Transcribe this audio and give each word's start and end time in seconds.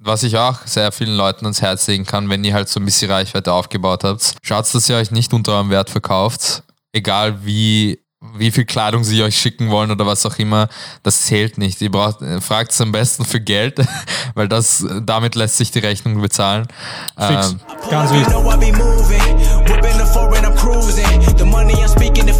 was 0.00 0.22
ich 0.22 0.36
auch 0.38 0.66
sehr 0.66 0.90
vielen 0.92 1.14
Leuten 1.14 1.44
ans 1.44 1.60
Herz 1.60 1.86
legen 1.86 2.06
kann, 2.06 2.28
wenn 2.30 2.42
ihr 2.42 2.54
halt 2.54 2.68
so 2.68 2.80
ein 2.80 2.86
bisschen 2.86 3.10
Reichweite 3.10 3.52
aufgebaut 3.52 4.02
habt, 4.02 4.34
schaut, 4.42 4.74
dass 4.74 4.88
ihr 4.88 4.96
euch 4.96 5.10
nicht 5.10 5.32
unter 5.34 5.52
eurem 5.52 5.68
Wert 5.70 5.90
verkauft. 5.90 6.62
Egal 6.92 7.44
wie, 7.44 8.00
wie 8.34 8.50
viel 8.50 8.64
Kleidung 8.64 9.04
sie 9.04 9.22
euch 9.22 9.38
schicken 9.38 9.70
wollen 9.70 9.90
oder 9.90 10.06
was 10.06 10.24
auch 10.24 10.38
immer, 10.38 10.68
das 11.02 11.26
zählt 11.26 11.58
nicht. 11.58 11.82
Ihr 11.82 11.90
braucht, 11.90 12.18
fragt 12.40 12.72
es 12.72 12.80
am 12.80 12.92
besten 12.92 13.26
für 13.26 13.40
Geld, 13.40 13.78
weil 14.34 14.48
das, 14.48 14.84
damit 15.02 15.34
lässt 15.34 15.58
sich 15.58 15.70
die 15.70 15.80
Rechnung 15.80 16.20
bezahlen. 16.20 16.66
Fix. 17.18 17.50
Ähm, 17.50 17.60
Ganz 17.90 18.10
wichtig. 18.10 18.34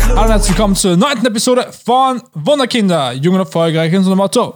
Hallo 0.09 0.23
und 0.23 0.29
herzlich 0.29 0.51
willkommen 0.51 0.77
zur 0.77 0.97
neunten 0.97 1.27
Episode 1.27 1.71
von 1.85 2.23
Wunderkinder, 2.33 3.13
jung 3.13 3.35
und 3.35 3.41
erfolgreich 3.41 3.93
in 3.93 4.03
so 4.03 4.11
einem 4.11 4.19
Motto. 4.19 4.55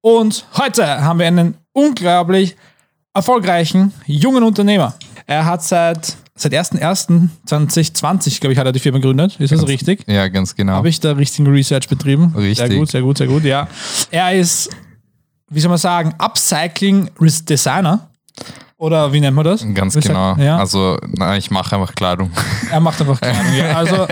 Und 0.00 0.44
heute 0.56 1.02
haben 1.02 1.18
wir 1.18 1.26
einen 1.26 1.61
unglaublich 1.72 2.56
erfolgreichen 3.14 3.92
jungen 4.06 4.42
Unternehmer. 4.42 4.94
Er 5.26 5.44
hat 5.44 5.62
seit, 5.62 6.16
seit 6.34 6.52
1.1.2020, 6.52 8.40
glaube 8.40 8.52
ich, 8.52 8.58
hat 8.58 8.66
er 8.66 8.72
die 8.72 8.80
Firma 8.80 8.98
gegründet. 8.98 9.38
Ist 9.38 9.52
das 9.52 9.66
richtig? 9.66 10.04
ja, 10.08 10.28
ganz 10.28 10.54
genau. 10.56 10.74
Habe 10.74 10.88
ich 10.88 11.00
da 11.00 11.12
richtigen 11.12 11.46
Research 11.48 11.88
betrieben? 11.88 12.34
Richtig. 12.36 12.68
Sehr 12.68 12.78
gut, 12.78 12.90
sehr 12.90 13.02
gut, 13.02 13.18
sehr 13.18 13.26
gut, 13.26 13.44
ja. 13.44 13.68
Er 14.10 14.34
ist, 14.34 14.70
wie 15.50 15.60
soll 15.60 15.68
man 15.68 15.78
sagen, 15.78 16.14
Upcycling 16.18 17.10
Designer. 17.48 18.08
Oder 18.82 19.12
wie 19.12 19.20
nennt 19.20 19.36
man 19.36 19.44
das? 19.44 19.64
Ganz 19.74 19.94
sagt- 19.94 20.08
genau. 20.08 20.34
Ja. 20.38 20.56
Also, 20.58 20.96
na, 21.12 21.36
ich 21.36 21.52
mache 21.52 21.76
einfach 21.76 21.94
Kleidung. 21.94 22.32
Er 22.68 22.80
macht 22.80 23.00
einfach 23.00 23.20
Kleidung. 23.20 23.54
ja. 23.54 23.76
Also 23.76 24.08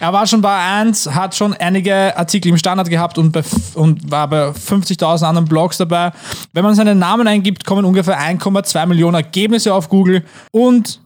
er 0.00 0.12
war 0.14 0.26
schon 0.26 0.40
bei 0.40 0.56
1, 0.80 1.14
hat 1.14 1.34
schon 1.34 1.52
einige 1.52 2.16
Artikel 2.16 2.48
im 2.48 2.56
Standard 2.56 2.88
gehabt 2.88 3.18
und, 3.18 3.32
bei, 3.32 3.42
und 3.74 4.10
war 4.10 4.26
bei 4.28 4.48
50.000 4.48 5.24
anderen 5.24 5.46
Blogs 5.46 5.76
dabei. 5.76 6.10
Wenn 6.54 6.64
man 6.64 6.74
seinen 6.74 6.98
Namen 6.98 7.28
eingibt, 7.28 7.66
kommen 7.66 7.84
ungefähr 7.84 8.18
1,2 8.18 8.86
Millionen 8.86 9.16
Ergebnisse 9.16 9.74
auf 9.74 9.90
Google 9.90 10.24
und 10.52 11.00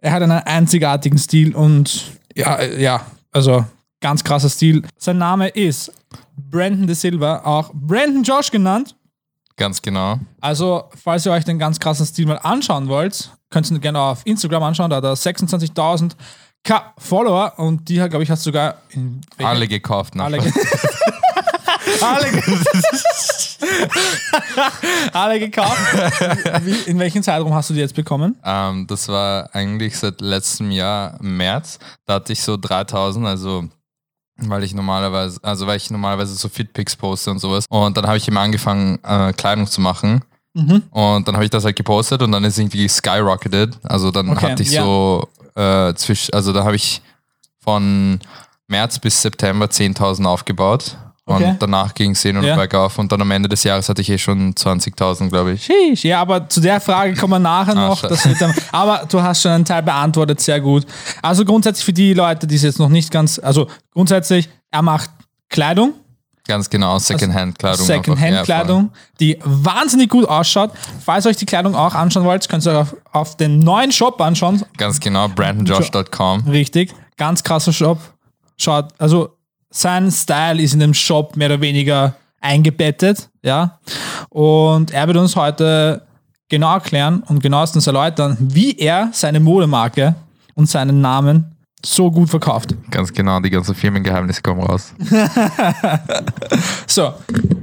er 0.00 0.10
hat 0.10 0.22
einen 0.22 0.32
einzigartigen 0.32 1.18
Stil 1.18 1.54
und 1.54 2.02
ja, 2.34 2.56
äh, 2.56 2.82
ja, 2.82 3.02
also 3.30 3.64
ganz 4.00 4.24
krasser 4.24 4.48
Stil. 4.48 4.82
Sein 4.98 5.18
Name 5.18 5.46
ist 5.46 5.92
Brandon 6.36 6.88
De 6.88 6.96
Silva, 6.96 7.42
auch 7.44 7.70
Brandon 7.72 8.24
Josh 8.24 8.50
genannt. 8.50 8.96
Ganz 9.56 9.80
genau. 9.82 10.18
Also, 10.40 10.84
falls 11.02 11.24
ihr 11.26 11.32
euch 11.32 11.44
den 11.44 11.58
ganz 11.58 11.78
krassen 11.78 12.04
Stil 12.06 12.26
mal 12.26 12.38
anschauen 12.38 12.88
wollt, 12.88 13.30
könnt 13.50 13.70
ihr 13.70 13.76
ihn 13.76 13.80
gerne 13.80 14.00
auf 14.00 14.22
Instagram 14.24 14.62
anschauen. 14.64 14.90
Da 14.90 14.96
hat 14.96 15.04
er 15.04 15.14
26.000 15.14 16.12
K 16.64 16.92
Follower 16.98 17.52
und 17.58 17.88
die, 17.88 17.96
glaube 17.96 18.22
ich, 18.22 18.30
hast 18.30 18.44
du 18.44 18.48
sogar 18.48 18.76
in 18.90 19.20
Alle 19.38 19.68
gekauft. 19.68 20.14
Ne? 20.16 20.24
alle, 20.24 20.38
ge- 20.38 20.50
alle, 22.00 22.30
ge- 22.32 22.42
alle 25.12 25.38
gekauft. 25.40 25.78
Wie, 26.62 26.90
in 26.90 26.98
welchem 26.98 27.22
Zeitraum 27.22 27.52
hast 27.54 27.70
du 27.70 27.74
die 27.74 27.80
jetzt 27.80 27.94
bekommen? 27.94 28.36
Ähm, 28.44 28.86
das 28.86 29.08
war 29.08 29.50
eigentlich 29.54 29.96
seit 29.98 30.20
letztem 30.20 30.70
Jahr 30.70 31.16
März. 31.20 31.78
Da 32.06 32.14
hatte 32.14 32.32
ich 32.32 32.42
so 32.42 32.56
3000, 32.56 33.26
also 33.26 33.64
weil 34.36 34.64
ich 34.64 34.74
normalerweise, 34.74 35.38
also 35.42 35.66
weil 35.66 35.76
ich 35.76 35.90
normalerweise 35.90 36.34
so 36.34 36.48
Fitpics 36.48 36.96
poste 36.96 37.30
und 37.30 37.38
sowas. 37.38 37.66
Und 37.68 37.96
dann 37.96 38.06
habe 38.06 38.16
ich 38.16 38.26
eben 38.26 38.38
angefangen, 38.38 38.98
äh, 39.04 39.32
Kleidung 39.32 39.66
zu 39.66 39.80
machen. 39.80 40.22
Mhm. 40.54 40.82
Und 40.90 41.26
dann 41.26 41.34
habe 41.34 41.44
ich 41.44 41.50
das 41.50 41.64
halt 41.64 41.76
gepostet 41.76 42.22
und 42.22 42.32
dann 42.32 42.44
ist 42.44 42.58
irgendwie 42.58 42.88
skyrocketed. 42.88 43.78
Also 43.82 44.10
dann 44.10 44.30
Okay, 44.30 44.50
hatte 44.50 44.62
ich 44.62 44.72
ja. 44.72 44.82
so 44.82 45.28
äh, 45.54 45.94
zwischen, 45.94 46.32
also 46.34 46.52
da 46.52 46.64
habe 46.64 46.76
ich 46.76 47.02
von 47.60 48.20
März 48.68 48.98
bis 48.98 49.20
September 49.20 49.66
10.000 49.66 50.24
aufgebaut. 50.24 50.96
Okay. 51.26 51.50
Und 51.50 51.62
danach 51.62 51.94
ging 51.94 52.10
es 52.10 52.20
hin 52.20 52.36
und 52.36 52.44
Ja. 52.44 52.54
bergauf. 52.54 52.98
Und 52.98 53.10
dann 53.10 53.20
am 53.22 53.30
Ende 53.30 53.48
des 53.48 53.64
Jahres 53.64 53.88
hatte 53.88 54.02
ich 54.02 54.10
eh 54.10 54.18
schon 54.18 54.54
20.000, 54.54 55.30
glaube 55.30 55.52
ich. 55.52 55.64
Sheesh. 55.64 56.04
Ja, 56.04 56.20
aber 56.20 56.48
zu 56.50 56.60
der 56.60 56.80
Frage 56.82 57.14
kommen 57.14 57.32
wir 57.32 57.38
nachher 57.38 57.74
noch. 57.74 58.02
das 58.02 58.26
mit 58.26 58.38
dem, 58.40 58.52
aber 58.72 59.06
du 59.08 59.22
hast 59.22 59.40
schon 59.40 59.52
einen 59.52 59.64
Teil 59.64 59.82
beantwortet, 59.82 60.40
sehr 60.40 60.60
gut. 60.60 60.84
Also 61.22 61.44
grundsätzlich 61.46 61.84
für 61.84 61.94
die 61.94 62.12
Leute, 62.12 62.46
die 62.46 62.56
es 62.56 62.62
jetzt 62.62 62.78
noch 62.78 62.90
nicht 62.90 63.10
ganz, 63.10 63.38
also 63.38 63.68
grundsätzlich, 63.94 64.50
er 64.70 64.82
macht 64.82 65.10
Kleidung, 65.48 65.94
Ganz 66.46 66.68
genau, 66.68 66.98
Secondhand-Kleidung. 66.98 67.80
einfach. 67.80 67.86
Secondhand-Kleidung, 68.04 68.90
die 69.18 69.38
wahnsinnig 69.44 70.10
gut 70.10 70.28
ausschaut. 70.28 70.72
Falls 71.02 71.24
ihr 71.24 71.30
euch 71.30 71.38
die 71.38 71.46
Kleidung 71.46 71.74
auch 71.74 71.94
anschauen 71.94 72.24
wollt, 72.24 72.46
könnt 72.50 72.66
ihr 72.66 72.72
euch 72.72 72.76
auf, 72.80 72.96
auf 73.12 73.36
den 73.38 73.60
neuen 73.60 73.90
Shop 73.92 74.20
anschauen. 74.20 74.62
Ganz 74.76 75.00
genau, 75.00 75.28
brandonjosh.com. 75.28 76.40
Richtig, 76.48 76.92
ganz 77.16 77.42
krasser 77.42 77.72
Shop. 77.72 77.98
Schaut, 78.58 78.88
also 78.98 79.33
sein 79.74 80.10
Style 80.10 80.62
ist 80.62 80.72
in 80.72 80.80
dem 80.80 80.94
Shop 80.94 81.36
mehr 81.36 81.48
oder 81.48 81.60
weniger 81.60 82.14
eingebettet, 82.40 83.28
ja. 83.42 83.78
Und 84.28 84.92
er 84.92 85.06
wird 85.08 85.16
uns 85.16 85.34
heute 85.34 86.02
genau 86.48 86.74
erklären 86.74 87.24
und 87.26 87.42
genauestens 87.42 87.86
erläutern, 87.86 88.36
wie 88.40 88.78
er 88.78 89.08
seine 89.12 89.40
Modemarke 89.40 90.14
und 90.54 90.68
seinen 90.68 91.00
Namen 91.00 91.56
so 91.84 92.10
gut 92.10 92.30
verkauft. 92.30 92.74
Ganz 92.90 93.12
genau, 93.12 93.40
die 93.40 93.50
ganzen 93.50 93.74
Firmengeheimnisse 93.74 94.42
kommen 94.42 94.62
raus. 94.62 94.94
So, 96.86 97.12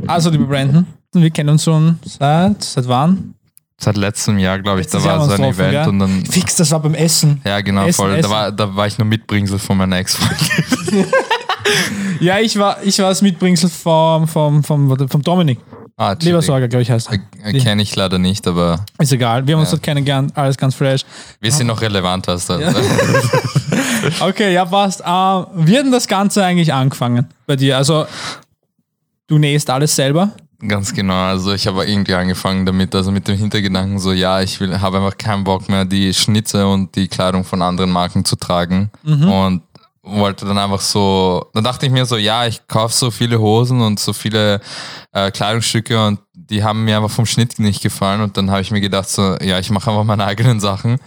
also 0.08 0.30
liebe 0.30 0.44
Brandon, 0.44 0.86
wir 1.14 1.30
kennen 1.30 1.50
uns 1.50 1.64
schon 1.64 1.98
seit, 2.04 2.62
seit 2.62 2.88
wann? 2.88 3.36
Seit 3.78 3.96
letztem 3.96 4.38
Jahr, 4.38 4.60
glaube 4.60 4.82
ich, 4.82 4.88
Letztes 4.88 5.04
da 5.04 5.20
war 5.20 5.26
so 5.26 5.34
ein 5.34 5.44
Event 5.44 5.72
gell? 5.72 5.88
und 5.88 6.00
dann. 6.00 6.26
Fix, 6.26 6.58
das 6.58 6.70
war 6.72 6.82
beim 6.82 6.94
Essen. 6.94 7.42
Ja, 7.46 7.62
genau, 7.62 7.86
Essen, 7.86 7.94
voll. 7.94 8.12
Essen. 8.12 8.24
Da, 8.24 8.30
war, 8.30 8.52
da 8.52 8.76
war 8.76 8.88
ich 8.88 8.98
nur 8.98 9.08
Mitbringsel 9.08 9.58
von 9.58 9.78
meiner 9.78 9.98
Ex-Freundin. 9.98 11.06
Ja, 12.20 12.38
ich 12.40 12.58
war, 12.60 12.78
ich 12.84 13.00
war 13.00 13.10
das 13.10 13.22
Mitbringsel 13.24 13.70
vom, 13.70 14.28
vom, 14.28 14.64
vom, 14.64 15.10
vom 15.10 15.22
Dominik. 15.24 15.60
Ah, 15.98 16.16
Lebersorger, 16.22 16.68
glaube 16.68 16.84
ich, 16.84 16.90
heißt 16.92 17.10
er. 17.12 17.48
Äh, 17.48 17.60
Kenne 17.60 17.82
ich 17.84 17.96
leider 17.96 18.18
nicht, 18.20 18.48
aber 18.48 18.86
Ist 19.00 19.12
egal. 19.12 19.46
Wir 19.46 19.56
haben 19.56 19.62
uns 19.62 19.70
Ja. 19.70 19.76
dort 19.78 19.84
kennengelernt, 19.84 20.32
alles 20.36 20.58
ganz 20.58 20.76
fresh. 20.76 21.02
wir 21.40 21.52
sind 21.52 21.68
noch 21.68 21.82
relevant, 21.82 22.28
hast 22.28 22.50
du. 22.50 22.54
Okay, 24.20 24.54
ja, 24.54 24.66
passt. 24.66 25.02
Äh, 25.02 25.04
wie 25.06 25.78
hat 25.78 25.86
denn 25.86 25.92
das 25.92 26.08
Ganze 26.08 26.44
eigentlich 26.44 26.74
angefangen 26.74 27.28
bei 27.46 27.56
dir? 27.56 27.78
Also, 27.78 28.06
du 29.28 29.38
nähst 29.38 29.70
alles 29.70 29.96
selber? 29.96 30.32
Ganz 30.68 30.94
genau. 30.94 31.14
Also 31.16 31.54
ich 31.54 31.66
habe 31.68 31.86
irgendwie 31.86 32.14
angefangen 32.14 32.66
damit, 32.68 32.94
also 32.94 33.12
mit 33.12 33.28
dem 33.28 33.36
Hintergedanken 33.36 33.98
so, 34.00 34.12
ja, 34.12 34.42
ich 34.42 34.60
will, 34.60 34.80
habe 34.80 34.98
einfach 34.98 35.18
keinen 35.18 35.44
Bock 35.44 35.68
mehr, 35.70 35.86
die 35.86 36.14
Schnitte 36.14 36.68
und 36.68 36.96
die 36.96 37.08
Kleidung 37.08 37.44
von 37.44 37.62
anderen 37.64 37.90
Marken 37.92 38.26
zu 38.26 38.36
tragen. 38.36 38.92
Und 39.04 39.62
wollte 40.04 40.46
dann 40.46 40.58
einfach 40.58 40.82
so, 40.82 41.50
dann 41.54 41.64
dachte 41.64 41.86
ich 41.86 41.92
mir 41.92 42.06
so, 42.06 42.18
ja, 42.18 42.46
ich 42.46 42.68
kaufe 42.68 42.94
so 42.94 43.12
viele 43.12 43.40
Hosen 43.40 43.82
und 43.82 44.00
so 44.00 44.14
viele 44.14 44.62
äh, 45.12 45.30
Kleidungsstücke 45.32 46.08
und 46.08 46.20
die 46.34 46.64
haben 46.64 46.84
mir 46.84 46.98
einfach 46.98 47.12
vom 47.12 47.26
Schnitt 47.26 47.60
nicht 47.60 47.82
gefallen. 47.82 48.22
Und 48.22 48.36
dann 48.36 48.50
habe 48.50 48.62
ich 48.62 48.72
mir 48.72 48.82
gedacht 48.82 49.10
so, 49.10 49.38
ja, 49.38 49.60
ich 49.60 49.70
mache 49.70 49.90
einfach 49.90 50.04
meine 50.04 50.26
eigenen 50.26 50.60
Sachen. 50.60 51.00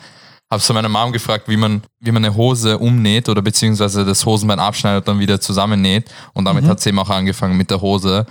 Habe 0.55 0.63
so 0.63 0.73
meine 0.73 0.89
Mom 0.89 1.11
gefragt, 1.13 1.49
wie 1.49 1.57
man, 1.57 1.83
wie 1.99 2.13
man 2.13 2.25
eine 2.25 2.35
Hose 2.37 2.79
umnäht 2.79 3.29
oder 3.29 3.43
beziehungsweise 3.43 4.05
das 4.05 4.25
Hosenbein 4.25 4.61
abschneidet 4.61 5.01
und 5.09 5.15
dann 5.15 5.19
wieder 5.21 5.41
zusammennäht. 5.41 6.09
Und 6.33 6.45
damit 6.45 6.65
hat 6.65 6.79
sie 6.81 6.91
eben 6.91 6.99
auch 7.01 7.11
angefangen 7.11 7.57
mit 7.57 7.71
der 7.73 7.81
Hose. 7.81 8.25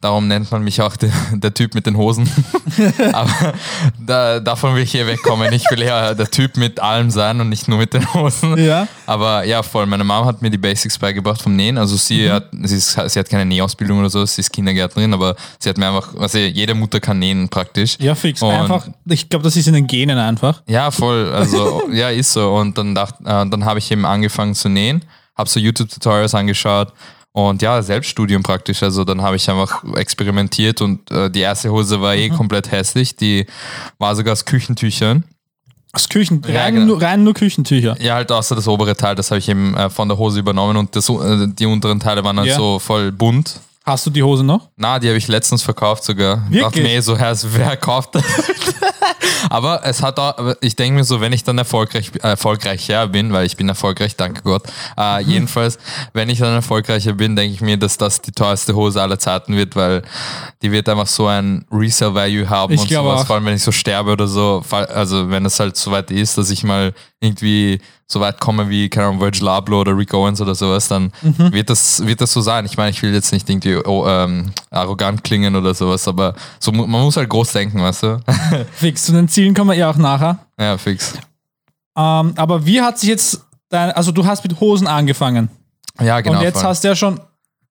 Darum 0.00 0.26
nennt 0.26 0.50
man 0.50 0.64
mich 0.64 0.80
auch 0.80 0.96
der, 0.96 1.10
der 1.34 1.52
Typ 1.52 1.74
mit 1.74 1.84
den 1.84 1.98
Hosen. 1.98 2.30
Aber 3.12 3.52
da, 3.98 4.40
davon 4.40 4.74
will 4.74 4.82
ich 4.84 4.90
hier 4.92 5.06
wegkommen. 5.06 5.52
Ich 5.52 5.64
will 5.70 5.82
ja 5.82 6.14
der 6.14 6.30
Typ 6.30 6.56
mit 6.56 6.80
allem 6.80 7.10
sein 7.10 7.38
und 7.42 7.50
nicht 7.50 7.68
nur 7.68 7.76
mit 7.76 7.92
den 7.92 8.12
Hosen. 8.14 8.56
Ja. 8.58 8.88
Aber 9.04 9.44
ja, 9.44 9.62
voll. 9.62 9.84
Meine 9.84 10.04
Mom 10.04 10.24
hat 10.24 10.40
mir 10.40 10.48
die 10.50 10.56
Basics 10.58 10.98
beigebracht 10.98 11.42
vom 11.42 11.54
Nähen. 11.56 11.76
Also 11.76 11.96
sie, 11.96 12.30
hat, 12.30 12.48
sie, 12.62 12.76
ist, 12.76 12.92
sie 12.92 13.18
hat 13.18 13.28
keine 13.28 13.44
Nähausbildung 13.44 13.98
oder 14.00 14.08
so, 14.08 14.24
sie 14.24 14.40
ist 14.40 14.50
Kindergärtnerin, 14.50 15.12
aber 15.12 15.36
sie 15.58 15.68
hat 15.68 15.76
mir 15.76 15.88
einfach, 15.88 16.14
also 16.18 16.38
jede 16.38 16.74
Mutter 16.74 17.00
kann 17.00 17.18
nähen 17.18 17.50
praktisch. 17.50 17.98
Ja, 18.00 18.14
fix. 18.14 18.40
Und- 18.40 18.52
Einfach, 18.56 18.88
ich 19.04 19.28
glaube, 19.28 19.42
das 19.44 19.56
ist 19.56 19.66
in 19.68 19.74
den 19.74 19.86
Genen 19.86 20.16
einfach. 20.16 20.62
Ja, 20.66 20.90
voll. 20.90 21.30
Also, 21.32 21.65
ja, 21.92 22.10
ist 22.10 22.32
so. 22.32 22.52
Und 22.54 22.76
dann, 22.78 22.96
äh, 22.96 23.04
dann 23.24 23.64
habe 23.64 23.78
ich 23.78 23.90
eben 23.90 24.04
angefangen 24.04 24.54
zu 24.54 24.68
nähen, 24.68 25.04
habe 25.36 25.48
so 25.48 25.60
YouTube-Tutorials 25.60 26.34
angeschaut 26.34 26.92
und 27.32 27.60
ja, 27.62 27.82
Selbststudium 27.82 28.42
praktisch. 28.42 28.82
Also 28.82 29.04
dann 29.04 29.20
habe 29.22 29.36
ich 29.36 29.48
einfach 29.50 29.84
experimentiert 29.96 30.80
und 30.80 31.10
äh, 31.10 31.30
die 31.30 31.40
erste 31.40 31.70
Hose 31.70 32.00
war 32.00 32.14
eh 32.14 32.28
komplett 32.30 32.70
hässlich. 32.70 33.14
Die 33.16 33.46
war 33.98 34.16
sogar 34.16 34.32
aus 34.32 34.44
Küchentüchern. 34.44 35.24
Aus 35.92 36.08
Küchen, 36.08 36.42
Ja, 36.46 36.62
rein, 36.62 36.74
genau. 36.74 36.86
nur, 36.86 37.02
rein 37.02 37.24
nur 37.24 37.32
Küchentücher. 37.34 37.96
Ja, 38.02 38.14
halt 38.16 38.30
außer 38.30 38.54
das 38.54 38.68
obere 38.68 38.94
Teil, 38.96 39.14
das 39.14 39.30
habe 39.30 39.38
ich 39.38 39.48
eben 39.48 39.74
äh, 39.76 39.88
von 39.88 40.08
der 40.08 40.18
Hose 40.18 40.38
übernommen 40.40 40.76
und 40.76 40.94
das, 40.94 41.08
äh, 41.08 41.46
die 41.48 41.64
unteren 41.64 42.00
Teile 42.00 42.22
waren 42.22 42.38
halt 42.38 42.48
Ja. 42.48 42.56
so 42.56 42.78
voll 42.78 43.12
bunt. 43.12 43.60
Hast 43.84 44.04
du 44.04 44.10
die 44.10 44.22
Hose 44.22 44.42
noch? 44.44 44.68
Na, 44.76 44.98
die 44.98 45.06
habe 45.08 45.16
ich 45.16 45.28
letztens 45.28 45.62
verkauft 45.62 46.04
sogar. 46.04 46.42
Wirklich? 46.50 46.62
Dachte 46.62 46.80
mir 46.82 46.94
eh 46.94 47.00
so, 47.00 47.16
Herr, 47.16 47.34
wer 47.52 47.76
kauft 47.76 48.14
das? 48.16 48.24
Aber 49.50 49.80
es 49.84 50.02
hat 50.02 50.18
auch, 50.18 50.54
ich 50.60 50.76
denke 50.76 50.96
mir 50.98 51.04
so, 51.04 51.20
wenn 51.20 51.32
ich 51.32 51.44
dann 51.44 51.58
erfolgreich, 51.58 52.10
erfolgreicher 52.22 53.06
bin, 53.08 53.32
weil 53.32 53.46
ich 53.46 53.56
bin 53.56 53.68
erfolgreich, 53.68 54.16
danke 54.16 54.42
Gott. 54.42 54.64
Äh, 54.96 55.22
Mhm. 55.22 55.30
Jedenfalls, 55.30 55.78
wenn 56.12 56.28
ich 56.28 56.38
dann 56.38 56.52
erfolgreicher 56.54 57.12
bin, 57.14 57.36
denke 57.36 57.54
ich 57.54 57.60
mir, 57.60 57.76
dass 57.76 57.96
das 57.98 58.20
die 58.20 58.32
teuerste 58.32 58.74
Hose 58.74 59.00
aller 59.00 59.18
Zeiten 59.18 59.56
wird, 59.56 59.76
weil 59.76 60.02
die 60.62 60.70
wird 60.72 60.88
einfach 60.88 61.06
so 61.06 61.26
ein 61.26 61.64
Resale 61.70 62.14
Value 62.14 62.48
haben 62.48 62.72
Ich 62.74 62.80
und 62.80 62.90
sowas, 62.90 63.22
auch. 63.22 63.26
vor 63.26 63.36
allem 63.36 63.46
wenn 63.46 63.54
ich 63.54 63.62
so 63.62 63.72
sterbe 63.72 64.12
oder 64.12 64.26
so, 64.28 64.62
also 64.70 65.30
wenn 65.30 65.44
es 65.46 65.58
halt 65.60 65.76
so 65.76 65.90
weit 65.90 66.10
ist, 66.10 66.36
dass 66.38 66.50
ich 66.50 66.64
mal 66.64 66.92
irgendwie 67.20 67.80
so 68.06 68.20
weit 68.20 68.38
komme 68.40 68.68
wie, 68.68 68.88
keine 68.88 69.06
Ahnung, 69.08 69.20
Virgil 69.20 69.48
Abloh 69.48 69.80
oder 69.80 69.96
Rick 69.96 70.12
Owens 70.14 70.40
oder 70.40 70.54
sowas, 70.54 70.86
dann 70.88 71.12
Mhm. 71.22 71.52
wird, 71.52 71.70
das, 71.70 72.06
wird 72.06 72.20
das 72.20 72.32
so 72.32 72.40
sein. 72.40 72.64
Ich 72.66 72.76
meine, 72.76 72.90
ich 72.90 73.02
will 73.02 73.12
jetzt 73.12 73.32
nicht 73.32 73.48
irgendwie 73.48 73.76
oh, 73.76 74.06
ähm, 74.06 74.52
arrogant 74.70 75.24
klingen 75.24 75.56
oder 75.56 75.74
sowas, 75.74 76.06
aber 76.06 76.34
so, 76.60 76.70
man 76.72 76.88
muss 76.88 77.16
halt 77.16 77.28
groß 77.28 77.52
denken, 77.52 77.82
weißt 77.82 78.02
du? 78.02 78.20
Fix, 78.72 79.04
zu 79.06 79.12
den 79.12 79.28
Zielen 79.28 79.54
kommen 79.54 79.70
wir 79.70 79.76
ja 79.76 79.90
auch 79.90 79.96
nachher. 79.96 80.38
ja, 80.60 80.76
fix. 80.78 81.14
Ähm, 81.96 82.34
aber 82.36 82.66
wie 82.66 82.80
hat 82.82 82.98
sich 82.98 83.08
jetzt 83.08 83.40
dein, 83.70 83.90
also 83.92 84.12
du 84.12 84.24
hast 84.26 84.44
mit 84.44 84.60
Hosen 84.60 84.86
angefangen 84.86 85.48
Ja, 86.00 86.20
genau. 86.20 86.36
und 86.38 86.44
jetzt 86.44 86.58
voll. 86.60 86.68
hast 86.68 86.84
du 86.84 86.88
ja 86.88 86.94
schon 86.96 87.18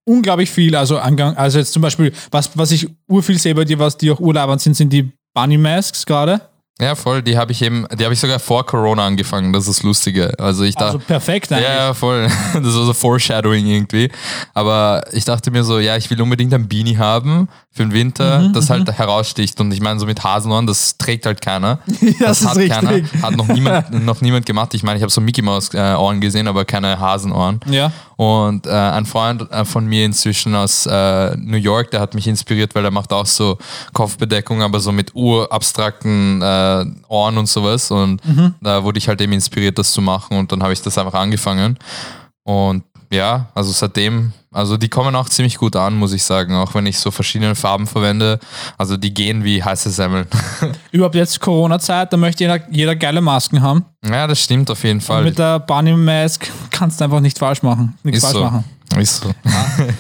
unglaublich 0.06 0.50
viel, 0.50 0.76
also 0.76 0.98
angang, 0.98 1.38
also 1.38 1.60
jetzt 1.60 1.72
zum 1.74 1.82
Beispiel, 1.84 2.12
was, 2.32 2.50
was 2.58 2.72
ich 2.72 2.88
urviel 3.08 3.38
sehe 3.40 3.54
bei 3.56 3.64
dir, 3.66 3.78
was 3.80 3.96
die 3.98 4.10
auch 4.12 4.20
urlaubend 4.20 4.62
sind, 4.62 4.74
sind 4.76 4.92
die 4.92 5.12
Bunny 5.34 5.58
Masks 5.58 6.06
gerade. 6.06 6.42
Ja, 6.82 6.94
voll. 6.96 7.22
Die 7.22 7.38
habe 7.38 7.54
ich 7.54 7.62
eben, 7.62 7.86
die 7.98 8.04
habe 8.04 8.14
ich 8.14 8.20
sogar 8.20 8.38
vor 8.38 8.66
Corona 8.66 9.06
angefangen. 9.06 9.54
Das 9.54 9.66
ist 9.68 9.78
das 9.80 9.84
Lustige. 9.84 10.34
Also 10.38 10.64
ich 10.66 10.78
Also 10.78 10.98
dachte, 10.98 11.08
perfekt 11.08 11.52
eigentlich. 11.54 11.68
ja, 11.70 11.94
voll. 11.94 12.28
Das 12.54 12.64
war 12.66 12.86
so 12.86 12.94
Foreshadowing 12.94 13.66
irgendwie. 13.66 14.12
Aber 14.54 15.04
ich 15.14 15.24
dachte 15.24 15.52
mir 15.52 15.64
so, 15.64 15.80
ja, 15.80 15.96
ich 15.96 16.10
will 16.10 16.22
unbedingt 16.22 16.54
ein 16.54 16.68
Beanie 16.68 16.98
haben 16.98 17.48
für 17.72 17.84
den 17.84 17.94
Winter, 17.94 18.40
Mhm, 18.40 18.54
das 18.54 18.70
halt 18.70 18.92
heraussticht. 18.92 19.60
Und 19.62 19.72
ich 19.72 19.80
meine, 19.80 20.00
so 20.02 20.06
mit 20.06 20.22
Hasenohren, 20.24 20.68
das 20.68 20.98
trägt 20.98 21.26
halt 21.26 21.40
keiner. 21.42 21.80
Das 22.20 22.42
ist 22.42 22.48
hat 22.48 22.58
richtig. 22.58 22.72
keiner. 23.10 23.22
Hat 23.22 23.36
noch 23.38 23.48
niemand, 23.48 23.92
noch 24.06 24.20
niemand 24.20 24.46
gemacht. 24.46 24.74
Ich 24.74 24.84
meine, 24.84 24.98
ich 24.98 25.02
habe 25.04 25.12
so 25.12 25.22
Mickey 25.22 25.42
Mouse 25.42 25.74
äh, 25.74 25.94
Ohren 25.96 26.20
gesehen, 26.20 26.48
aber 26.48 26.66
keine 26.66 27.00
Hasenohren. 27.00 27.62
Ja. 27.70 27.92
Und 28.18 28.66
äh, 28.66 28.72
ein 28.72 29.06
Freund 29.06 29.52
äh, 29.52 29.66
von 29.66 29.86
mir 29.86 30.06
inzwischen 30.06 30.56
aus 30.56 30.86
äh, 30.86 31.36
New 31.38 31.58
York, 31.58 31.92
der 31.92 32.00
hat 32.00 32.14
mich 32.14 32.28
inspiriert, 32.28 32.74
weil 32.76 32.86
er 32.86 32.92
macht 32.92 33.12
auch 33.12 33.26
so 33.26 33.58
Kopfbedeckung, 33.94 34.62
aber 34.62 34.80
so 34.80 34.92
mit 34.92 35.14
urabstrakten 35.16 36.42
äh, 36.42 36.86
Ohren 37.08 37.38
und 37.38 37.48
sowas. 37.48 37.92
Und 37.92 38.22
da 38.62 38.84
wurde 38.84 38.98
ich 38.98 39.08
halt 39.08 39.22
eben 39.22 39.34
inspiriert, 39.34 39.78
das 39.78 39.92
zu 39.92 40.02
machen. 40.02 40.38
Und 40.38 40.52
dann 40.52 40.64
habe 40.64 40.74
ich 40.74 40.82
das 40.82 40.98
einfach 40.98 41.14
angefangen. 41.14 41.78
Und 42.44 42.84
ja, 43.12 43.48
also 43.54 43.72
seitdem, 43.72 44.34
also 44.56 44.78
die 44.78 44.90
kommen 44.90 45.16
auch 45.16 45.30
ziemlich 45.30 45.58
gut 45.58 45.76
an, 45.76 45.96
muss 45.96 46.14
ich 46.14 46.24
sagen, 46.24 46.56
auch 46.56 46.74
wenn 46.74 46.86
ich 46.86 46.98
so 46.98 47.12
verschiedene 47.12 47.56
Farben 47.56 47.86
verwende. 47.88 48.40
Also 48.78 48.98
die 48.98 49.14
gehen 49.14 49.44
wie 49.44 49.62
heiße 49.64 49.90
Semmeln. 49.90 50.28
Überhaupt 50.92 51.16
jetzt 51.16 51.40
Corona-Zeit, 51.42 52.14
da 52.14 52.18
möchte 52.18 52.44
jeder, 52.46 52.60
jeder 52.72 52.96
geile 52.96 53.22
Masken 53.22 53.62
haben. 53.62 53.86
ja, 54.04 54.26
das 54.28 54.42
stimmt 54.42 54.72
auf 54.72 54.84
jeden 54.84 55.00
Und 55.00 55.06
Fall. 55.06 55.24
mit 55.24 55.38
der 55.38 55.60
Bunny 55.60 55.94
Mask 55.94 56.50
kannst 56.72 57.00
du 57.00 57.04
einfach 57.06 57.20
nicht 57.20 57.38
falsch 57.38 57.62
machen. 57.64 57.98
Nichts 58.04 58.20
Ist 58.20 58.24
falsch 58.26 58.38
so. 58.38 58.44
machen. 58.44 58.64
Ist 58.98 59.22
so. 59.22 59.32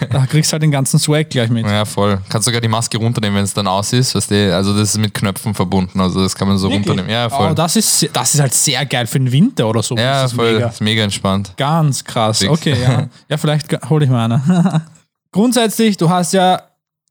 Da 0.10 0.26
kriegst 0.26 0.52
du 0.52 0.54
halt 0.54 0.64
den 0.64 0.72
ganzen 0.72 1.00
Swag 1.00 1.30
gleich 1.30 1.50
mit. 1.50 1.66
Ja, 1.66 1.84
voll. 1.84 2.20
Kannst 2.30 2.46
sogar 2.46 2.62
die 2.62 2.68
Maske 2.68 2.98
runternehmen, 2.98 3.38
wenn 3.38 3.44
es 3.44 3.54
dann 3.54 3.68
aus 3.68 3.92
ist. 3.94 4.16
Weißt 4.16 4.32
du? 4.32 4.56
Also 4.56 4.78
das 4.78 4.90
ist 4.90 4.98
mit 4.98 5.14
Knöpfen 5.14 5.54
verbunden. 5.54 6.00
Also 6.00 6.22
das 6.22 6.36
kann 6.36 6.48
man 6.48 6.58
so 6.58 6.70
runternehmen. 6.70 7.10
Ja, 7.10 7.30
voll. 7.30 7.52
Oh, 7.52 7.54
das, 7.54 7.76
ist, 7.76 8.10
das 8.14 8.36
ist 8.36 8.40
halt 8.40 8.54
sehr 8.54 8.86
geil 8.86 9.08
für 9.08 9.20
den 9.20 9.32
Winter 9.32 9.68
oder 9.68 9.84
so. 9.84 9.98
ja, 9.98 10.22
das 10.22 10.32
ist 10.32 10.36
voll. 10.38 10.54
mega. 10.54 10.68
Ist 10.68 10.82
mega 10.82 11.04
entspannt. 11.04 11.54
Ganz 11.58 12.04
krass. 12.04 12.40
Fix. 12.40 12.52
Okay, 12.52 12.76
ja. 12.82 13.10
Ja, 13.30 13.38
vielleicht 13.38 13.90
hole 13.90 14.06
ich 14.06 14.12
mal 14.12 14.32
eine. 14.32 14.86
Grundsätzlich, 15.32 15.98
du 15.98 16.10
hast 16.10 16.34
ja, 16.34 16.62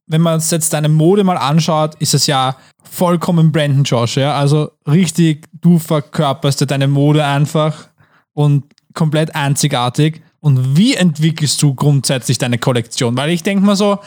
wenn 0.07 0.21
man 0.21 0.35
uns 0.35 0.49
jetzt 0.49 0.73
deine 0.73 0.89
Mode 0.89 1.23
mal 1.23 1.37
anschaut, 1.37 1.95
ist 1.95 2.13
es 2.13 2.25
ja 2.25 2.55
vollkommen 2.89 3.51
Brandon 3.51 3.83
Josh, 3.83 4.17
ja. 4.17 4.35
Also 4.35 4.71
richtig, 4.87 5.45
du 5.61 5.77
verkörperst 5.77 6.61
ja 6.61 6.65
deine 6.65 6.87
Mode 6.87 7.23
einfach 7.23 7.89
und 8.33 8.63
komplett 8.93 9.35
einzigartig. 9.35 10.21
Und 10.45 10.77
wie 10.77 10.93
entwickelst 10.93 11.59
du 11.63 11.73
grundsätzlich 11.73 12.37
deine 12.37 12.59
Kollektion? 12.59 13.17
Weil 13.17 13.31
ich 13.31 13.41
denke 13.41 13.65
mal 13.65 13.75
so, 13.75 13.97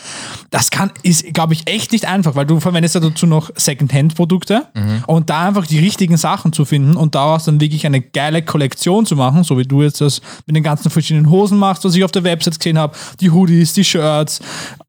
das 0.51 0.71
kann, 0.71 0.93
ist, 1.03 1.35
glaube 1.35 1.53
ich, 1.53 1.69
echt 1.69 1.91
nicht 1.91 2.05
einfach, 2.05 2.37
weil 2.37 2.47
du 2.47 2.61
verwendest 2.61 2.95
ja 2.95 3.01
dazu 3.01 3.27
noch 3.27 3.51
Second-Hand-Produkte 3.57 4.69
und 5.09 5.31
da 5.31 5.49
einfach 5.49 5.67
die 5.67 5.81
richtigen 5.81 6.17
Sachen 6.17 6.53
zu 6.53 6.65
finden 6.65 6.97
und 6.97 7.17
daraus 7.17 7.47
dann 7.47 7.61
wirklich 7.61 7.85
eine 7.87 8.01
geile 8.01 8.43
Kollektion 8.43 9.05
zu 9.05 9.17
machen, 9.17 9.43
so 9.43 9.59
wie 9.59 9.65
du 9.65 9.83
jetzt 9.83 10.01
das 10.01 10.21
mit 10.47 10.55
den 10.55 10.63
ganzen 10.63 10.91
verschiedenen 10.91 11.29
Hosen 11.29 11.59
machst, 11.59 11.85
was 11.85 11.97
ich 11.97 12.05
auf 12.05 12.13
der 12.13 12.23
Website 12.23 12.57
gesehen 12.61 12.79
habe, 12.79 12.97
die 13.19 13.33
Hoodies, 13.33 13.73
die 13.73 13.83
Shirts 13.83 14.39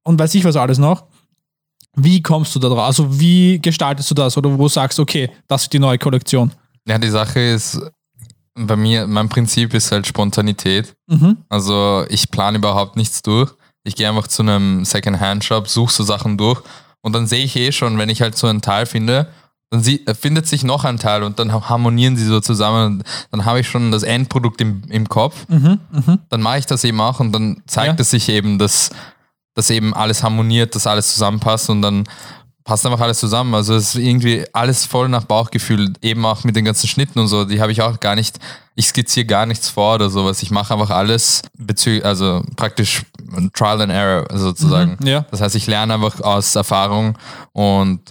und 0.03 0.19
weiß 0.19 0.35
ich 0.35 0.43
was 0.43 0.55
alles 0.55 0.77
noch. 0.77 1.05
Wie 1.95 2.21
kommst 2.21 2.53
du 2.53 2.59
da 2.59 2.67
drauf? 2.69 2.85
Also 2.85 3.19
wie 3.19 3.59
gestaltest 3.59 4.11
du 4.11 4.13
das? 4.13 4.37
Oder 4.37 4.55
wo 4.55 4.67
sagst 4.67 4.99
du, 4.99 5.01
okay, 5.01 5.31
das 5.47 5.63
ist 5.63 5.73
die 5.73 5.79
neue 5.79 5.97
Kollektion? 5.97 6.51
Ja, 6.87 6.99
die 6.99 7.09
Sache 7.09 7.39
ist, 7.39 7.81
bei 8.67 8.75
mir, 8.75 9.07
mein 9.07 9.29
Prinzip 9.29 9.73
ist 9.73 9.91
halt 9.91 10.07
Spontanität. 10.07 10.95
Mhm. 11.07 11.37
Also 11.49 12.05
ich 12.09 12.31
plane 12.31 12.57
überhaupt 12.57 12.95
nichts 12.95 13.21
durch. 13.21 13.51
Ich 13.83 13.95
gehe 13.95 14.07
einfach 14.09 14.27
zu 14.27 14.41
einem 14.43 14.85
Second-Hand-Shop, 14.85 15.67
suche 15.67 15.93
so 15.93 16.03
Sachen 16.03 16.37
durch 16.37 16.61
und 17.01 17.13
dann 17.13 17.27
sehe 17.27 17.43
ich 17.45 17.55
eh 17.55 17.71
schon, 17.71 17.97
wenn 17.97 18.09
ich 18.09 18.21
halt 18.21 18.37
so 18.37 18.47
einen 18.47 18.61
Teil 18.61 18.85
finde, 18.85 19.29
dann 19.71 19.81
sie, 19.83 20.05
äh, 20.07 20.13
findet 20.15 20.47
sich 20.47 20.63
noch 20.63 20.83
ein 20.83 20.97
Teil 20.97 21.23
und 21.23 21.39
dann 21.39 21.53
harmonieren 21.53 22.17
sie 22.17 22.25
so 22.25 22.39
zusammen 22.41 22.85
und 22.97 23.03
dann 23.31 23.45
habe 23.45 23.59
ich 23.61 23.69
schon 23.69 23.91
das 23.91 24.03
Endprodukt 24.03 24.59
im, 24.61 24.81
im 24.89 25.07
Kopf. 25.07 25.45
Dann 25.47 26.41
mache 26.41 26.57
ich 26.59 26.65
das 26.65 26.83
eben 26.83 26.99
auch 27.01 27.19
und 27.19 27.31
dann 27.31 27.61
zeigt 27.67 27.99
Ja. 27.99 28.01
es 28.01 28.09
sich 28.11 28.29
eben, 28.29 28.57
dass, 28.59 28.89
dass 29.55 29.69
eben 29.69 29.93
alles 29.93 30.23
harmoniert, 30.23 30.75
dass 30.75 30.87
alles 30.87 31.13
zusammenpasst 31.13 31.69
und 31.69 31.81
dann 31.81 32.03
passt 32.63 32.85
einfach 32.85 32.99
alles 32.99 33.19
zusammen. 33.19 33.53
Also 33.55 33.73
es 33.75 33.95
ist 33.95 34.01
irgendwie 34.01 34.45
alles 34.53 34.85
voll 34.85 35.09
nach 35.09 35.25
Bauchgefühl, 35.25 35.93
eben 36.01 36.25
auch 36.25 36.43
mit 36.43 36.55
den 36.55 36.65
ganzen 36.65 36.87
Schnitten 36.87 37.19
und 37.19 37.27
so, 37.27 37.45
die 37.45 37.61
habe 37.61 37.71
ich 37.71 37.81
auch 37.81 37.99
gar 37.99 38.15
nicht, 38.15 38.37
ich 38.75 38.87
skizziere 38.87 39.25
gar 39.25 39.45
nichts 39.45 39.69
vor 39.69 39.95
oder 39.95 40.09
sowas. 40.09 40.43
Ich 40.43 40.51
mache 40.51 40.73
einfach 40.73 40.89
alles 40.89 41.41
bezüglich, 41.57 42.05
also 42.05 42.43
praktisch 42.55 43.03
Trial 43.53 43.81
and 43.81 43.91
Error 43.91 44.25
sozusagen. 44.37 44.97
Mhm, 44.99 45.07
ja. 45.07 45.25
Das 45.31 45.41
heißt, 45.41 45.55
ich 45.55 45.67
lerne 45.67 45.95
einfach 45.95 46.21
aus 46.21 46.55
Erfahrung 46.55 47.17
und 47.53 48.01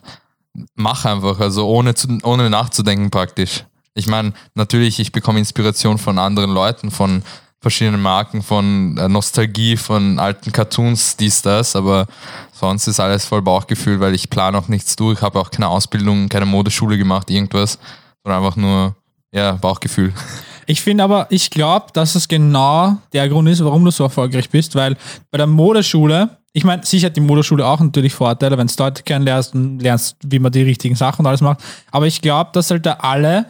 mache 0.75 1.11
einfach, 1.11 1.39
also 1.41 1.69
ohne, 1.69 1.95
zu, 1.95 2.19
ohne 2.23 2.50
nachzudenken 2.50 3.11
praktisch. 3.11 3.65
Ich 3.95 4.06
meine, 4.06 4.33
natürlich, 4.55 5.00
ich 5.00 5.12
bekomme 5.12 5.39
Inspiration 5.39 5.99
von 5.99 6.19
anderen 6.19 6.50
Leuten, 6.50 6.91
von 6.91 7.23
verschiedenen 7.60 8.00
Marken, 8.00 8.43
von 8.43 8.96
äh, 8.96 9.08
Nostalgie, 9.08 9.76
von 9.76 10.19
alten 10.19 10.52
Cartoons, 10.52 11.16
dies, 11.16 11.43
das, 11.43 11.75
aber 11.75 12.06
sonst 12.52 12.87
ist 12.87 13.00
alles 13.00 13.26
voll 13.26 13.43
Bauchgefühl, 13.43 14.00
weil 14.00 14.14
ich 14.14 14.31
plane 14.31 14.56
auch 14.56 14.69
nichts 14.69 14.94
durch, 14.96 15.22
habe 15.22 15.40
auch 15.40 15.50
keine 15.50 15.69
Ausbildung, 15.69 16.28
keine 16.28 16.46
Modeschule 16.46 16.96
gemacht, 16.96 17.31
irgendwas, 17.31 17.78
sondern 18.22 18.44
einfach 18.44 18.56
nur, 18.56 18.96
ja, 19.32 19.52
Bauchgefühl. 19.52 20.12
Ich 20.70 20.82
finde 20.82 21.02
aber, 21.02 21.28
ich 21.31 21.49
glaube, 21.49 21.87
dass 21.94 22.14
es 22.14 22.28
genau 22.28 22.99
der 23.14 23.26
Grund 23.31 23.49
ist, 23.49 23.64
warum 23.64 23.87
du 23.87 23.90
so 23.90 24.04
erfolgreich 24.04 24.50
bist, 24.50 24.75
weil 24.75 24.99
bei 25.31 25.38
der 25.38 25.46
Modeschule, 25.46 26.37
ich 26.52 26.62
meine, 26.62 26.84
sicher 26.84 27.06
hat 27.06 27.16
die 27.16 27.22
Modeschule 27.22 27.64
auch 27.64 27.81
natürlich 27.81 28.12
Vorteile, 28.12 28.58
wenn 28.58 28.66
du 28.66 28.75
Leute 28.78 29.02
kennenlernst 29.02 29.54
und 29.54 29.78
lernst, 29.78 30.19
wie 30.26 30.38
man 30.38 30.52
die 30.52 30.61
richtigen 30.61 30.94
Sachen 30.94 31.22
und 31.22 31.26
alles 31.26 31.40
macht, 31.40 31.64
aber 31.90 32.06
ich 32.06 32.20
glaube, 32.20 32.50
dass 32.52 32.70
halt 32.70 32.84
da 32.84 32.99
alle 33.00 33.46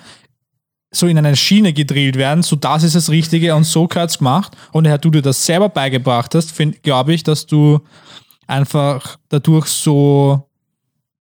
so 0.90 1.06
in 1.06 1.18
eine 1.18 1.36
Schiene 1.36 1.72
gedrillt 1.72 2.16
werden, 2.16 2.42
so 2.42 2.56
das 2.56 2.82
ist 2.82 2.94
das 2.94 3.10
Richtige 3.10 3.54
und 3.54 3.64
so 3.64 3.86
gehört's 3.86 4.18
gemacht 4.18 4.56
und 4.72 4.84
daher 4.84 4.98
du 4.98 5.10
dir 5.10 5.22
das 5.22 5.44
selber 5.44 5.68
beigebracht 5.68 6.34
hast, 6.34 6.54
glaube 6.82 7.12
ich, 7.12 7.22
dass 7.22 7.46
du 7.46 7.80
einfach 8.46 9.18
dadurch 9.28 9.66
so 9.66 10.48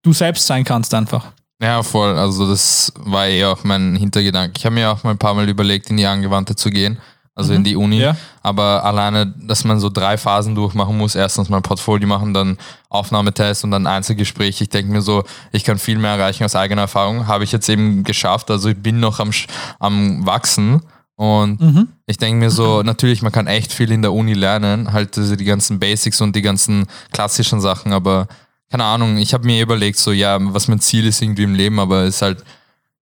du 0.02 0.12
selbst 0.12 0.46
sein 0.46 0.64
kannst 0.64 0.94
einfach. 0.94 1.32
Ja, 1.60 1.82
voll. 1.82 2.16
Also 2.16 2.48
das 2.48 2.92
war 2.96 3.26
eh 3.26 3.44
auch 3.44 3.64
mein 3.64 3.96
Hintergedanke. 3.96 4.54
Ich 4.56 4.64
habe 4.64 4.76
mir 4.76 4.90
auch 4.90 5.02
mal 5.02 5.10
ein 5.10 5.18
paar 5.18 5.34
Mal 5.34 5.48
überlegt, 5.48 5.90
in 5.90 5.96
die 5.96 6.06
Angewandte 6.06 6.54
zu 6.54 6.70
gehen, 6.70 6.98
also 7.38 7.52
in 7.52 7.64
die 7.64 7.76
Uni. 7.76 8.00
Ja. 8.00 8.16
Aber 8.42 8.84
alleine, 8.84 9.26
dass 9.26 9.64
man 9.64 9.78
so 9.78 9.88
drei 9.88 10.18
Phasen 10.18 10.54
durchmachen 10.54 10.96
muss, 10.98 11.14
erstens 11.14 11.48
mal 11.48 11.58
ein 11.58 11.62
Portfolio 11.62 12.08
machen, 12.08 12.34
dann 12.34 12.58
Aufnahmetest 12.88 13.64
und 13.64 13.70
dann 13.70 13.86
Einzelgespräch. 13.86 14.60
Ich 14.60 14.70
denke 14.70 14.92
mir 14.92 15.02
so, 15.02 15.24
ich 15.52 15.64
kann 15.64 15.78
viel 15.78 15.98
mehr 15.98 16.12
erreichen 16.12 16.44
aus 16.44 16.56
eigener 16.56 16.82
Erfahrung. 16.82 17.26
Habe 17.26 17.44
ich 17.44 17.52
jetzt 17.52 17.68
eben 17.68 18.02
geschafft. 18.02 18.50
Also 18.50 18.70
ich 18.70 18.76
bin 18.76 18.98
noch 18.98 19.20
am, 19.20 19.30
am 19.78 20.26
Wachsen. 20.26 20.82
Und 21.14 21.60
ich 22.06 22.16
denke 22.16 22.44
mir 22.44 22.50
so, 22.50 22.82
natürlich, 22.82 23.22
man 23.22 23.32
kann 23.32 23.48
echt 23.48 23.72
viel 23.72 23.90
in 23.90 24.02
der 24.02 24.12
Uni 24.12 24.34
lernen, 24.34 24.92
halt 24.92 25.16
die 25.16 25.44
ganzen 25.44 25.80
Basics 25.80 26.20
und 26.20 26.36
die 26.36 26.42
ganzen 26.42 26.86
klassischen 27.10 27.60
Sachen, 27.60 27.92
aber 27.92 28.28
keine 28.70 28.84
Ahnung, 28.84 29.16
ich 29.16 29.34
habe 29.34 29.44
mir 29.44 29.60
überlegt, 29.60 29.98
so 29.98 30.12
ja, 30.12 30.38
was 30.40 30.68
mein 30.68 30.78
Ziel 30.78 31.06
ist 31.06 31.20
irgendwie 31.20 31.42
im 31.42 31.54
Leben, 31.54 31.80
aber 31.80 32.02
es 32.02 32.16
ist 32.16 32.22
halt, 32.22 32.44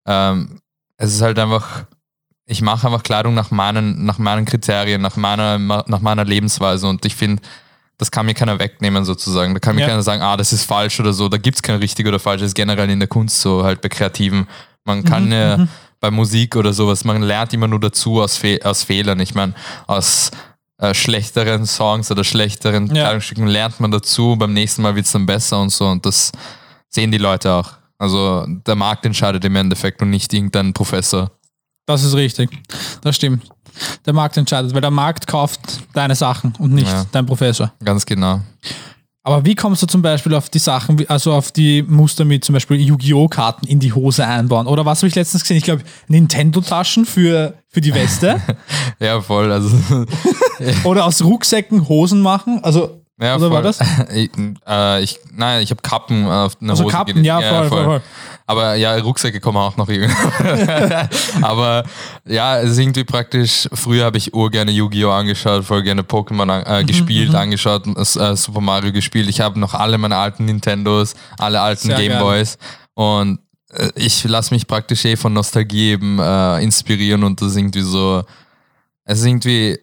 ähm, 0.07 0.61
es 0.97 1.13
ist 1.13 1.21
halt 1.21 1.39
einfach, 1.39 1.85
ich 2.47 2.63
mache 2.63 2.87
einfach 2.87 3.03
Kleidung 3.03 3.35
nach 3.35 3.51
meinen, 3.51 4.05
nach 4.05 4.19
meinen 4.19 4.45
Kriterien, 4.45 5.03
nach 5.03 5.17
meiner, 5.17 5.59
nach 5.59 6.01
meiner 6.01 6.25
Lebensweise 6.25 6.87
und 6.87 7.05
ich 7.05 7.17
finde, 7.17 7.43
das 7.99 8.11
kann 8.11 8.27
mir 8.27 8.35
keiner 8.35 8.59
wegnehmen 8.59 9.05
sozusagen. 9.05 9.55
Da 9.55 9.61
kann 9.61 9.75
mir 9.75 9.83
Ja. 9.83 9.89
keiner 9.89 10.03
sagen, 10.03 10.23
ah, 10.23 10.37
das 10.37 10.53
ist 10.53 10.65
falsch 10.65 11.01
oder 11.01 11.13
so. 11.15 11.29
Da 11.31 11.39
gibt 11.39 11.57
es 11.57 11.63
kein 11.63 11.77
richtig 11.79 12.07
oder 12.07 12.19
falsch. 12.19 12.41
Das 12.43 12.49
ist 12.49 12.55
generell 12.55 12.91
in 12.91 12.99
der 13.01 13.09
Kunst 13.09 13.41
so, 13.41 13.65
halt 13.65 13.81
bei 13.81 13.89
Kreativen. 13.89 14.47
Man 14.85 15.03
kann 15.03 15.33
ja 15.33 15.67
bei 15.99 16.11
Musik 16.11 16.57
oder 16.57 16.73
sowas, 16.75 17.05
man 17.05 17.23
lernt 17.23 17.53
immer 17.55 17.67
nur 17.69 17.81
dazu 17.81 18.21
aus, 18.21 18.37
Fe 18.37 18.61
aus 18.63 18.85
Fehlern. 18.85 19.19
Ich 19.21 19.35
meine, 19.35 19.55
aus 19.87 20.31
äh, 20.79 20.93
schlechteren 20.93 21.65
Songs 21.67 22.11
oder 22.11 22.23
schlechteren 22.23 22.87
Ja. 22.89 23.05
Kleidungsstücken 23.05 23.47
lernt 23.47 23.81
man 23.81 23.91
dazu. 23.91 24.37
Beim 24.37 24.53
nächsten 24.53 24.83
Mal 24.83 24.95
wird 24.95 25.07
es 25.07 25.13
dann 25.13 25.25
besser 25.25 25.59
und 25.59 25.71
so. 25.71 25.87
Und 25.89 26.05
das 26.05 26.33
sehen 26.91 27.11
die 27.11 27.19
Leute 27.19 27.51
auch. 27.55 27.73
Also 27.99 28.45
der 28.47 28.75
Markt 28.75 29.07
entscheidet 29.07 29.43
im 29.47 29.57
Endeffekt 29.57 30.03
und 30.03 30.11
nicht 30.11 30.33
irgendein 30.35 30.75
Professor. 30.75 31.31
Das 31.87 32.03
ist 32.05 32.15
richtig. 32.15 32.51
Das 33.03 33.17
stimmt. 33.17 33.45
Der 34.07 34.13
Markt 34.13 34.37
entscheidet, 34.37 34.75
weil 34.75 34.81
der 34.81 34.91
Markt 34.91 35.27
kauft 35.27 35.61
deine 35.93 36.15
Sachen 36.15 36.55
und 36.59 36.73
nicht 36.73 36.89
Ja. 36.89 37.05
dein 37.13 37.27
Professor. 37.27 37.73
Ganz 37.85 38.05
genau. 38.07 38.41
Aber 39.23 39.45
wie 39.45 39.57
kommst 39.57 39.83
du 39.83 39.87
zum 39.87 40.03
Beispiel 40.03 40.35
auf 40.35 40.49
die 40.51 40.61
Sachen, 40.61 41.05
also 41.09 41.33
auf 41.33 41.51
die 41.51 41.83
Muster 41.83 42.25
mit 42.25 42.45
zum 42.45 42.53
Beispiel 42.53 42.81
Yu-Gi-Oh! 42.81 43.27
Karten 43.27 43.67
in 43.67 43.81
die 43.81 43.93
Hose 43.93 44.25
einbauen? 44.25 44.69
Oder 44.69 44.87
was 44.87 45.01
habe 45.01 45.09
ich 45.09 45.17
letztens 45.17 45.43
gesehen? 45.43 45.57
Ich 45.57 45.65
glaube, 45.65 45.83
Nintendo-Taschen 46.07 47.05
für, 47.07 47.55
für 47.69 47.81
die 47.81 47.93
Weste. 47.95 48.41
Ja, 49.01 49.21
voll. 49.21 49.53
Also, 49.53 49.77
Oder 50.85 51.05
aus 51.05 51.23
Rucksäcken 51.23 51.87
Hosen 51.89 52.21
machen. 52.23 52.61
Also, 52.63 53.03
ja, 53.21 53.35
oder 53.37 53.47
voll. 53.49 53.51
war 53.57 53.63
das? 53.63 53.79
Ich, 54.15 54.31
äh, 54.67 55.03
ich, 55.03 55.19
nein, 55.35 55.63
ich 55.63 55.71
habe 55.71 55.83
Kappen 55.83 56.27
auf 56.27 56.57
einer 56.61 56.71
Also 56.71 56.85
Hose 56.85 56.93
Kappen, 56.95 57.15
gelegt. 57.15 57.27
ja, 57.27 57.41
voll, 57.43 57.69
voll, 57.69 57.85
voll. 57.85 58.03
Aber 58.49 58.77
ja, 58.77 58.95
Rucksäcke 58.99 59.41
kommen 59.41 59.59
auch 59.59 59.77
noch 59.77 59.89
irgendwie. 59.89 60.15
Aber 61.43 61.85
ja, 62.25 62.59
es 62.61 62.73
ist 62.73 62.79
irgendwie 62.79 63.03
praktisch. 63.05 63.69
Früher 63.73 64.05
habe 64.05 64.19
ich 64.19 64.35
urgerne 64.35 64.71
Yu-Gi-Oh! 64.71 65.11
angeschaut, 65.11 65.65
voll 65.65 65.83
gerne 65.83 66.03
Pokémon 66.03 66.49
an- 66.49 66.61
Mhm, 66.61 66.81
äh, 66.83 66.85
gespielt, 66.85 67.35
angeschaut, 67.35 67.87
äh, 67.87 68.37
Super 68.37 68.61
Mario 68.61 68.93
gespielt. 68.93 69.29
Ich 69.29 69.41
habe 69.41 69.59
noch 69.59 69.75
alle 69.75 69.99
meine 69.99 70.17
alten 70.17 70.45
Nintendos, 70.45 71.15
alle 71.39 71.61
alten 71.61 71.89
Sehr. 71.89 71.97
Gameboys. 71.97 72.57
Und 72.95 73.41
äh, 73.73 73.91
ich 73.97 74.23
lasse 74.25 74.55
mich 74.55 74.67
praktisch 74.69 75.05
eh 75.05 75.17
von 75.17 75.33
Nostalgie 75.33 75.91
eben 75.91 76.19
äh, 76.21 76.63
inspirieren 76.63 77.25
und 77.25 77.41
das 77.41 77.49
ist 77.51 77.57
irgendwie 77.57 77.83
so. 77.83 78.23
Es 79.05 79.19
ist 79.21 79.27
irgendwie 79.27 79.79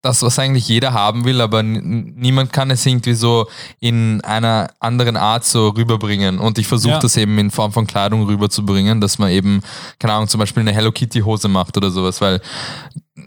das, 0.00 0.22
was 0.22 0.38
eigentlich 0.38 0.66
jeder 0.68 0.92
haben 0.94 1.24
will, 1.24 1.40
aber 1.40 1.62
niemand 1.62 2.52
kann 2.52 2.70
es 2.70 2.86
irgendwie 2.86 3.12
so 3.14 3.48
in 3.80 4.22
einer 4.22 4.70
anderen 4.80 5.16
Art 5.16 5.44
so 5.44 5.68
rüberbringen. 5.68 6.38
Und 6.38 6.58
ich 6.58 6.66
versuche 6.66 6.94
Ja. 6.94 6.98
das 7.00 7.16
eben 7.16 7.38
in 7.38 7.50
Form 7.50 7.72
von 7.72 7.86
Kleidung 7.86 8.24
rüberzubringen, 8.24 9.00
dass 9.00 9.18
man 9.18 9.30
eben, 9.30 9.62
keine 9.98 10.14
Ahnung, 10.14 10.28
zum 10.28 10.40
Beispiel 10.40 10.62
eine 10.62 10.72
Hello 10.72 10.90
Kitty 10.90 11.20
Hose 11.20 11.48
macht 11.48 11.76
oder 11.76 11.90
sowas, 11.90 12.20
weil 12.20 12.40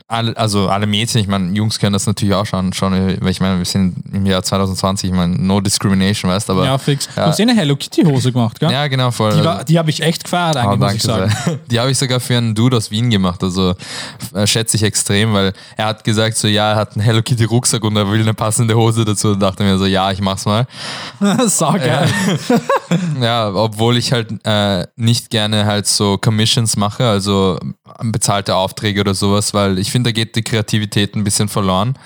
alle, 0.09 0.35
also 0.35 0.67
alle 0.67 0.85
Mädchen, 0.85 1.21
ich 1.21 1.27
meine, 1.27 1.53
Jungs 1.55 1.79
können 1.79 1.93
das 1.93 2.05
natürlich 2.05 2.35
auch 2.35 2.45
schon, 2.45 2.73
schon, 2.73 2.91
weil 3.21 3.29
ich 3.29 3.39
meine, 3.39 3.57
wir 3.57 3.65
sind 3.65 3.95
im 4.13 4.25
Jahr 4.25 4.43
2020, 4.43 5.09
ich 5.11 5.15
meine, 5.15 5.35
no 5.37 5.61
discrimination, 5.61 6.29
weißt 6.29 6.49
aber. 6.49 6.65
ja, 6.65 6.77
fix. 6.77 7.07
Du 7.07 7.21
Ja. 7.21 7.27
hast 7.27 7.39
eh 7.39 7.43
eine 7.43 7.55
Hello 7.55 7.75
Kitty-Hose 7.77 8.33
gemacht, 8.33 8.59
gell? 8.59 8.69
Ja, 8.69 8.87
genau, 8.87 9.11
voll. 9.11 9.33
Die, 9.33 9.45
war- 9.45 9.63
die 9.63 9.79
habe 9.79 9.89
ich 9.89 10.01
echt 10.03 10.25
gefeiert, 10.25 10.57
Oh, 10.57 10.59
eigentlich, 10.59 10.79
muss 10.79 10.79
danke 10.79 10.95
ich 10.97 11.03
sagen. 11.03 11.35
sehr. 11.45 11.55
Die 11.71 11.79
habe 11.79 11.91
ich 11.91 11.97
sogar 11.97 12.19
für 12.19 12.37
einen 12.37 12.53
Dude 12.53 12.75
aus 12.75 12.91
Wien 12.91 13.09
gemacht. 13.09 13.41
Also 13.43 13.75
äh, 14.33 14.45
schätze 14.45 14.75
ich 14.75 14.83
extrem, 14.83 15.33
weil 15.33 15.53
er 15.77 15.85
hat 15.85 16.03
gesagt, 16.03 16.35
so 16.37 16.47
ja, 16.49 16.71
er 16.71 16.75
hat 16.75 16.95
einen 16.95 17.03
Hello 17.05 17.21
Kitty 17.21 17.45
Rucksack 17.45 17.83
und 17.85 17.95
er 17.95 18.09
will 18.11 18.21
eine 18.21 18.33
passende 18.33 18.75
Hose 18.75 19.05
dazu. 19.05 19.29
Und 19.29 19.39
dachte 19.39 19.63
mir 19.63 19.77
so, 19.77 19.85
ja, 19.85 20.11
ich 20.11 20.19
mach's 20.19 20.45
mal. 20.45 20.67
Sau 21.47 21.71
geil. 21.73 22.09
Ja, 23.21 23.49
obwohl 23.53 23.97
ich 23.97 24.11
halt 24.13 24.29
äh, 24.45 24.85
nicht 24.95 25.29
gerne 25.29 25.65
halt 25.65 25.87
so 25.87 26.17
Commissions 26.17 26.77
mache, 26.77 27.05
also 27.07 27.59
bezahlte 28.01 28.55
Aufträge 28.55 29.01
oder 29.01 29.13
sowas, 29.13 29.53
weil 29.53 29.76
ich 29.77 29.91
finde, 29.91 30.09
da 30.09 30.11
geht 30.11 30.35
die 30.35 30.43
Kreativität 30.43 31.15
ein 31.15 31.23
bisschen 31.23 31.47
verloren. 31.47 31.97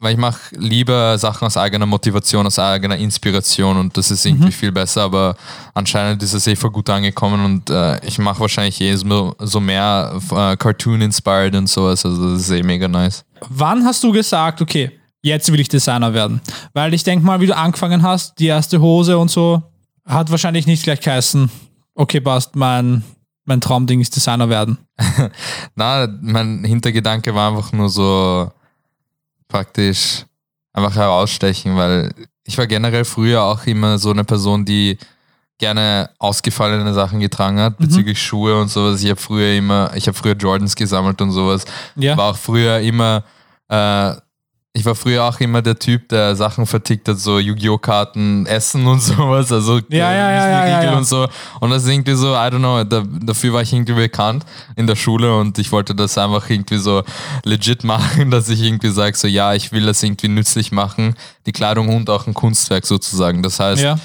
Weil 0.00 0.12
ich 0.12 0.18
mache 0.18 0.54
lieber 0.56 1.18
Sachen 1.18 1.46
aus 1.46 1.56
eigener 1.56 1.84
Motivation, 1.84 2.46
aus 2.46 2.60
eigener 2.60 2.96
Inspiration 2.96 3.76
und 3.78 3.96
das 3.96 4.12
ist 4.12 4.24
irgendwie 4.24 4.52
viel 4.52 4.70
besser, 4.70 5.02
aber 5.02 5.34
anscheinend 5.74 6.22
ist 6.22 6.34
es 6.34 6.46
eh 6.46 6.54
voll 6.54 6.70
gut 6.70 6.88
angekommen 6.88 7.44
und 7.44 7.68
äh, 7.68 7.98
ich 8.06 8.16
mache 8.20 8.38
wahrscheinlich 8.38 8.80
eh 8.80 8.94
so, 8.94 9.34
so 9.40 9.58
mehr 9.58 10.16
äh, 10.30 10.56
Cartoon-inspired 10.56 11.56
und 11.56 11.68
sowas, 11.68 12.06
also 12.06 12.32
das 12.32 12.42
ist 12.42 12.50
eh 12.50 12.62
mega 12.62 12.86
nice. 12.86 13.24
Wann 13.48 13.84
hast 13.84 14.04
du 14.04 14.12
gesagt, 14.12 14.62
okay, 14.62 14.92
jetzt 15.20 15.50
will 15.50 15.58
ich 15.58 15.68
Designer 15.68 16.14
werden? 16.14 16.42
Weil 16.74 16.94
ich 16.94 17.02
denke 17.02 17.26
mal, 17.26 17.40
wie 17.40 17.46
du 17.46 17.56
angefangen 17.56 18.04
hast, 18.04 18.38
die 18.38 18.46
erste 18.46 18.80
Hose 18.80 19.18
und 19.18 19.32
so, 19.32 19.64
hat 20.06 20.30
wahrscheinlich 20.30 20.68
nicht 20.68 20.84
gleich 20.84 21.00
geheißen, 21.00 21.50
okay, 21.96 22.20
passt, 22.20 22.54
mein, 22.54 23.02
mein 23.48 23.60
Traumding 23.60 24.00
ist 24.00 24.14
Designer 24.14 24.48
werden. 24.48 24.78
Na, 25.74 26.06
mein 26.20 26.64
Hintergedanke 26.64 27.34
war 27.34 27.50
einfach 27.50 27.72
nur 27.72 27.88
so 27.88 28.50
praktisch 29.48 30.26
einfach 30.72 30.94
herausstechen, 30.94 31.76
weil 31.76 32.14
ich 32.44 32.56
war 32.58 32.66
generell 32.66 33.04
früher 33.04 33.42
auch 33.42 33.66
immer 33.66 33.98
so 33.98 34.10
eine 34.10 34.24
Person, 34.24 34.64
die 34.64 34.98
gerne 35.58 36.10
ausgefallene 36.18 36.94
Sachen 36.94 37.18
getragen 37.20 37.58
hat, 37.58 37.78
bezüglich 37.78 38.22
Schuhe 38.22 38.60
und 38.60 38.68
sowas. 38.68 39.02
Ich 39.02 39.10
habe 39.10 39.20
früher 39.20 39.54
immer, 39.54 39.90
ich 39.94 40.06
habe 40.06 40.16
früher 40.16 40.36
Jordans 40.36 40.76
gesammelt 40.76 41.20
und 41.20 41.32
sowas. 41.32 41.64
Ja. 41.96 42.16
War 42.16 42.30
auch 42.30 42.36
früher 42.36 42.78
immer, 42.78 43.24
äh, 43.68 44.12
ich 44.74 44.84
war 44.84 44.94
früher 44.94 45.24
auch 45.24 45.40
immer 45.40 45.60
der 45.60 45.78
Typ, 45.78 46.08
der 46.10 46.36
Sachen 46.36 46.64
vertickt 46.66 47.08
hat, 47.08 47.18
so 47.18 47.38
Yu-Gi-Oh! 47.38 47.78
Karten, 47.78 48.46
Essen 48.46 48.86
und 48.86 49.00
sowas, 49.02 49.50
also 49.50 49.78
Ja, 49.88 50.12
ja, 50.12 50.30
ja, 50.30 50.48
ja, 50.68 50.82
ja, 50.84 50.96
und 50.96 51.04
so. 51.06 51.26
Und 51.60 51.70
das 51.70 51.82
ist 51.84 51.88
irgendwie 51.88 52.14
so, 52.14 52.28
I 52.34 52.48
don't 52.48 52.58
know, 52.58 52.84
da, 52.84 53.02
dafür 53.22 53.54
war 53.54 53.62
ich 53.62 53.72
irgendwie 53.72 53.94
bekannt 53.94 54.44
in 54.76 54.86
der 54.86 54.94
Schule 54.94 55.36
und 55.36 55.58
ich 55.58 55.72
wollte 55.72 55.94
das 55.94 56.16
einfach 56.18 56.48
irgendwie 56.48 56.78
so 56.78 57.02
legit 57.44 57.82
machen, 57.92 58.30
dass 58.30 58.48
ich 58.48 58.62
irgendwie 58.62 58.90
sage, 58.90 59.16
so 59.16 59.26
ja, 59.26 59.54
ich 59.54 59.72
will 59.72 59.86
das 59.86 60.02
irgendwie 60.02 60.28
nützlich 60.28 60.70
machen, 60.70 61.14
die 61.46 61.52
Kleidung 61.52 61.88
und 61.88 62.08
auch 62.10 62.26
ein 62.28 62.34
Kunstwerk 62.34 62.86
sozusagen. 62.86 63.42
Das 63.42 63.58
heißt, 63.58 63.82
Ja. 63.82 63.98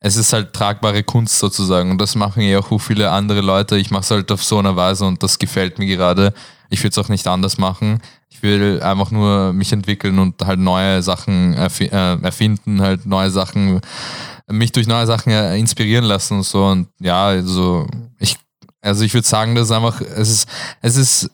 es 0.00 0.16
ist 0.16 0.32
halt 0.32 0.52
tragbare 0.52 1.02
Kunst 1.02 1.38
sozusagen 1.38 1.90
und 1.90 1.98
das 2.00 2.14
machen 2.14 2.42
ja 2.42 2.58
auch 2.60 2.68
so 2.68 2.78
viele 2.78 3.10
andere 3.10 3.40
Leute. 3.40 3.78
Ich 3.78 3.90
mache 3.90 4.02
es 4.02 4.10
halt 4.12 4.30
auf 4.30 4.44
so 4.44 4.58
eine 4.58 4.76
Weise 4.76 5.06
und 5.06 5.22
das 5.24 5.38
gefällt 5.40 5.78
mir 5.80 5.86
gerade. 5.86 6.34
Ich 6.70 6.80
würde 6.82 6.90
es 6.90 6.98
auch 6.98 7.08
nicht 7.08 7.26
anders 7.26 7.58
machen. 7.58 8.00
Ich 8.34 8.42
will 8.42 8.82
einfach 8.82 9.12
nur 9.12 9.52
mich 9.52 9.72
entwickeln 9.72 10.18
und 10.18 10.44
halt 10.44 10.58
neue 10.58 11.02
Sachen 11.02 11.54
erfi 11.54 11.84
äh, 11.84 12.20
erfinden, 12.20 12.80
halt 12.82 13.06
neue 13.06 13.30
Sachen, 13.30 13.80
mich 14.50 14.72
durch 14.72 14.88
neue 14.88 15.06
Sachen 15.06 15.30
äh, 15.32 15.56
inspirieren 15.56 16.04
lassen 16.04 16.38
und 16.38 16.42
so. 16.42 16.66
Und 16.66 16.88
ja, 17.00 17.26
also 17.26 17.86
ich, 18.18 18.36
also 18.82 19.04
ich 19.04 19.14
würde 19.14 19.26
sagen, 19.26 19.54
das 19.54 19.66
ist 19.66 19.70
einfach, 19.72 20.00
es 20.00 20.28
ist, 20.30 20.48
es 20.82 20.96
ist 20.96 21.30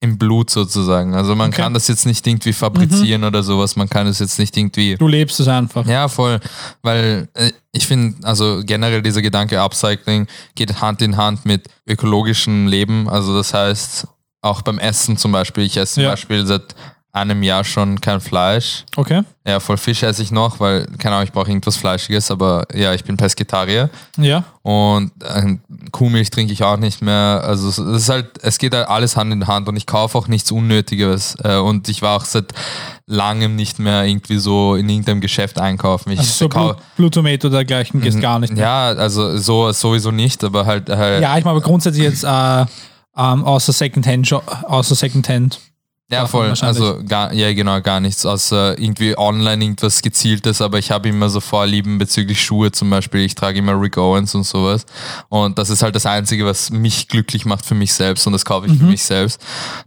im 0.00 0.18
Blut 0.18 0.50
sozusagen. 0.50 1.14
Also 1.14 1.34
man 1.34 1.48
Okay. 1.50 1.62
kann 1.62 1.74
das 1.74 1.88
jetzt 1.88 2.04
nicht 2.04 2.26
irgendwie 2.26 2.52
fabrizieren 2.52 3.24
oder 3.24 3.42
sowas. 3.42 3.76
Man 3.76 3.88
kann 3.88 4.06
es 4.08 4.18
jetzt 4.18 4.38
nicht 4.38 4.56
irgendwie 4.56 4.96
Du 4.96 5.08
lebst 5.08 5.40
es 5.40 5.48
einfach. 5.48 5.86
ja, 5.86 6.08
voll. 6.08 6.40
Weil 6.82 7.28
äh, 7.34 7.52
ich 7.72 7.86
finde, 7.86 8.26
also 8.26 8.60
generell 8.64 9.02
dieser 9.02 9.22
Gedanke 9.22 9.60
Upcycling 9.60 10.26
geht 10.56 10.80
Hand 10.80 11.00
in 11.02 11.16
Hand 11.16 11.44
mit 11.46 11.68
ökologischem 11.88 12.66
Leben. 12.66 13.08
Also 13.08 13.36
das 13.36 13.54
heißt, 13.54 14.06
auch 14.40 14.62
beim 14.62 14.78
Essen 14.78 15.16
zum 15.16 15.32
Beispiel. 15.32 15.64
Ich 15.64 15.76
esse 15.76 15.94
zum 15.94 16.02
Ja. 16.04 16.10
Beispiel 16.10 16.46
seit 16.46 16.74
einem 17.10 17.42
Jahr 17.42 17.64
schon 17.64 18.00
kein 18.00 18.20
Fleisch. 18.20 18.84
Okay. 18.94 19.22
Ja, 19.44 19.58
voll 19.60 19.78
Fisch 19.78 20.02
esse 20.04 20.22
ich 20.22 20.30
noch, 20.30 20.60
weil, 20.60 20.86
keine 20.98 21.16
Ahnung, 21.16 21.24
ich 21.26 21.32
brauche 21.32 21.48
irgendwas 21.50 21.76
Fleischiges, 21.76 22.30
aber 22.30 22.64
ja, 22.72 22.92
ich 22.94 23.02
bin 23.02 23.16
Pesketarier. 23.16 23.88
Ja. 24.18 24.44
Und 24.62 25.10
äh, 25.24 25.56
Kuhmilch 25.90 26.30
trinke 26.30 26.52
ich 26.52 26.62
auch 26.62 26.76
nicht 26.76 27.00
mehr. 27.02 27.42
Also 27.44 27.70
es 27.70 27.78
ist 27.78 28.08
halt, 28.10 28.26
es 28.42 28.58
geht 28.58 28.74
halt 28.74 28.86
alles 28.88 29.16
Hand 29.16 29.32
in 29.32 29.46
Hand 29.48 29.68
und 29.68 29.76
ich 29.76 29.86
kaufe 29.86 30.16
auch 30.18 30.28
nichts 30.28 30.52
Unnötiges. 30.52 31.34
Äh, 31.42 31.56
und 31.56 31.88
ich 31.88 32.02
war 32.02 32.14
auch 32.18 32.24
seit 32.26 32.52
langem 33.06 33.56
nicht 33.56 33.78
mehr 33.78 34.04
irgendwie 34.04 34.36
so 34.36 34.74
in 34.76 34.88
irgendeinem 34.88 35.20
Geschäft 35.22 35.58
einkaufen. 35.58 36.12
Ich 36.12 36.18
Also 36.20 36.30
so 36.32 36.48
Blue, 36.48 36.76
Blue 36.96 37.10
Tomato 37.10 37.48
dergleichen 37.48 38.00
geht 38.00 38.20
gar 38.20 38.38
nicht. 38.38 38.52
mehr. 38.52 38.62
ja, 38.62 38.84
also 38.90 39.36
so 39.38 39.72
sowieso 39.72 40.10
nicht, 40.12 40.44
aber 40.44 40.66
halt, 40.66 40.88
halt 40.90 41.22
Ja, 41.22 41.36
ich 41.38 41.44
meine 41.44 41.56
aber 41.56 41.62
grundsätzlich 41.66 42.04
jetzt 42.04 42.22
äh, 42.22 42.66
ähm, 43.18 43.44
außer 43.44 43.72
Secondhand, 43.72 44.32
außer 44.32 44.94
Secondhand. 44.94 45.60
Ja, 46.10 46.26
voll. 46.26 46.54
Also 46.62 47.00
gar, 47.06 47.34
ja, 47.34 47.52
genau, 47.52 47.82
gar 47.82 48.00
nichts. 48.00 48.24
Außer 48.24 48.78
irgendwie 48.78 49.16
online 49.18 49.62
irgendwas 49.62 50.00
Gezieltes, 50.00 50.62
aber 50.62 50.78
ich 50.78 50.90
habe 50.90 51.10
immer 51.10 51.28
so 51.28 51.40
Vorlieben 51.40 51.98
bezüglich 51.98 52.42
Schuhe 52.42 52.72
zum 52.72 52.88
Beispiel. 52.88 53.20
Ich 53.20 53.34
trage 53.34 53.58
immer 53.58 53.78
Rick 53.78 53.98
Owens 53.98 54.34
und 54.34 54.44
sowas. 54.44 54.86
Und 55.28 55.58
das 55.58 55.68
ist 55.68 55.82
halt 55.82 55.94
das 55.94 56.06
Einzige, 56.06 56.46
was 56.46 56.70
mich 56.70 57.08
glücklich 57.08 57.44
macht 57.44 57.66
für 57.66 57.74
mich 57.74 57.92
selbst 57.92 58.26
und 58.26 58.32
das 58.32 58.46
kaufe 58.46 58.68
ich 58.68 58.78
für 58.78 58.84
mich 58.84 59.02
selbst. 59.02 59.38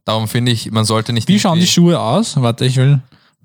Darum 0.06 0.28
finde 0.28 0.52
ich, 0.52 0.70
man 0.70 0.86
sollte 0.86 1.12
nicht. 1.12 1.28
Mhm. 1.28 1.34
Wie 1.34 1.40
schauen 1.40 1.60
die 1.60 1.66
Schuhe 1.66 2.00
aus? 2.00 2.40
Warte, 2.40 2.66
ich 2.66 2.78
will. 2.78 3.02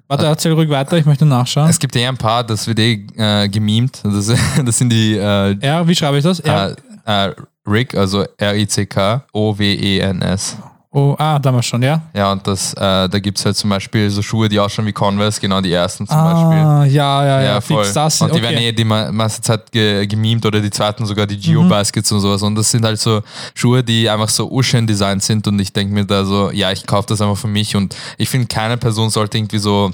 Warte, 0.08 0.26
erzähl 0.26 0.52
ruhig 0.52 0.68
weiter, 0.68 0.98
ich 0.98 1.06
möchte 1.06 1.24
nachschauen. 1.24 1.68
Es 1.68 1.78
gibt 1.78 1.96
ja 1.96 2.08
ein 2.08 2.16
paar, 2.16 2.44
das 2.44 2.66
wird 2.66 2.78
eh 2.78 3.06
äh, 3.16 3.48
gemimt. 3.48 4.02
Das, 4.04 4.26
das 4.64 4.78
sind 4.78 4.90
die 4.90 5.16
äh, 5.16 5.56
R, 5.60 5.88
wie 5.88 5.96
schreibe 5.96 6.18
ich 6.18 6.24
das? 6.24 6.40
R, 6.40 6.76
äh, 7.06 7.28
äh, 7.28 7.34
Rick, 7.66 7.94
also 7.94 8.24
R-I-C-K, 8.38 9.24
O-W-E-N-S. 9.32 10.56
oh, 10.92 11.14
ah, 11.18 11.38
damals 11.38 11.66
schon, 11.66 11.82
ja? 11.82 12.00
Ja, 12.14 12.32
und 12.32 12.46
das, 12.46 12.72
äh, 12.74 13.08
da 13.08 13.18
gibt 13.18 13.38
es 13.38 13.44
halt 13.44 13.54
zum 13.56 13.68
Beispiel 13.68 14.08
so 14.08 14.22
Schuhe, 14.22 14.48
die 14.48 14.58
ausschauen 14.58 14.86
wie 14.86 14.92
Converse, 14.92 15.38
genau 15.40 15.60
die 15.60 15.72
ersten 15.72 16.06
zum 16.06 16.16
Beispiel. 16.16 16.58
Ah, 16.58 16.84
ja, 16.86 17.24
ja, 17.24 17.40
ja, 17.40 17.42
Ja, 17.42 17.60
voll. 17.60 17.82
fix 17.84 17.92
das. 17.94 18.20
und 18.22 18.28
die 18.28 18.38
okay. 18.38 18.42
werden 18.42 18.58
eh 18.62 18.72
die 18.72 18.84
me- 18.84 19.12
meiste 19.12 19.42
Zeit 19.42 19.70
ge 19.70 20.06
gemimt 20.06 20.46
oder 20.46 20.60
die 20.60 20.70
zweiten 20.70 21.04
sogar 21.04 21.26
die 21.26 21.36
Mhm. 21.36 21.40
Geo-Baskets 21.42 22.10
und 22.12 22.20
sowas. 22.20 22.42
Und 22.42 22.54
das 22.54 22.70
sind 22.70 22.84
halt 22.84 22.98
so 22.98 23.20
Schuhe, 23.54 23.84
die 23.84 24.08
einfach 24.08 24.30
so 24.30 24.48
urschön 24.48 24.86
designt 24.86 25.22
sind 25.22 25.46
und 25.46 25.58
ich 25.58 25.70
denke 25.72 25.92
mir 25.92 26.04
da 26.06 26.24
so, 26.24 26.50
ja, 26.50 26.72
ich 26.72 26.86
kaufe 26.86 27.08
das 27.08 27.20
einfach 27.20 27.36
für 27.36 27.48
mich 27.48 27.76
und 27.76 27.94
ich 28.16 28.28
finde, 28.30 28.46
keine 28.46 28.78
Person 28.78 29.10
sollte 29.10 29.36
irgendwie 29.36 29.58
so 29.58 29.90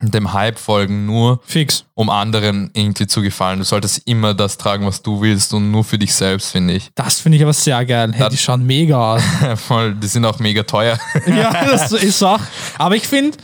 dem 0.00 0.32
Hype 0.34 0.58
folgen, 0.58 1.06
nur 1.06 1.40
Fix. 1.46 1.84
um 1.94 2.10
anderen 2.10 2.70
irgendwie 2.74 3.06
zu 3.06 3.22
gefallen. 3.22 3.58
Du 3.60 3.64
solltest 3.64 4.02
immer 4.06 4.34
das 4.34 4.58
tragen, 4.58 4.86
was 4.86 5.00
du 5.02 5.20
willst 5.22 5.54
und 5.54 5.70
nur 5.70 5.84
für 5.84 5.98
dich 5.98 6.14
selbst, 6.14 6.50
finde 6.52 6.74
ich. 6.74 6.90
Das 6.94 7.20
finde 7.20 7.36
ich 7.36 7.42
aber 7.42 7.52
sehr 7.54 7.84
geil. 7.86 8.10
Hey, 8.12 8.20
Das- 8.20 8.30
die 8.30 8.36
schauen 8.36 8.64
mega 8.66 9.14
aus. 9.14 9.22
Voll, 9.66 9.94
die 9.94 10.06
sind 10.06 10.24
auch 10.26 10.38
mega 10.38 10.62
teuer. 10.64 10.98
ja, 11.26 11.64
das 11.64 11.92
ist 11.92 12.22
auch. 12.24 12.40
Aber 12.78 12.94
ich 12.96 13.08
finde, 13.08 13.38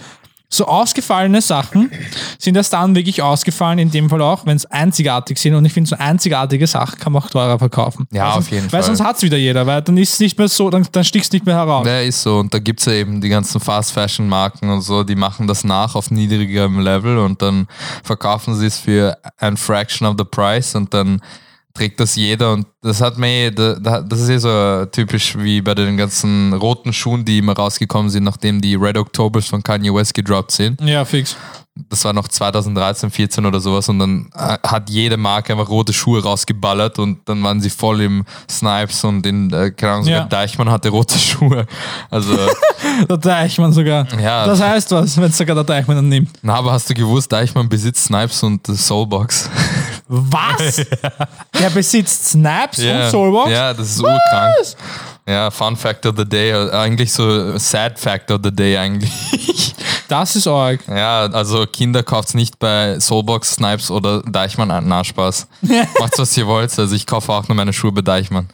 so 0.53 0.67
ausgefallene 0.67 1.41
Sachen 1.41 1.91
sind 2.39 2.57
erst 2.57 2.75
dann 2.75 2.95
wirklich 2.95 3.23
ausgefallen, 3.23 3.79
in 3.79 3.91
dem 3.91 4.11
Fall 4.11 4.21
auch, 4.21 4.45
wenn 4.45 4.57
es 4.57 4.67
einzigartig 4.67 5.39
sind. 5.39 5.55
Und 5.55 5.65
ich 5.65 5.73
finde, 5.73 5.89
so 5.89 5.97
einzigartige 5.97 6.67
Sachen 6.67 6.99
kann 6.99 7.15
man 7.15 7.23
auch 7.23 7.31
teurer 7.31 7.59
verkaufen. 7.59 8.07
Ja, 8.13 8.33
weil 8.33 8.39
auf 8.39 8.51
jeden 8.51 8.65
Weil 8.65 8.83
Fall. 8.83 8.83
sonst 8.83 9.03
hat 9.03 9.17
es 9.17 9.23
wieder 9.23 9.39
jeder, 9.39 9.67
weil 9.67 9.81
dann 9.81 9.97
ist 9.97 10.13
es 10.13 10.21
nicht 10.21 10.39
mehr 10.39 10.49
so, 10.49 10.69
dann, 10.69 10.87
dann 10.93 11.05
stichst 11.05 11.33
du 11.33 11.37
nicht 11.37 11.47
mehr 11.47 11.55
heraus. 11.55 11.85
Der 11.85 12.05
ist 12.05 12.23
so. 12.23 12.39
Und 12.39 12.53
da 12.53 12.59
gibt 12.59 12.81
es 12.81 12.87
ja 12.87 12.93
eben 12.93 13.23
die 13.23 13.31
ganzen 13.31 13.61
Fast-Fashion-Marken 13.61 14.69
und 14.69 14.83
so, 14.83 15.05
die 15.05 15.17
machen 15.17 15.47
das 15.47 15.65
nach 15.65 15.95
auf 15.95 16.11
niedrigerem 16.11 16.81
Level 16.81 17.17
und 17.19 17.41
dann 17.41 17.67
verkaufen 18.05 18.55
sie 18.55 18.67
es 18.67 18.79
für 18.79 19.17
ein 19.39 19.57
Fraction 19.57 20.07
of 20.07 20.17
the 20.19 20.25
Price 20.25 20.75
und 20.75 20.93
dann 20.93 21.23
trägt 21.75 22.01
das 22.01 22.17
jeder 22.17 22.53
und 22.53 22.67
das 22.83 23.01
hat 23.01 23.17
mir, 23.19 23.51
da- 23.51 23.75
da- 23.79 24.01
das 24.03 24.21
ist 24.21 24.29
eh 24.29 24.39
so 24.39 24.85
typisch 24.87 25.37
wie 25.39 25.61
bei 25.63 25.75
den 25.75 25.97
ganzen 25.97 26.53
roten 26.53 26.93
Schuhen, 26.93 27.25
die 27.25 27.39
immer 27.39 27.55
rausgekommen 27.55 28.11
sind, 28.11 28.25
nachdem 28.25 28.61
die 28.61 28.75
Red 28.75 28.97
Octobers 28.99 29.47
von 29.47 29.63
Kanye 29.63 29.95
West 29.95 30.15
gedroppt 30.15 30.53
sind. 30.53 30.81
Ja, 30.81 31.05
fix. 31.05 31.37
Das 31.89 32.05
war 32.05 32.13
noch 32.13 32.29
2013, 32.29 33.11
14 33.11 33.47
oder 33.47 33.59
sowas 33.59 33.89
und 33.89 33.99
dann 33.99 34.29
äh, 34.35 34.59
hat 34.63 34.91
jede 34.91 35.17
Marke 35.17 35.55
einfach 35.55 35.71
rote 35.71 35.95
Schuhe 35.95 36.23
rausgeballert 36.23 36.99
und 36.99 37.21
dann 37.27 37.43
waren 37.43 37.63
sie 37.63 37.71
voll 37.71 38.03
im 38.03 38.25
Snipes 38.51 39.03
und 39.05 39.25
in, 39.27 39.51
äh, 39.55 39.71
keine 39.71 39.93
Ahnung, 39.93 40.05
sogar 40.05 40.21
Ja. 40.21 40.27
Deichmann 40.27 40.71
hatte 40.71 40.91
rote 40.91 41.17
Schuhe. 41.19 41.65
Also 42.11 42.37
Der 43.09 43.17
Deichmann 43.17 43.73
sogar. 43.73 44.07
Ja. 44.21 44.45
Das 44.45 44.61
heißt 44.61 44.91
was, 44.91 45.17
wenn 45.17 45.31
es 45.31 45.39
sogar 45.39 45.55
der 45.55 45.65
Deichmann 45.65 45.97
dann 45.97 46.09
nimmt. 46.11 46.29
Na, 46.43 46.57
aber 46.57 46.73
hast 46.73 46.91
du 46.91 46.95
gewusst, 46.95 47.33
Deichmann 47.33 47.71
besitzt 47.71 48.05
Snipes 48.05 48.43
und 48.43 48.67
Soulbox? 48.67 49.49
Was? 50.15 50.77
Der 51.59 51.71
besitzt 51.71 52.29
Snaps 52.29 52.79
und 52.79 53.11
Soulbox? 53.11 53.51
Ja, 53.51 53.73
das 53.73 53.93
ist 53.93 54.01
urkrank. 54.01 54.55
Was? 54.61 54.77
Ja, 55.27 55.51
Fun 55.51 55.75
Fact 55.75 56.05
of 56.05 56.17
the 56.19 56.29
Day, 56.29 56.53
eigentlich 56.53 57.11
so 57.11 57.57
Sad 57.57 57.99
Fact 57.99 58.31
of 58.31 58.41
the 58.45 58.51
Day 58.55 58.77
eigentlich. 58.77 59.75
Das 60.09 60.37
ist 60.37 60.47
arg. 60.47 60.81
ja, 60.89 61.21
also 61.33 61.65
Kinder 61.65 62.03
kauft's 62.03 62.35
nicht 62.35 62.59
bei 62.59 63.01
Soulbox, 63.01 63.55
Snipes 63.55 63.91
oder 63.91 64.21
Deichmann 64.25 64.71
an. 64.71 64.87
Na, 64.87 65.03
Spaß. 65.03 65.49
Macht's, 66.01 66.19
was 66.19 66.37
ihr 66.37 66.47
wollt. 66.47 66.79
Also 66.79 66.95
ich 66.95 67.07
kaufe 67.07 67.33
auch 67.33 67.49
nur 67.49 67.57
meine 67.57 67.73
Schuhe 67.73 67.93
bei 67.93 68.03
Deichmann. 68.03 68.49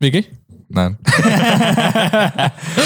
Wirklich? 0.00 0.28
Nein. 0.68 0.98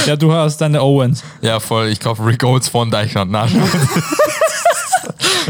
Ja, 0.05 0.17
du 0.17 0.31
hast 0.31 0.59
deine 0.59 0.83
Owens 0.83 1.23
Ja, 1.40 1.59
voll. 1.59 1.88
Ich 1.88 2.00
kaufe 2.00 2.26
Rick 2.26 2.45
Owens 2.45 2.69
von 2.69 2.90
Deichmann. 2.90 3.31
Na, 3.31 3.47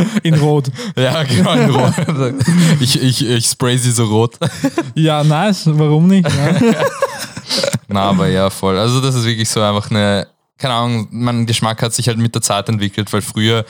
in 0.23 0.35
Rot. 0.35 0.71
ja, 0.97 1.23
genau. 1.23 1.53
in 1.53 1.71
Rot. 1.71 1.95
Ich, 2.81 3.01
ich, 3.01 3.27
ich 3.27 3.47
spray 3.47 3.77
sie 3.77 3.91
so 3.91 4.05
rot. 4.05 4.37
Ja, 4.95 5.25
nice. 5.25 5.63
Warum 5.67 6.07
nicht? 6.07 6.29
Ja. 6.29 6.85
Na, 7.89 8.03
aber 8.03 8.29
ja, 8.29 8.51
voll. 8.51 8.79
Also 8.79 9.01
das 9.01 9.15
ist 9.15 9.25
wirklich 9.25 9.49
so 9.49 9.63
einfach 9.63 9.91
eine, 9.91 10.29
keine 10.59 10.75
Ahnung, 10.75 11.09
mein 11.11 11.47
Geschmack 11.47 11.81
hat 11.83 11.95
sich 11.95 12.09
halt 12.09 12.19
mit 12.19 12.35
der 12.35 12.43
Zeit 12.43 12.69
entwickelt, 12.69 13.13
weil 13.13 13.23
früher 13.23 13.65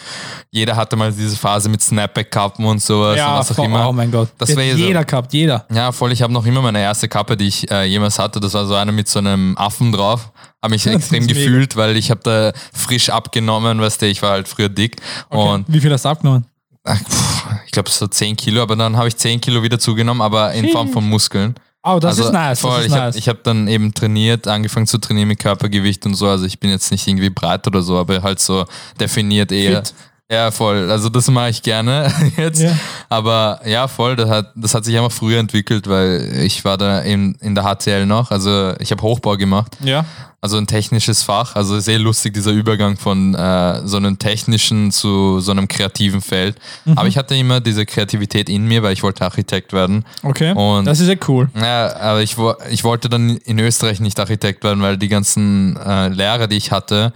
jeder 0.50 0.74
hatte 0.74 0.96
mal 0.96 1.12
diese 1.12 1.36
Phase 1.36 1.68
mit 1.68 1.82
Snapback-Kappen 1.82 2.64
und 2.64 2.82
sowas 2.82 3.12
und 3.12 3.18
Ja, 3.18 3.38
was 3.38 3.50
auch 3.50 3.56
voll, 3.56 3.66
immer. 3.66 3.88
oh 3.88 3.92
mein 3.92 4.10
Gott. 4.10 4.30
Das 4.38 4.48
hat 4.50 4.56
so- 4.56 4.60
jeder 4.62 5.04
gehabt, 5.04 5.32
jeder. 5.32 5.66
Ja, 5.72 5.92
voll. 5.92 6.12
Ich 6.12 6.22
habe 6.22 6.32
noch 6.32 6.46
immer 6.46 6.62
meine 6.62 6.80
erste 6.80 7.06
Kappe, 7.08 7.36
die 7.36 7.46
ich 7.48 7.70
äh, 7.70 7.84
jemals 7.84 8.18
hatte. 8.18 8.40
Das 8.40 8.54
war 8.54 8.66
so 8.66 8.74
eine 8.74 8.90
mit 8.92 9.06
so 9.08 9.18
einem 9.18 9.56
Affen 9.58 9.92
drauf. 9.92 10.32
Habe 10.62 10.72
mich 10.74 10.86
extrem 10.88 11.24
mega. 11.26 11.34
gefühlt, 11.38 11.76
weil 11.76 11.96
ich 11.96 12.10
habe 12.10 12.20
da 12.24 12.52
frisch 12.72 13.10
abgenommen, 13.10 13.80
weißt 13.80 14.02
du, 14.02 14.06
ich 14.06 14.22
war 14.22 14.30
halt 14.32 14.48
früher 14.48 14.68
dick. 14.68 14.96
Und 15.28 15.66
Wie 15.68 15.80
viel 15.80 15.92
hast 15.92 16.04
du 16.04 16.08
abgenommen? 16.08 16.46
ach, 16.84 16.98
pff, 16.98 17.44
ich 17.66 17.72
glaube 17.72 17.90
so 17.90 18.06
10 18.06 18.34
Kilo, 18.36 18.62
aber 18.62 18.74
dann 18.74 18.96
habe 18.96 19.08
ich 19.08 19.16
10 19.18 19.42
Kilo 19.42 19.62
wieder 19.62 19.78
zugenommen, 19.78 20.22
aber 20.22 20.52
in 20.54 20.70
Form 20.70 20.88
von 20.88 21.06
Muskeln. 21.06 21.54
Oh, 21.84 21.98
das 22.00 22.18
also, 22.18 22.24
ist 22.24 22.32
nice. 22.32 22.60
Voll, 22.60 22.70
Das 22.70 22.80
ist 22.80 22.86
ich 22.86 22.92
habe 22.92 23.04
nice. 23.06 23.16
ich 23.16 23.28
hab 23.28 23.44
dann 23.44 23.68
eben 23.68 23.94
trainiert, 23.94 24.48
angefangen 24.48 24.86
zu 24.86 24.98
trainieren 24.98 25.28
mit 25.28 25.38
Körpergewicht 25.38 26.04
und 26.06 26.14
so. 26.14 26.28
Also 26.28 26.44
ich 26.44 26.58
bin 26.58 26.70
jetzt 26.70 26.90
nicht 26.90 27.06
irgendwie 27.06 27.30
breit 27.30 27.66
oder 27.66 27.82
so, 27.82 27.98
aber 27.98 28.22
halt 28.22 28.40
so 28.40 28.64
definiert 29.00 29.52
eher. 29.52 29.84
Fit. 29.84 29.94
Ja, 30.30 30.50
voll. 30.50 30.90
Also 30.90 31.08
das 31.08 31.28
mache 31.30 31.48
ich 31.50 31.62
gerne 31.62 32.12
jetzt. 32.36 32.60
Ja. 32.60 32.72
Aber 33.08 33.60
ja, 33.64 33.88
voll, 33.88 34.14
das 34.14 34.28
hat, 34.28 34.52
das 34.56 34.74
hat 34.74 34.84
sich 34.84 34.94
einfach 34.96 35.10
früher 35.12 35.38
entwickelt, 35.40 35.88
weil 35.88 36.42
ich 36.44 36.64
war 36.66 36.76
da 36.76 37.00
in, 37.00 37.34
in 37.40 37.54
der 37.54 37.64
HTL 37.64 38.04
noch. 38.04 38.30
Also 38.30 38.74
ich 38.78 38.90
habe 38.90 39.02
Hochbau 39.02 39.36
gemacht. 39.36 39.76
ja. 39.80 40.04
Also 40.40 40.56
ein 40.56 40.68
technisches 40.68 41.24
Fach. 41.24 41.56
Also 41.56 41.80
sehr 41.80 41.98
lustig, 41.98 42.32
dieser 42.32 42.52
Übergang 42.52 42.96
von 42.96 43.34
äh, 43.34 43.84
so 43.84 43.96
einem 43.96 44.20
technischen 44.20 44.92
zu 44.92 45.40
so 45.40 45.50
einem 45.50 45.66
kreativen 45.66 46.20
Feld. 46.20 46.56
Mhm. 46.84 46.96
Aber 46.96 47.08
ich 47.08 47.18
hatte 47.18 47.34
immer 47.34 47.58
diese 47.60 47.84
Kreativität 47.84 48.48
in 48.48 48.64
mir, 48.64 48.84
weil 48.84 48.92
ich 48.92 49.02
wollte 49.02 49.24
Architekt 49.24 49.72
werden. 49.72 50.04
Okay. 50.22 50.52
Und- 50.52 50.84
das 50.84 51.00
ist 51.00 51.08
ja 51.08 51.16
cool. 51.26 51.50
Ja, 51.60 51.96
aber 51.96 52.22
ich, 52.22 52.36
ich 52.70 52.84
wollte 52.84 53.08
dann 53.08 53.30
in 53.38 53.58
Österreich 53.58 53.98
nicht 53.98 54.20
Architekt 54.20 54.62
werden, 54.62 54.80
weil 54.80 54.96
die 54.96 55.08
ganzen 55.08 55.76
äh, 55.76 56.06
Lehrer, 56.06 56.46
die 56.46 56.56
ich 56.56 56.70
hatte, 56.70 57.12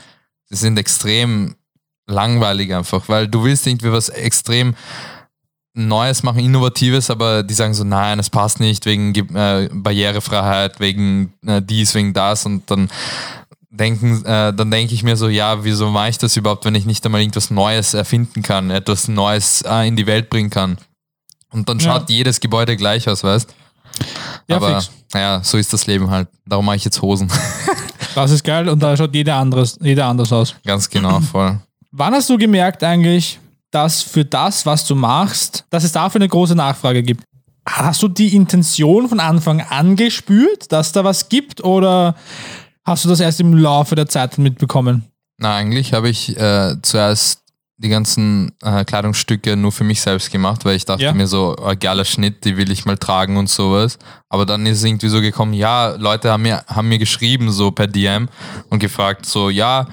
sind 0.50 0.76
extrem 0.76 1.54
langweilig 2.12 2.74
einfach, 2.74 3.08
weil 3.08 3.26
du 3.28 3.42
willst 3.44 3.66
irgendwie 3.66 3.90
was 3.92 4.08
extrem 4.08 4.74
Neues 5.74 6.22
machen, 6.22 6.40
Innovatives, 6.40 7.08
aber 7.10 7.42
die 7.42 7.54
sagen 7.54 7.72
so, 7.72 7.82
nein, 7.82 8.18
es 8.18 8.28
passt 8.28 8.60
nicht 8.60 8.84
wegen 8.84 9.14
Ge- 9.14 9.24
äh, 9.34 9.70
Barrierefreiheit, 9.72 10.80
wegen 10.80 11.32
äh, 11.46 11.62
dies, 11.62 11.94
wegen 11.94 12.12
das 12.12 12.44
und 12.44 12.70
dann 12.70 12.90
denken, 13.70 14.22
äh, 14.26 14.52
dann 14.52 14.70
denke 14.70 14.92
ich 14.92 15.02
mir 15.02 15.16
so, 15.16 15.28
ja, 15.28 15.64
wieso 15.64 15.88
mache 15.90 16.10
ich 16.10 16.18
das 16.18 16.36
überhaupt, 16.36 16.66
wenn 16.66 16.74
ich 16.74 16.84
nicht 16.84 17.04
einmal 17.06 17.22
irgendwas 17.22 17.50
Neues 17.50 17.94
erfinden 17.94 18.42
kann, 18.42 18.70
etwas 18.70 19.08
Neues 19.08 19.62
äh, 19.62 19.88
in 19.88 19.96
die 19.96 20.06
Welt 20.06 20.28
bringen 20.28 20.50
kann. 20.50 20.76
Und 21.50 21.70
dann 21.70 21.78
Ja. 21.78 21.94
schaut 21.94 22.10
jedes 22.10 22.38
Gebäude 22.40 22.76
gleich 22.76 23.08
aus, 23.08 23.24
weißt? 23.24 23.54
Ja, 24.48 24.56
Aber 24.56 24.80
fix. 24.80 24.90
ja, 25.14 25.42
so 25.42 25.56
ist 25.56 25.72
das 25.72 25.86
Leben 25.86 26.10
halt. 26.10 26.28
Darum 26.44 26.66
mache 26.66 26.76
ich 26.76 26.84
jetzt 26.84 27.00
Hosen. 27.00 27.28
Das 28.14 28.30
ist 28.30 28.44
geil 28.44 28.68
und 28.68 28.78
da 28.82 28.94
schaut 28.94 29.14
jeder, 29.14 29.36
anderes, 29.36 29.78
jeder 29.80 30.04
anders 30.04 30.30
aus. 30.34 30.54
Ganz 30.66 30.90
genau, 30.90 31.18
voll. 31.20 31.58
Wann 31.94 32.14
hast 32.14 32.30
du 32.30 32.38
gemerkt 32.38 32.82
eigentlich, 32.82 33.38
dass 33.70 34.00
für 34.02 34.24
das, 34.24 34.64
was 34.64 34.86
du 34.86 34.94
machst, 34.94 35.66
dass 35.68 35.84
es 35.84 35.92
dafür 35.92 36.22
eine 36.22 36.28
große 36.28 36.54
Nachfrage 36.54 37.02
gibt? 37.02 37.22
Hast 37.68 38.02
du 38.02 38.08
die 38.08 38.34
Intention 38.34 39.10
von 39.10 39.20
Anfang 39.20 39.60
an 39.60 39.94
gespürt, 39.94 40.72
dass 40.72 40.92
da 40.92 41.04
was 41.04 41.28
gibt 41.28 41.62
oder 41.62 42.16
hast 42.86 43.04
du 43.04 43.10
das 43.10 43.20
erst 43.20 43.40
im 43.40 43.52
Laufe 43.52 43.94
der 43.94 44.08
Zeit 44.08 44.38
mitbekommen? 44.38 45.04
Na, 45.36 45.54
eigentlich 45.54 45.92
habe 45.92 46.08
ich 46.08 46.34
äh, 46.38 46.76
zuerst 46.80 47.42
die 47.78 47.88
ganzen 47.88 48.52
äh, 48.62 48.84
Kleidungsstücke 48.84 49.56
nur 49.56 49.72
für 49.72 49.82
mich 49.82 50.00
selbst 50.00 50.30
gemacht, 50.30 50.64
weil 50.64 50.76
ich 50.76 50.84
dachte 50.84 51.02
Ja. 51.02 51.12
mir 51.12 51.26
so, 51.26 51.56
oh, 51.58 51.72
geiler 51.78 52.04
Schnitt, 52.04 52.44
die 52.44 52.56
will 52.56 52.70
ich 52.70 52.84
mal 52.84 52.96
tragen 52.96 53.36
und 53.36 53.48
sowas. 53.48 53.98
Aber 54.28 54.46
dann 54.46 54.64
ist 54.66 54.78
es 54.78 54.84
irgendwie 54.84 55.08
so 55.08 55.20
gekommen, 55.20 55.52
ja, 55.52 55.88
Leute 55.96 56.30
haben 56.30 56.42
mir, 56.42 56.62
haben 56.68 56.88
mir 56.88 56.98
geschrieben, 56.98 57.50
so 57.50 57.70
per 57.72 57.88
DM 57.88 58.28
und 58.70 58.78
gefragt, 58.78 59.26
so, 59.26 59.50
ja, 59.50 59.88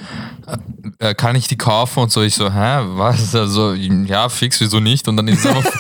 äh, 0.99 1.15
kann 1.15 1.35
ich 1.35 1.47
die 1.47 1.57
kaufen 1.57 2.01
und 2.03 2.11
so. 2.11 2.21
Ich 2.21 2.35
so, 2.35 2.51
hä, 2.53 2.81
was? 2.95 3.33
Also, 3.33 3.73
ja, 3.73 4.29
fix, 4.29 4.59
wieso 4.61 4.79
nicht? 4.79 5.07
Und 5.07 5.17
dann 5.17 5.27
ist 5.27 5.39
es 5.39 5.45
einfach. 5.55 5.71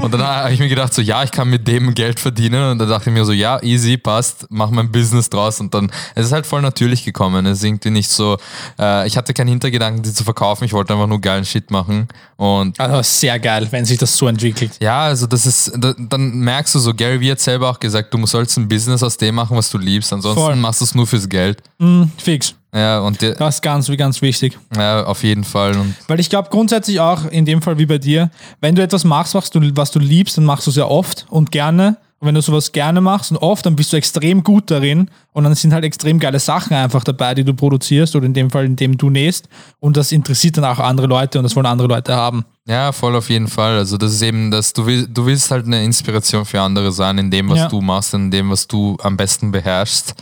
Und 0.00 0.12
dann 0.12 0.22
habe 0.22 0.52
ich 0.52 0.60
mir 0.60 0.68
gedacht, 0.68 0.92
so, 0.94 1.02
ja, 1.02 1.22
ich 1.22 1.30
kann 1.30 1.48
mit 1.48 1.66
dem 1.66 1.94
Geld 1.94 2.20
verdienen. 2.20 2.70
Und 2.72 2.78
dann 2.78 2.88
dachte 2.88 3.10
ich 3.10 3.14
mir 3.14 3.24
so, 3.24 3.32
ja, 3.32 3.62
easy, 3.62 3.96
passt, 3.96 4.46
mach 4.50 4.70
mein 4.70 4.90
Business 4.90 5.28
draus. 5.30 5.60
Und 5.60 5.74
dann, 5.74 5.90
es 6.14 6.26
ist 6.26 6.32
halt 6.32 6.46
voll 6.46 6.62
natürlich 6.62 7.04
gekommen. 7.04 7.46
Es 7.46 7.58
ist 7.58 7.64
irgendwie 7.64 7.90
nicht 7.90 8.10
so, 8.10 8.36
äh, 8.78 9.06
ich 9.06 9.16
hatte 9.16 9.34
keinen 9.34 9.48
Hintergedanken, 9.48 10.02
die 10.02 10.12
zu 10.12 10.24
verkaufen. 10.24 10.64
Ich 10.64 10.72
wollte 10.72 10.92
einfach 10.92 11.06
nur 11.06 11.20
geilen 11.20 11.44
Shit 11.44 11.70
machen. 11.70 12.08
Und 12.36 12.78
Also 12.78 13.02
sehr 13.02 13.38
geil, 13.38 13.66
wenn 13.70 13.84
sich 13.84 13.98
das 13.98 14.16
so 14.16 14.28
entwickelt. 14.28 14.72
ja, 14.80 15.02
also 15.02 15.26
das 15.26 15.46
ist, 15.46 15.72
da, 15.76 15.94
dann 15.98 16.30
merkst 16.38 16.74
du 16.74 16.78
so, 16.78 16.94
Gary 16.94 17.20
Vee 17.20 17.32
hat 17.32 17.40
selber 17.40 17.70
auch 17.70 17.80
gesagt, 17.80 18.12
du 18.14 18.26
sollst 18.26 18.56
ein 18.58 18.68
Business 18.68 19.02
aus 19.02 19.16
dem 19.16 19.34
machen, 19.34 19.56
was 19.56 19.70
du 19.70 19.78
liebst. 19.78 20.12
Ansonsten 20.12 20.40
Voll. 20.40 20.56
machst 20.56 20.80
du 20.80 20.84
es 20.84 20.94
nur 20.94 21.06
fürs 21.06 21.28
Geld. 21.28 21.62
Mhm, 21.78 22.10
fix. 22.16 22.54
Ja, 22.74 23.00
und 23.00 23.20
dir, 23.20 23.34
Das 23.34 23.56
ist 23.56 23.62
ganz, 23.62 23.90
ganz 23.96 24.22
wichtig. 24.22 24.58
ja, 24.76 25.04
auf 25.04 25.22
jeden 25.24 25.44
Fall. 25.44 25.76
Und 25.76 25.94
Weil 26.06 26.20
ich 26.20 26.30
glaube 26.30 26.48
grundsätzlich 26.50 27.00
auch 27.00 27.24
in 27.26 27.44
dem 27.44 27.62
Fall 27.62 27.78
wie 27.78 27.86
bei 27.86 27.98
dir, 27.98 28.30
wenn 28.60 28.74
du 28.74 28.82
etwas 28.82 29.04
machst, 29.04 29.34
was 29.34 29.50
du, 29.50 29.60
was 29.76 29.90
du 29.90 29.98
liebst, 29.98 30.36
dann 30.36 30.44
machst 30.44 30.66
du 30.66 30.70
es 30.70 30.76
ja 30.76 30.84
oft 30.86 31.26
und 31.30 31.50
gerne. 31.50 31.96
Und 32.20 32.26
wenn 32.28 32.34
du 32.34 32.42
sowas 32.42 32.70
gerne 32.72 33.00
machst 33.00 33.30
und 33.30 33.38
oft, 33.38 33.64
dann 33.64 33.74
bist 33.74 33.94
du 33.94 33.96
extrem 33.96 34.44
gut 34.44 34.70
darin 34.70 35.08
und 35.32 35.44
dann 35.44 35.54
sind 35.54 35.72
halt 35.72 35.84
extrem 35.84 36.18
geile 36.20 36.38
Sachen 36.38 36.74
einfach 36.76 37.02
dabei, 37.02 37.34
die 37.34 37.44
du 37.44 37.54
produzierst 37.54 38.14
oder 38.14 38.26
in 38.26 38.34
dem 38.34 38.50
Fall, 38.50 38.66
in 38.66 38.76
dem 38.76 38.98
du 38.98 39.08
nähst. 39.08 39.48
Und 39.78 39.96
das 39.96 40.12
interessiert 40.12 40.58
dann 40.58 40.66
auch 40.66 40.78
andere 40.80 41.06
Leute 41.06 41.38
und 41.38 41.44
das 41.44 41.56
wollen 41.56 41.64
andere 41.64 41.88
Leute 41.88 42.14
haben. 42.14 42.44
Ja, 42.68 42.92
voll 42.92 43.16
auf 43.16 43.30
jeden 43.30 43.48
Fall. 43.48 43.78
Also 43.78 43.96
das 43.96 44.12
ist 44.12 44.20
eben, 44.20 44.50
dass 44.50 44.74
du 44.74 44.84
willst, 44.84 45.08
du 45.14 45.24
willst 45.24 45.50
halt 45.50 45.64
eine 45.64 45.82
Inspiration 45.82 46.44
für 46.44 46.60
andere 46.60 46.92
sein 46.92 47.16
in 47.16 47.30
dem, 47.30 47.48
was 47.48 47.58
Ja. 47.58 47.68
du 47.68 47.80
machst, 47.80 48.12
in 48.12 48.30
dem, 48.30 48.50
was 48.50 48.68
du 48.68 48.98
am 49.02 49.16
besten 49.16 49.50
beherrschst. 49.50 50.14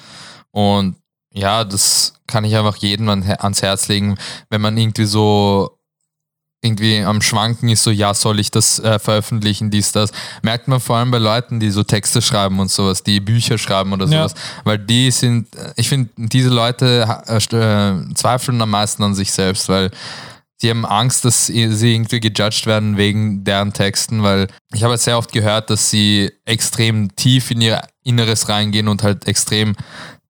Und 0.53 0.95
ja, 1.39 1.65
das 1.65 2.15
kann 2.27 2.45
ich 2.45 2.57
einfach 2.57 2.77
jedem 2.77 3.09
an, 3.09 3.23
ans 3.39 3.63
Herz 3.63 3.89
legen, 3.89 4.19
wenn 4.51 4.61
man 4.61 4.77
irgendwie 4.77 5.05
so 5.07 5.71
irgendwie 6.61 6.99
am 7.05 7.23
Schwanken 7.23 7.69
ist, 7.69 7.85
so 7.85 7.93
ja, 7.93 8.13
soll 8.15 8.41
ich 8.41 8.51
das 8.51 8.81
äh, 8.81 8.99
veröffentlichen, 8.99 9.71
dies, 9.71 9.93
das. 9.93 10.11
Merkt 10.43 10.67
man 10.67 10.81
vor 10.81 10.97
allem 10.97 11.13
bei 11.13 11.19
Leuten, 11.19 11.61
die 11.61 11.71
so 11.71 11.85
Texte 11.85 12.21
schreiben 12.21 12.59
und 12.59 12.69
sowas, 12.69 13.05
die 13.05 13.21
Bücher 13.21 13.59
schreiben 13.59 13.93
oder 13.93 14.07
Ja. 14.07 14.29
sowas. 14.29 14.35
Weil 14.65 14.79
die 14.79 15.13
sind, 15.13 15.55
äh, 15.55 15.73
ich 15.77 15.89
finde, 15.89 16.11
diese 16.17 16.49
Leute 16.49 17.07
äh, 17.29 17.37
äh, 17.37 18.15
zweifeln 18.15 18.61
am 18.61 18.71
meisten 18.71 19.05
an 19.05 19.15
sich 19.15 19.31
selbst, 19.31 19.69
weil 19.69 19.93
sie 20.57 20.69
haben 20.71 20.85
Angst, 20.85 21.25
dass 21.25 21.47
sie 21.47 21.73
sie 21.73 21.95
irgendwie 21.95 22.19
gejudged 22.19 22.67
werden 22.67 22.97
wegen 22.97 23.45
deren 23.45 23.73
Texten, 23.73 24.25
weil 24.25 24.49
ich 24.75 24.83
habe 24.83 24.99
sehr 24.99 25.17
oft 25.17 25.31
gehört, 25.33 25.71
dass 25.71 25.91
sie 25.91 26.33
extrem 26.45 27.15
tief 27.15 27.53
in 27.53 27.61
ihr 27.61 27.83
Inneres 28.03 28.49
reingehen 28.49 28.89
und 28.89 29.05
halt 29.05 29.29
extrem 29.29 29.77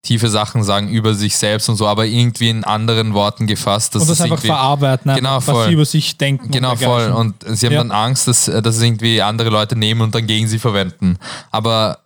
tiefe 0.03 0.29
Sachen 0.29 0.63
sagen 0.63 0.89
über 0.89 1.15
sich 1.15 1.37
selbst 1.37 1.69
und 1.69 1.77
so, 1.77 1.87
aber 1.87 2.07
irgendwie 2.07 2.49
in 2.51 2.65
anderen 2.65 3.15
Worten 3.15 3.47
gefasst. 3.47 3.95
dass 3.95 4.03
Und 4.03 4.11
das 4.11 4.21
einfach 4.21 4.37
irgendwie- 4.37 4.47
verarbeiten, 4.49 5.15
Genau, 5.15 5.37
was 5.39 5.45
voll. 5.45 5.67
sie 5.67 5.73
über 5.73 5.85
sich 5.85 6.17
denken. 6.17 6.51
Genau, 6.51 6.73
und 6.73 6.81
voll. 6.83 7.11
Und 7.11 7.35
sie 7.47 7.67
haben 7.67 7.73
Ja. 7.75 7.79
dann 7.81 7.91
Angst, 7.91 8.29
dass, 8.29 8.45
dass 8.47 8.77
es 8.77 8.83
irgendwie 8.83 9.21
andere 9.23 9.51
Leute 9.51 9.77
nehmen 9.77 10.01
und 10.01 10.15
dann 10.15 10.27
gegen 10.27 10.47
sie 10.47 10.59
verwenden. 10.61 11.19
Aber 11.51 11.99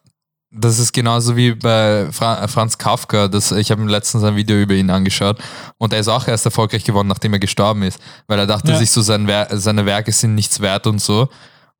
das 0.50 0.78
ist 0.78 0.92
genauso 0.92 1.36
wie 1.36 1.52
bei 1.52 2.08
Fra 2.12 2.46
Franz 2.48 2.76
Kafka. 2.78 3.28
Das, 3.28 3.52
ich 3.52 3.70
habe 3.70 3.82
letztens 3.84 4.24
ein 4.24 4.36
Video 4.36 4.56
über 4.56 4.74
ihn 4.74 4.90
angeschaut 4.90 5.38
und 5.78 5.92
er 5.92 6.00
ist 6.00 6.08
auch 6.08 6.26
erst 6.28 6.44
erfolgreich 6.44 6.84
geworden, 6.84 7.08
nachdem 7.08 7.32
er 7.34 7.38
gestorben 7.38 7.82
ist, 7.82 7.98
weil 8.26 8.38
er 8.38 8.46
dachte 8.46 8.72
Ja. 8.72 8.78
sich 8.78 8.90
so, 8.90 9.00
sein 9.02 9.26
Wer 9.26 9.48
seine 9.52 9.86
Werke 9.86 10.12
sind 10.12 10.34
nichts 10.34 10.60
wert 10.60 10.86
und 10.86 11.00
so. 11.00 11.28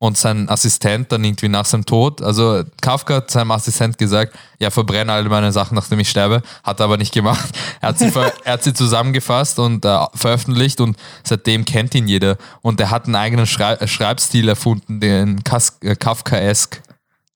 Und 0.03 0.19
sein 0.19 0.49
Assistent 0.49 1.13
dann 1.13 1.23
irgendwie 1.23 1.49
nach 1.49 1.65
seinem 1.65 1.87
Tod, 1.87 2.23
also 2.23 2.65
Kafka 2.81 3.15
hat 3.15 3.31
seinem 3.31 3.53
Assistent 3.53 3.99
gesagt, 3.99 4.37
ja, 4.59 4.71
verbrenne 4.71 5.13
alle 5.13 5.29
meine 5.29 5.53
Sachen, 5.53 5.77
nachdem 5.77 6.01
ich 6.01 6.11
sterbe, 6.11 6.43
hat 6.65 6.81
er 6.81 6.87
aber 6.87 6.97
nicht 6.97 7.15
gemacht. 7.15 7.51
Er 7.81 7.91
hat 7.91 8.01
sie, 8.01 8.11
er 8.45 8.55
hat 8.55 8.65
sie 8.65 8.75
zusammengefasst 8.75 9.61
und 9.61 9.85
äh, 9.85 9.99
veröffentlicht 10.13 10.81
und 10.81 10.97
seitdem 11.23 11.65
kennt 11.65 11.95
ihn 11.95 12.09
jeder. 12.09 12.37
Und 12.63 12.81
er 12.81 12.91
hat 12.91 13.05
einen 13.05 13.15
eigenen 13.15 13.47
Schrei 13.47 13.75
äh, 13.75 13.87
Schreibstil 13.87 14.49
erfunden, 14.49 14.99
den 14.99 15.45
Kas 15.45 15.79
äh, 15.83 15.95
Kafkaesk 15.95 16.83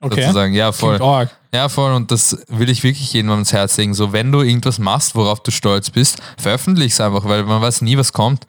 okay. 0.00 0.22
sozusagen. 0.22 0.52
Ja, 0.52 0.72
voll. 0.72 0.98
Ja, 1.54 1.68
voll. 1.68 1.92
Und 1.92 2.10
das 2.10 2.36
will 2.48 2.68
ich 2.68 2.82
wirklich 2.82 3.12
jedem 3.12 3.30
ans 3.30 3.52
Herz 3.52 3.76
legen. 3.76 3.94
So, 3.94 4.12
wenn 4.12 4.32
du 4.32 4.42
irgendwas 4.42 4.80
machst, 4.80 5.14
worauf 5.14 5.40
du 5.40 5.52
stolz 5.52 5.90
bist, 5.90 6.20
veröffentlich 6.36 6.94
es 6.94 7.00
einfach, 7.00 7.26
weil 7.26 7.44
man 7.44 7.62
weiß 7.62 7.82
nie, 7.82 7.96
was 7.96 8.12
kommt. 8.12 8.44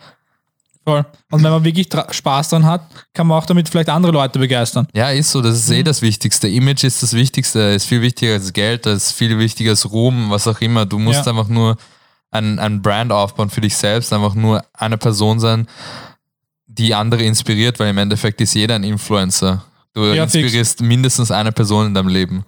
Voll. 0.88 1.06
Und 1.32 1.44
wenn 1.44 1.52
man 1.52 1.66
wirklich 1.66 1.90
Spaß 2.12 2.48
dran 2.50 2.66
hat, 2.66 2.82
kann 3.14 3.28
man 3.28 3.38
auch 3.38 3.46
damit 3.46 3.68
vielleicht 3.68 3.90
andere 3.90 4.14
Leute 4.14 4.40
begeistern. 4.40 4.88
Ja, 4.94 5.10
ist 5.10 5.32
so. 5.32 5.42
Das 5.42 5.58
ist 5.58 5.70
eh 5.70 5.84
das 5.84 6.02
Wichtigste. 6.02 6.48
Image 6.48 6.86
ist 6.86 7.04
das 7.04 7.12
Wichtigste. 7.12 7.60
Ist 7.60 7.86
viel 7.88 8.02
wichtiger 8.02 8.34
als 8.34 8.54
Geld. 8.54 8.86
Ist 8.86 9.12
viel 9.12 9.38
wichtiger 9.38 9.72
als 9.72 9.92
Ruhm, 9.92 10.30
was 10.30 10.48
auch 10.48 10.62
immer. 10.62 10.86
Du 10.86 10.98
musst 10.98 11.26
Ja. 11.26 11.32
einfach 11.34 11.50
nur 11.50 11.76
ein, 12.32 12.58
ein 12.58 12.82
Brand 12.82 13.12
aufbauen 13.12 13.50
für 13.50 13.60
dich 13.60 13.76
selbst. 13.76 14.14
Einfach 14.14 14.34
nur 14.34 14.64
eine 14.74 14.98
Person 14.98 15.42
sein, 15.42 15.68
die 16.68 16.96
andere 16.96 17.24
inspiriert, 17.24 17.80
weil 17.80 17.90
im 17.90 17.98
Endeffekt 17.98 18.40
ist 18.40 18.54
jeder 18.54 18.76
ein 18.76 18.86
Influencer. 18.86 19.66
Du 19.94 20.06
Ja, 20.06 20.26
fix. 20.26 20.36
inspirierst 20.36 20.82
mindestens 20.82 21.32
eine 21.32 21.52
Person 21.52 21.88
in 21.88 21.94
deinem 21.96 22.08
Leben. 22.08 22.46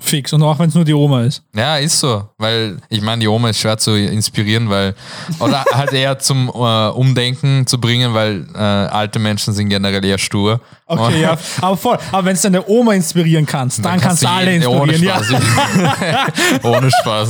Fix. 0.00 0.32
Und 0.32 0.42
auch 0.42 0.58
wenn 0.58 0.68
es 0.68 0.74
nur 0.74 0.84
die 0.84 0.94
Oma 0.94 1.22
ist. 1.24 1.42
Ja, 1.54 1.76
ist 1.76 1.98
so. 1.98 2.28
Weil 2.38 2.76
ich 2.88 3.00
meine, 3.00 3.20
die 3.20 3.26
Oma 3.26 3.50
ist 3.50 3.58
schwer 3.58 3.76
zu 3.78 3.96
inspirieren, 3.96 4.70
weil 4.70 4.94
oder 5.40 5.64
halt 5.72 5.92
eher 5.92 6.18
zum 6.18 6.48
äh, 6.48 6.88
Umdenken 6.90 7.66
zu 7.66 7.80
bringen, 7.80 8.14
weil 8.14 8.46
äh, 8.54 8.58
alte 8.58 9.18
Menschen 9.18 9.52
sind 9.52 9.68
generell 9.68 10.04
eher 10.04 10.18
stur. 10.18 10.60
Okay, 10.86 11.22
ja. 11.22 11.36
Aber 11.60 11.76
voll. 11.76 11.98
Aber 12.12 12.24
wenn 12.24 12.36
du 12.36 12.42
deine 12.42 12.68
Oma 12.68 12.92
inspirieren 12.94 13.44
kannst, 13.44 13.84
dann, 13.84 14.00
kannst 14.00 14.22
du 14.22 14.28
alle 14.28 14.54
inspirieren. 14.54 15.02
Ja. 15.02 15.18
Ohne 16.62 16.62
Spaß. 16.62 16.62
ohne 16.62 16.90
Spaß. 16.90 17.28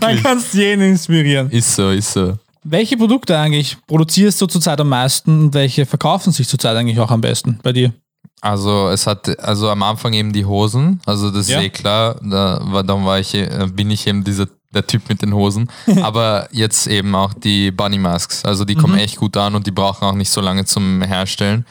Dann 0.00 0.22
kannst 0.22 0.54
du 0.54 0.58
jeden 0.58 0.82
inspirieren. 0.82 1.50
Ist 1.50 1.74
so, 1.74 1.90
ist 1.90 2.12
so. 2.12 2.34
Welche 2.62 2.96
Produkte 2.96 3.36
eigentlich 3.36 3.76
produzierst 3.86 4.40
du 4.40 4.46
zurzeit 4.46 4.80
am 4.80 4.88
meisten 4.88 5.46
und 5.46 5.54
welche 5.54 5.84
verkaufen 5.84 6.32
sich 6.32 6.48
zurzeit 6.48 6.76
eigentlich 6.76 6.98
auch 6.98 7.10
am 7.10 7.20
besten 7.20 7.58
bei 7.62 7.72
dir? 7.72 7.92
Also 8.40 8.88
es 8.88 9.06
hat, 9.06 9.38
also 9.40 9.70
am 9.70 9.82
Anfang 9.82 10.12
eben 10.12 10.32
die 10.32 10.44
Hosen, 10.44 11.00
also 11.06 11.30
das 11.30 11.48
Ja. 11.48 11.58
ist 11.60 11.64
eh 11.64 11.70
klar, 11.70 12.16
da 12.22 12.60
war, 12.62 12.82
dann 12.84 13.04
war 13.04 13.18
ich, 13.18 13.34
äh, 13.34 13.68
bin 13.72 13.90
ich 13.90 14.06
eben 14.06 14.22
dieser 14.24 14.46
der 14.74 14.86
Typ 14.86 15.08
mit 15.08 15.22
den 15.22 15.32
Hosen. 15.32 15.70
Aber 16.02 16.48
jetzt 16.50 16.88
eben 16.88 17.14
auch 17.14 17.32
die 17.32 17.70
Bunny 17.70 17.96
Masks. 17.98 18.44
Also 18.44 18.64
die 18.64 18.74
Mhm. 18.74 18.80
kommen 18.80 18.98
echt 18.98 19.16
gut 19.16 19.36
an 19.36 19.54
und 19.54 19.66
die 19.66 19.70
brauchen 19.70 20.04
auch 20.04 20.14
nicht 20.14 20.30
so 20.30 20.40
lange 20.40 20.64
zum 20.64 21.00
Herstellen. 21.02 21.64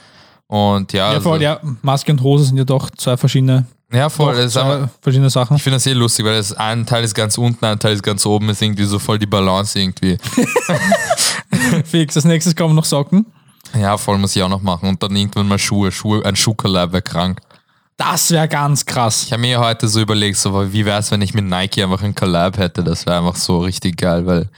Und 0.48 0.94
ja, 0.94 1.08
Ja, 1.10 1.18
also, 1.18 1.22
voll, 1.32 1.42
ja. 1.42 1.60
Maske 1.82 2.12
und 2.14 2.22
Hose 2.22 2.46
sind 2.46 2.58
ja 2.58 2.64
doch 2.64 2.90
zwei 2.92 3.18
verschiedene, 3.18 3.66
ja 3.92 4.08
voll. 4.10 4.34
doch 4.34 4.42
einfach, 4.42 4.90
verschiedene 5.02 5.30
Sachen. 5.30 5.58
ich 5.58 5.64
finde 5.64 5.76
das 5.78 5.86
eh 5.88 5.94
lustig, 5.94 6.26
weil 6.26 6.36
das 6.38 6.54
ein 6.54 6.86
Teil 6.86 7.04
ist 7.04 7.14
ganz 7.14 7.38
unten, 7.38 7.66
ein 7.66 7.78
Teil 7.80 7.94
ist 7.94 8.04
ganz 8.04 8.26
oben, 8.26 8.50
ist 8.50 8.62
irgendwie 8.62 8.86
so 8.86 9.00
voll 9.00 9.20
die 9.20 9.26
Balance 9.26 9.78
irgendwie. 9.80 10.18
Fix. 11.86 12.16
Als 12.16 12.26
nächstes 12.26 12.56
kommen 12.56 12.76
noch 12.76 12.86
Socken. 12.86 13.26
Ja, 13.76 13.98
voll 13.98 14.18
muss 14.18 14.36
ich 14.36 14.44
auch 14.44 14.50
noch 14.50 14.62
machen. 14.62 14.90
Und 14.90 15.02
dann 15.02 15.16
irgendwann 15.16 15.48
mal 15.48 15.60
Schuhe. 15.60 15.92
Schuhe 15.92 16.24
ein 16.26 16.36
Schuhkollab 16.36 16.92
wäre 16.92 17.02
krank. 17.02 17.42
Das 17.98 18.32
wäre 18.32 18.48
ganz 18.48 18.86
krass. 18.86 19.24
Ich 19.24 19.32
habe 19.32 19.42
mir 19.42 19.60
heute 19.60 19.88
so 19.88 20.02
überlegt, 20.02 20.38
so, 20.38 20.74
wie 20.74 20.86
wäre 20.86 21.00
es, 21.00 21.12
wenn 21.12 21.22
ich 21.22 21.34
mit 21.34 21.46
Nike 21.46 21.84
einfach 21.84 22.02
ein 22.02 22.16
Collab 22.16 22.58
hätte? 22.58 22.84
Das 22.84 23.06
wäre 23.06 23.20
einfach 23.20 23.36
so 23.36 23.60
richtig 23.60 23.98
geil, 23.98 24.26
weil 24.26 24.50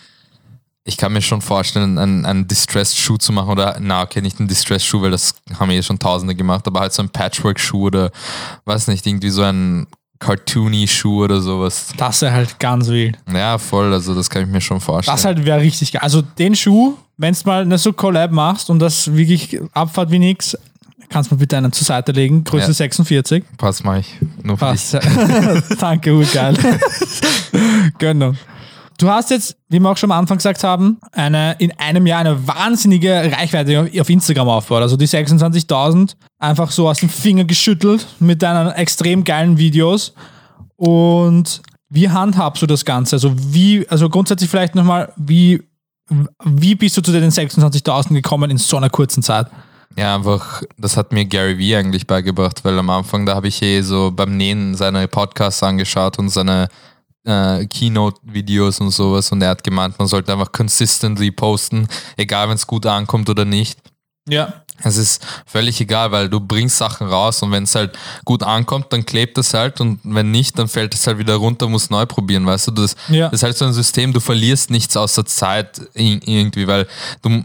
ich 0.85 0.97
kann 0.97 1.11
mir 1.13 1.21
schon 1.21 1.41
vorstellen, 1.41 1.97
einen, 1.97 2.25
einen 2.25 2.47
Distressed-Schuh 2.47 3.17
zu 3.17 3.33
machen 3.33 3.49
oder, 3.49 3.77
na, 3.79 4.03
okay, 4.03 4.21
nicht 4.21 4.39
einen 4.39 4.47
Distressed-Schuh, 4.47 5.01
weil 5.01 5.11
das 5.11 5.33
haben 5.59 5.71
eh 5.71 5.81
schon 5.81 5.99
Tausende 5.99 6.35
gemacht, 6.35 6.65
aber 6.67 6.79
halt 6.81 6.93
so 6.93 7.01
ein 7.01 7.09
Patchwork-Schuh 7.09 7.87
oder, 7.87 8.11
weiß 8.65 8.87
nicht, 8.87 9.05
irgendwie 9.05 9.31
so 9.31 9.41
ein 9.41 9.87
Cartoony-Schuh 10.19 11.23
oder 11.23 11.41
sowas. 11.41 11.87
Das 11.97 12.21
wäre 12.21 12.33
halt 12.33 12.59
ganz 12.59 12.87
wild. 12.87 13.17
Ja, 13.33 13.57
voll, 13.57 13.91
also 13.91 14.13
das 14.13 14.29
kann 14.29 14.43
ich 14.43 14.47
mir 14.47 14.61
schon 14.61 14.79
vorstellen. 14.79 15.15
Das 15.15 15.25
halt 15.25 15.43
wäre 15.43 15.59
richtig 15.59 15.91
geil. 15.91 16.01
Also 16.03 16.21
den 16.21 16.55
Schuh, 16.55 16.95
wenn 17.17 17.33
du 17.33 17.39
mal 17.45 17.61
eine 17.61 17.77
so 17.77 17.93
Collab 17.93 18.31
machst 18.31 18.69
und 18.69 18.79
das 18.79 19.13
wirklich 19.15 19.59
abfahrt 19.73 20.11
wie 20.11 20.19
nix, 20.19 20.57
kannst 21.09 21.31
du 21.31 21.35
mir 21.35 21.39
bitte 21.39 21.57
einen 21.57 21.71
zur 21.71 21.85
Seite 21.85 22.11
legen. 22.11 22.43
Größe 22.43 22.67
Ja. 22.67 22.73
46. 22.73 23.43
Passt 23.57 23.83
mal 23.85 23.99
ich. 23.99 24.19
Nur 24.43 24.57
für 24.57 24.71
dich. 24.71 24.91
Passt. 24.91 25.81
Danke, 25.81 26.13
gut 26.13 26.31
geil. 26.33 26.55
Gönnung. 27.99 28.37
Du 28.97 29.09
hast 29.09 29.29
jetzt, 29.29 29.57
wie 29.67 29.79
wir 29.79 29.89
auch 29.89 29.97
schon 29.97 30.11
am 30.11 30.19
Anfang 30.19 30.37
gesagt 30.37 30.63
haben, 30.63 30.99
eine, 31.11 31.55
in 31.59 31.77
einem 31.77 32.07
Jahr 32.07 32.21
eine 32.21 32.47
wahnsinnige 32.47 33.29
Reichweite 33.31 33.81
auf, 33.81 33.99
auf 33.99 34.09
Instagram 34.09 34.47
aufgebaut. 34.47 34.83
Also 34.83 34.95
die 34.95 35.07
26.000 35.07 36.15
einfach 36.39 36.71
so 36.71 36.87
aus 36.87 36.99
dem 36.99 37.09
Finger 37.09 37.43
geschüttelt 37.43 38.07
mit 38.19 38.41
deinen 38.41 38.71
extrem 38.71 39.25
geilen 39.25 39.57
Videos. 39.57 40.13
Und 40.77 41.61
wie 41.89 42.09
handhabst 42.09 42.61
du 42.61 42.67
das 42.67 42.85
Ganze? 42.85 43.17
Also 43.17 43.33
wie, 43.35 43.87
also 43.89 44.09
grundsätzlich 44.09 44.49
vielleicht 44.49 44.75
nochmal, 44.75 45.11
wie, 45.17 45.61
wie 46.43 46.75
bist 46.75 46.97
du 46.97 47.01
zu 47.01 47.11
den 47.11 47.31
26.000 47.31 48.13
gekommen 48.13 48.51
in 48.51 48.57
so 48.57 48.77
einer 48.77 48.89
kurzen 48.89 49.23
Zeit? 49.23 49.47
Ja, 49.97 50.15
einfach, 50.15 50.63
das 50.77 50.97
hat 50.97 51.13
mir 51.13 51.25
Gary 51.25 51.57
Vee 51.57 51.75
eigentlich 51.75 52.05
beigebracht, 52.05 52.63
weil 52.65 52.77
am 52.77 52.89
Anfang, 52.89 53.25
da 53.25 53.35
habe 53.35 53.47
ich 53.47 53.61
eh 53.61 53.81
so 53.81 54.11
beim 54.11 54.35
Nähen 54.35 54.75
seine 54.75 55.07
Podcasts 55.07 55.63
angeschaut 55.63 56.19
und 56.19 56.29
seine 56.29 56.67
äh, 57.23 57.65
Keynote-Videos 57.65 58.81
und 58.81 58.91
sowas 58.91 59.31
und 59.31 59.41
er 59.41 59.49
hat 59.49 59.63
gemeint, 59.63 59.97
man 59.97 60.07
sollte 60.07 60.33
einfach 60.33 60.51
consistently 60.51 61.31
posten, 61.31 61.87
egal 62.17 62.49
wenn 62.49 62.55
es 62.55 62.67
gut 62.67 62.85
ankommt 62.85 63.29
oder 63.29 63.45
nicht. 63.45 63.79
Ja. 64.27 64.64
Es 64.83 64.97
ist 64.97 65.25
völlig 65.45 65.79
egal, 65.81 66.11
weil 66.11 66.29
du 66.29 66.39
bringst 66.39 66.77
Sachen 66.77 67.07
raus 67.07 67.41
und 67.41 67.51
wenn 67.51 67.63
es 67.63 67.75
halt 67.75 67.97
gut 68.25 68.43
ankommt, 68.43 68.87
dann 68.91 69.05
klebt 69.05 69.37
es 69.37 69.53
halt 69.53 69.79
und 69.81 69.99
wenn 70.03 70.31
nicht, 70.31 70.59
dann 70.59 70.67
fällt 70.67 70.93
es 70.93 71.07
halt 71.07 71.17
wieder 71.17 71.35
runter, 71.35 71.67
musst 71.69 71.91
neu 71.91 72.05
probieren, 72.05 72.45
weißt 72.45 72.67
du? 72.67 72.71
Das, 72.71 72.95
Ja. 73.07 73.29
das 73.29 73.39
ist 73.39 73.43
halt 73.43 73.57
so 73.57 73.65
ein 73.65 73.73
System, 73.73 74.13
du 74.13 74.19
verlierst 74.19 74.69
nichts 74.69 74.95
außer 74.97 75.25
Zeit 75.25 75.81
irgendwie, 75.93 76.67
weil 76.67 76.87
du 77.21 77.43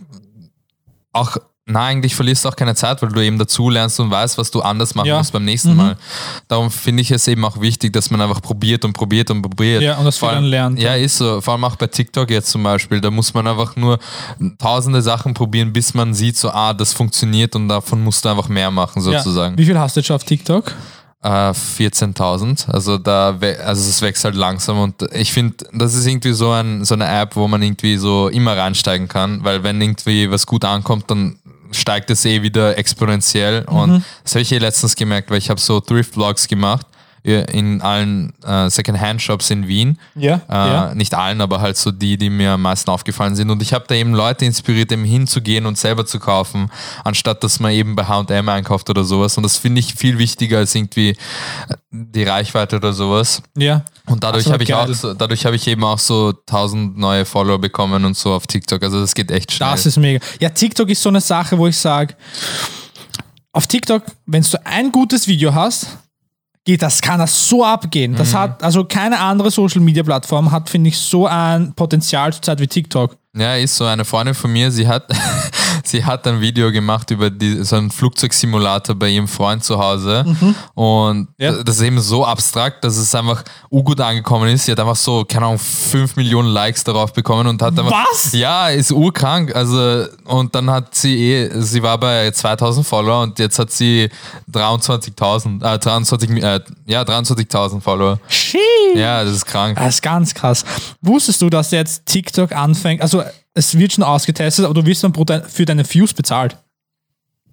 auch, 1.12 1.36
na, 1.70 1.84
eigentlich 1.86 2.14
verlierst 2.14 2.44
du 2.44 2.48
auch 2.48 2.56
keine 2.56 2.74
Zeit, 2.74 3.00
weil 3.02 3.10
du 3.10 3.20
eben 3.24 3.38
dazu 3.38 3.70
lernst 3.70 3.98
und 4.00 4.10
weißt, 4.10 4.36
was 4.38 4.50
du 4.50 4.60
anders 4.60 4.94
machen 4.94 5.06
Ja. 5.08 5.18
musst 5.18 5.32
beim 5.32 5.44
nächsten 5.44 5.76
Mal. 5.76 5.96
Darum 6.48 6.70
finde 6.70 7.02
ich 7.02 7.10
es 7.10 7.26
eben 7.28 7.44
auch 7.44 7.60
wichtig, 7.60 7.92
dass 7.92 8.10
man 8.10 8.20
einfach 8.20 8.42
probiert 8.42 8.84
und 8.84 8.92
probiert 8.92 9.30
und 9.30 9.42
probiert. 9.42 9.82
Ja, 9.82 9.96
und 9.98 10.04
das 10.04 10.18
Vor 10.18 10.30
allem- 10.30 10.44
lernt. 10.44 10.78
Ja, 10.80 10.94
ist 10.94 11.18
so. 11.18 11.40
Vor 11.40 11.54
allem 11.54 11.64
auch 11.64 11.76
bei 11.76 11.86
TikTok 11.86 12.30
jetzt 12.30 12.50
zum 12.50 12.62
Beispiel. 12.62 13.00
Da 13.00 13.10
muss 13.10 13.32
man 13.34 13.46
einfach 13.46 13.76
nur 13.76 13.98
tausende 14.58 15.02
Sachen 15.02 15.34
probieren, 15.34 15.72
bis 15.72 15.94
man 15.94 16.14
sieht, 16.14 16.36
so, 16.36 16.50
ah, 16.50 16.72
das 16.74 16.92
funktioniert 16.92 17.54
und 17.56 17.68
davon 17.68 18.02
musst 18.02 18.24
du 18.24 18.28
einfach 18.28 18.48
mehr 18.48 18.70
machen, 18.70 19.00
sozusagen. 19.02 19.54
Ja. 19.54 19.58
Wie 19.58 19.64
viel 19.66 19.78
hast 19.78 19.96
du 19.96 20.00
jetzt 20.00 20.06
schon 20.08 20.16
auf 20.16 20.24
TikTok? 20.24 20.72
Äh, 21.22 21.52
14.000. 21.52 22.66
Also 22.70 22.96
da, 22.96 23.36
also 23.64 23.88
es 23.90 24.00
wächst 24.00 24.24
halt 24.24 24.34
langsam 24.34 24.78
und 24.78 24.94
ich 25.12 25.32
finde, 25.32 25.54
das 25.72 25.94
ist 25.94 26.06
irgendwie 26.06 26.32
so, 26.32 26.50
ein, 26.50 26.84
so 26.84 26.94
eine 26.94 27.06
App, 27.06 27.36
wo 27.36 27.46
man 27.46 27.62
irgendwie 27.62 27.96
so 27.98 28.28
immer 28.28 28.56
reinsteigen 28.56 29.06
kann, 29.06 29.44
weil 29.44 29.62
wenn 29.62 29.80
irgendwie 29.82 30.30
was 30.30 30.46
gut 30.46 30.64
ankommt, 30.64 31.10
dann 31.10 31.36
steigt 31.72 32.10
es 32.10 32.24
eh 32.24 32.42
wieder 32.42 32.76
exponentiell. 32.78 33.64
Und 33.66 34.04
das 34.22 34.34
habe 34.34 34.42
ich 34.42 34.52
eh 34.52 34.58
letztens 34.58 34.96
gemerkt, 34.96 35.30
weil 35.30 35.38
ich 35.38 35.50
habe 35.50 35.60
so 35.60 35.80
Thrift-Vlogs 35.80 36.48
gemacht 36.48 36.86
in 37.22 37.82
allen 37.82 38.32
äh, 38.44 38.70
Second-Hand-Shops 38.70 39.50
in 39.50 39.68
Wien. 39.68 39.98
Ja, 40.14 40.40
Äh, 40.48 40.54
ja. 40.54 40.94
Nicht 40.94 41.14
allen, 41.14 41.40
aber 41.40 41.60
halt 41.60 41.76
so 41.76 41.90
die, 41.90 42.16
die 42.16 42.30
mir 42.30 42.52
am 42.52 42.62
meisten 42.62 42.90
aufgefallen 42.90 43.36
sind. 43.36 43.50
Und 43.50 43.60
ich 43.62 43.72
habe 43.72 43.84
da 43.86 43.94
eben 43.94 44.14
Leute 44.14 44.44
inspiriert, 44.44 44.90
eben 44.92 45.04
hinzugehen 45.04 45.66
und 45.66 45.76
selber 45.76 46.06
zu 46.06 46.18
kaufen, 46.18 46.70
anstatt 47.04 47.44
dass 47.44 47.60
man 47.60 47.72
eben 47.72 47.94
bei 47.94 48.04
HM 48.04 48.48
einkauft 48.48 48.88
oder 48.88 49.04
sowas. 49.04 49.36
Und 49.36 49.42
das 49.42 49.58
finde 49.58 49.80
ich 49.80 49.94
viel 49.94 50.18
wichtiger 50.18 50.58
als 50.58 50.74
irgendwie 50.74 51.10
äh, 51.10 51.16
die 51.90 52.22
Reichweite 52.22 52.76
oder 52.76 52.92
sowas. 52.92 53.42
Ja. 53.56 53.84
Und 54.06 54.24
dadurch 54.24 54.50
habe 54.50 54.62
ich, 54.62 54.74
auch 54.74 54.88
so, 54.88 55.14
dadurch 55.14 55.44
habe 55.46 55.56
ich 55.56 55.66
eben 55.68 55.84
auch 55.84 55.98
so 55.98 56.32
1000 56.48 56.98
neue 56.98 57.24
Follower 57.24 57.58
bekommen 57.58 58.04
und 58.04 58.16
so 58.16 58.32
auf 58.32 58.46
TikTok. 58.46 58.82
Also 58.82 59.00
das 59.00 59.14
geht 59.14 59.30
echt 59.30 59.52
schnell. 59.52 59.70
Das 59.70 59.86
ist 59.86 59.98
mega. 59.98 60.24
Ja, 60.40 60.48
TikTok 60.50 60.88
ist 60.88 61.02
so 61.02 61.10
eine 61.10 61.20
Sache, 61.20 61.56
wo 61.58 61.66
ich 61.66 61.76
sage, 61.76 62.14
auf 63.52 63.66
TikTok, 63.66 64.04
wenn 64.26 64.42
du 64.42 64.66
ein 64.66 64.90
gutes 64.92 65.26
Video 65.28 65.54
hast, 65.54 65.98
geht 66.64 66.82
das, 66.82 67.00
kann 67.00 67.18
das 67.18 67.48
so 67.48 67.64
abgehen. 67.64 68.12
Mhm. 68.12 68.16
Das 68.16 68.34
hat, 68.34 68.62
also 68.62 68.84
keine 68.84 69.18
andere 69.18 69.50
Social 69.50 69.80
Media 69.80 70.02
Plattform 70.02 70.50
hat, 70.50 70.68
finde 70.68 70.88
ich, 70.88 70.98
so 70.98 71.26
ein 71.26 71.72
Potenzial 71.74 72.32
zurzeit 72.32 72.60
wie 72.60 72.66
TikTok. 72.66 73.16
Ja, 73.36 73.54
ist 73.54 73.76
so. 73.76 73.84
Eine 73.84 74.04
Freundin 74.04 74.34
von 74.34 74.52
mir, 74.52 74.70
sie 74.70 74.88
hat, 74.88 75.04
sie 75.90 76.04
hat 76.04 76.26
ein 76.26 76.40
Video 76.40 76.70
gemacht 76.72 77.10
über 77.10 77.30
die, 77.30 77.62
so 77.64 77.76
einen 77.76 77.90
Flugzeugsimulator 77.90 78.94
bei 78.94 79.08
ihrem 79.08 79.28
Freund 79.28 79.62
zu 79.64 79.78
Hause. 79.78 80.24
Und 80.74 81.28
Ja. 81.38 81.62
das 81.62 81.76
ist 81.76 81.82
eben 81.82 82.00
so 82.00 82.24
abstrakt, 82.24 82.84
dass 82.84 82.96
es 82.96 83.14
einfach 83.14 83.42
urgut 83.70 84.00
angekommen 84.00 84.48
ist. 84.48 84.64
Sie 84.64 84.72
hat 84.72 84.80
einfach 84.80 84.96
so, 84.96 85.24
keine 85.24 85.46
Ahnung, 85.46 85.58
5 85.58 86.16
Millionen 86.16 86.48
Likes 86.48 86.84
darauf 86.84 87.12
bekommen 87.12 87.46
und 87.46 87.60
hat 87.62 87.78
einfach. 87.78 88.04
Was? 88.12 88.32
Ja, 88.32 88.68
ist 88.68 88.90
urkrank. 88.92 89.54
Also, 89.54 90.06
und 90.24 90.54
dann 90.54 90.70
hat 90.70 90.94
sie 90.94 91.16
eh, 91.32 91.60
sie 91.60 91.82
war 91.82 91.98
bei 91.98 92.30
2000 92.30 92.86
Follower 92.86 93.22
und 93.22 93.38
jetzt 93.38 93.58
hat 93.58 93.70
sie 93.70 94.08
23.000, 94.52 95.62
äh, 95.74 95.78
23, 95.78 96.30
äh, 96.42 96.60
ja, 96.86 97.02
23.000 97.02 97.80
Follower. 97.80 98.18
Sheesh. 98.28 98.58
Ja, 98.94 99.24
das 99.24 99.34
ist 99.34 99.46
krank. 99.46 99.76
Das 99.78 99.94
ist 99.94 100.02
ganz 100.02 100.34
krass. 100.34 100.64
Wusstest 101.00 101.40
du, 101.42 101.50
dass 101.50 101.70
jetzt 101.70 102.06
TikTok 102.06 102.52
anfängt? 102.52 103.02
Also, 103.02 103.22
es 103.54 103.76
wird 103.78 103.92
schon 103.92 104.04
ausgetestet, 104.04 104.64
aber 104.64 104.74
du 104.74 104.86
wirst 104.86 105.02
dann 105.04 105.12
dein, 105.12 105.44
für 105.44 105.64
deine 105.64 105.84
Views 105.88 106.14
bezahlt. 106.14 106.56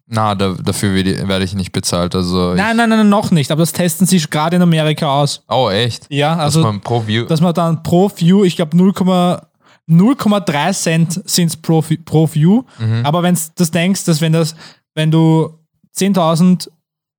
Na, 0.10 0.36
da, 0.36 0.54
dafür 0.54 0.94
werde 0.96 1.44
ich- 1.44 1.54
nicht 1.54 1.74
bezahlt. 1.74 2.16
Also 2.16 2.54
Nein, 2.54 2.78
nein, 2.78 2.88
nein, 2.90 3.10
noch 3.10 3.32
nicht. 3.32 3.52
Aber 3.52 3.62
das 3.62 3.74
testen 3.74 4.08
sie 4.08 4.20
gerade 4.20 4.56
in 4.56 4.62
Amerika 4.62 5.22
aus. 5.22 5.44
Oh, 5.50 5.70
echt? 5.70 6.06
Ja, 6.10 6.36
Dass 6.36 6.56
also, 6.56 6.62
man 6.62 6.80
pro 6.80 7.06
View. 7.06 7.26
dass 7.26 7.42
man 7.42 7.54
dann 7.54 7.84
pro 7.84 8.10
View, 8.16 8.46
ich 8.46 8.56
glaube 8.56 8.78
0,3 8.78 10.74
Cent 10.74 11.22
sind 11.30 11.48
es 11.48 11.58
pro, 11.58 11.84
pro 12.06 12.30
View. 12.34 12.64
Mhm. 12.80 13.06
Aber 13.06 13.22
wenn 13.24 13.36
du 13.36 13.42
das 13.56 13.72
denkst, 13.72 14.06
dass 14.06 14.22
wenn 14.22 14.32
das, 14.34 14.56
wenn 14.96 15.12
du 15.12 15.54
10.000 15.96 16.70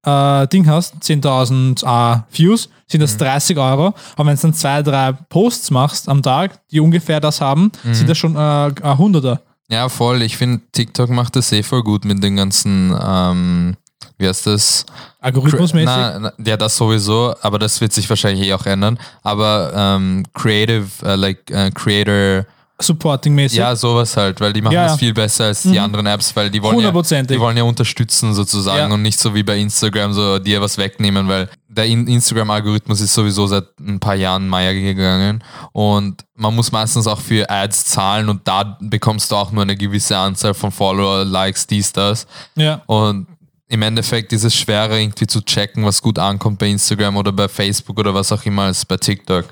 äh, 0.04 0.46
Ding 0.48 0.66
hast, 0.68 0.94
10.000 1.02 1.82
äh, 1.84 2.20
Views, 2.32 2.68
sind 2.86 3.00
Mhm. 3.00 3.04
das 3.04 3.16
30 3.16 3.58
Euro. 3.58 3.94
Aber 4.16 4.26
wenn 4.28 4.36
du 4.36 4.42
dann 4.42 4.54
zwei, 4.54 4.82
drei 4.82 5.12
Posts 5.12 5.70
machst 5.70 6.08
am 6.08 6.22
Tag, 6.22 6.60
die 6.70 6.80
ungefähr 6.80 7.20
das 7.20 7.40
haben, 7.40 7.70
Mhm. 7.84 7.94
sind 7.94 8.08
das 8.08 8.16
schon 8.18 8.34
äh, 8.36 8.38
ein 8.38 8.98
Hunderter. 8.98 9.40
Ja, 9.70 9.88
voll. 9.90 10.22
Ich 10.22 10.36
finde, 10.38 10.62
TikTok 10.72 11.10
macht 11.10 11.36
das 11.36 11.52
eh 11.52 11.62
voll 11.62 11.82
gut 11.82 12.04
mit 12.06 12.22
den 12.22 12.36
ganzen, 12.36 12.96
ähm, 13.06 13.76
wie 14.16 14.26
heißt 14.26 14.46
das? 14.46 14.86
Algorithmusmäßig. 15.20 15.86
Na, 15.86 16.18
na, 16.18 16.32
ja, 16.42 16.56
das 16.56 16.76
sowieso, 16.76 17.34
aber 17.42 17.58
das 17.58 17.80
wird 17.80 17.92
sich 17.92 18.08
wahrscheinlich 18.08 18.48
eh 18.48 18.54
auch 18.54 18.64
ändern. 18.64 18.98
Aber 19.22 19.72
ähm, 19.74 20.24
Creative, 20.32 20.86
äh, 21.04 21.16
like 21.16 21.50
äh, 21.50 21.70
Creator, 21.70 22.46
Supporting-mäßig. 22.80 23.58
ja, 23.58 23.74
sowas 23.74 24.16
halt, 24.16 24.40
weil 24.40 24.52
die 24.52 24.62
machen 24.62 24.74
Ja, 24.74 24.86
das 24.88 24.98
viel 24.98 25.12
besser 25.12 25.46
als 25.46 25.62
die 25.62 25.78
anderen 25.80 26.06
Apps, 26.06 26.34
weil 26.36 26.48
die 26.48 26.62
wollen, 26.62 26.78
ja, 26.78 26.90
die 27.22 27.40
wollen 27.40 27.56
ja 27.56 27.64
unterstützen 27.64 28.34
sozusagen 28.34 28.88
Ja. 28.90 28.94
und 28.94 29.02
nicht 29.02 29.18
so 29.18 29.34
wie 29.34 29.42
bei 29.42 29.58
Instagram 29.58 30.12
so 30.12 30.38
dir 30.38 30.60
was 30.60 30.78
wegnehmen, 30.78 31.26
weil 31.28 31.48
der 31.68 31.86
In- 31.86 32.06
Instagram-Algorithmus 32.06 33.00
ist 33.00 33.14
sowieso 33.14 33.46
seit 33.46 33.64
ein 33.80 33.98
paar 33.98 34.14
Jahren 34.14 34.46
Meier 34.48 34.74
gegangen 34.74 35.42
und 35.72 36.24
man 36.36 36.54
muss 36.54 36.70
meistens 36.72 37.06
auch 37.06 37.20
für 37.20 37.50
Ads 37.50 37.86
zahlen 37.86 38.28
und 38.28 38.46
da 38.46 38.78
bekommst 38.80 39.30
du 39.32 39.36
auch 39.36 39.50
nur 39.50 39.62
eine 39.64 39.76
gewisse 39.76 40.16
Anzahl 40.16 40.54
von 40.54 40.70
Follower, 40.70 41.24
Likes, 41.24 41.66
dies, 41.66 41.92
das. 41.92 42.26
ja. 42.54 42.80
Und 42.86 43.26
im 43.68 43.82
Endeffekt 43.82 44.32
ist 44.32 44.44
es 44.44 44.54
schwerer 44.54 44.96
irgendwie 44.98 45.26
zu 45.26 45.42
checken, 45.42 45.84
was 45.84 46.00
gut 46.00 46.18
ankommt 46.18 46.58
bei 46.58 46.68
Instagram 46.68 47.16
oder 47.16 47.32
bei 47.32 47.48
Facebook 47.48 47.98
oder 47.98 48.14
was 48.14 48.32
auch 48.32 48.44
immer 48.44 48.62
als 48.62 48.84
bei 48.84 48.96
TikTok. 48.96 49.44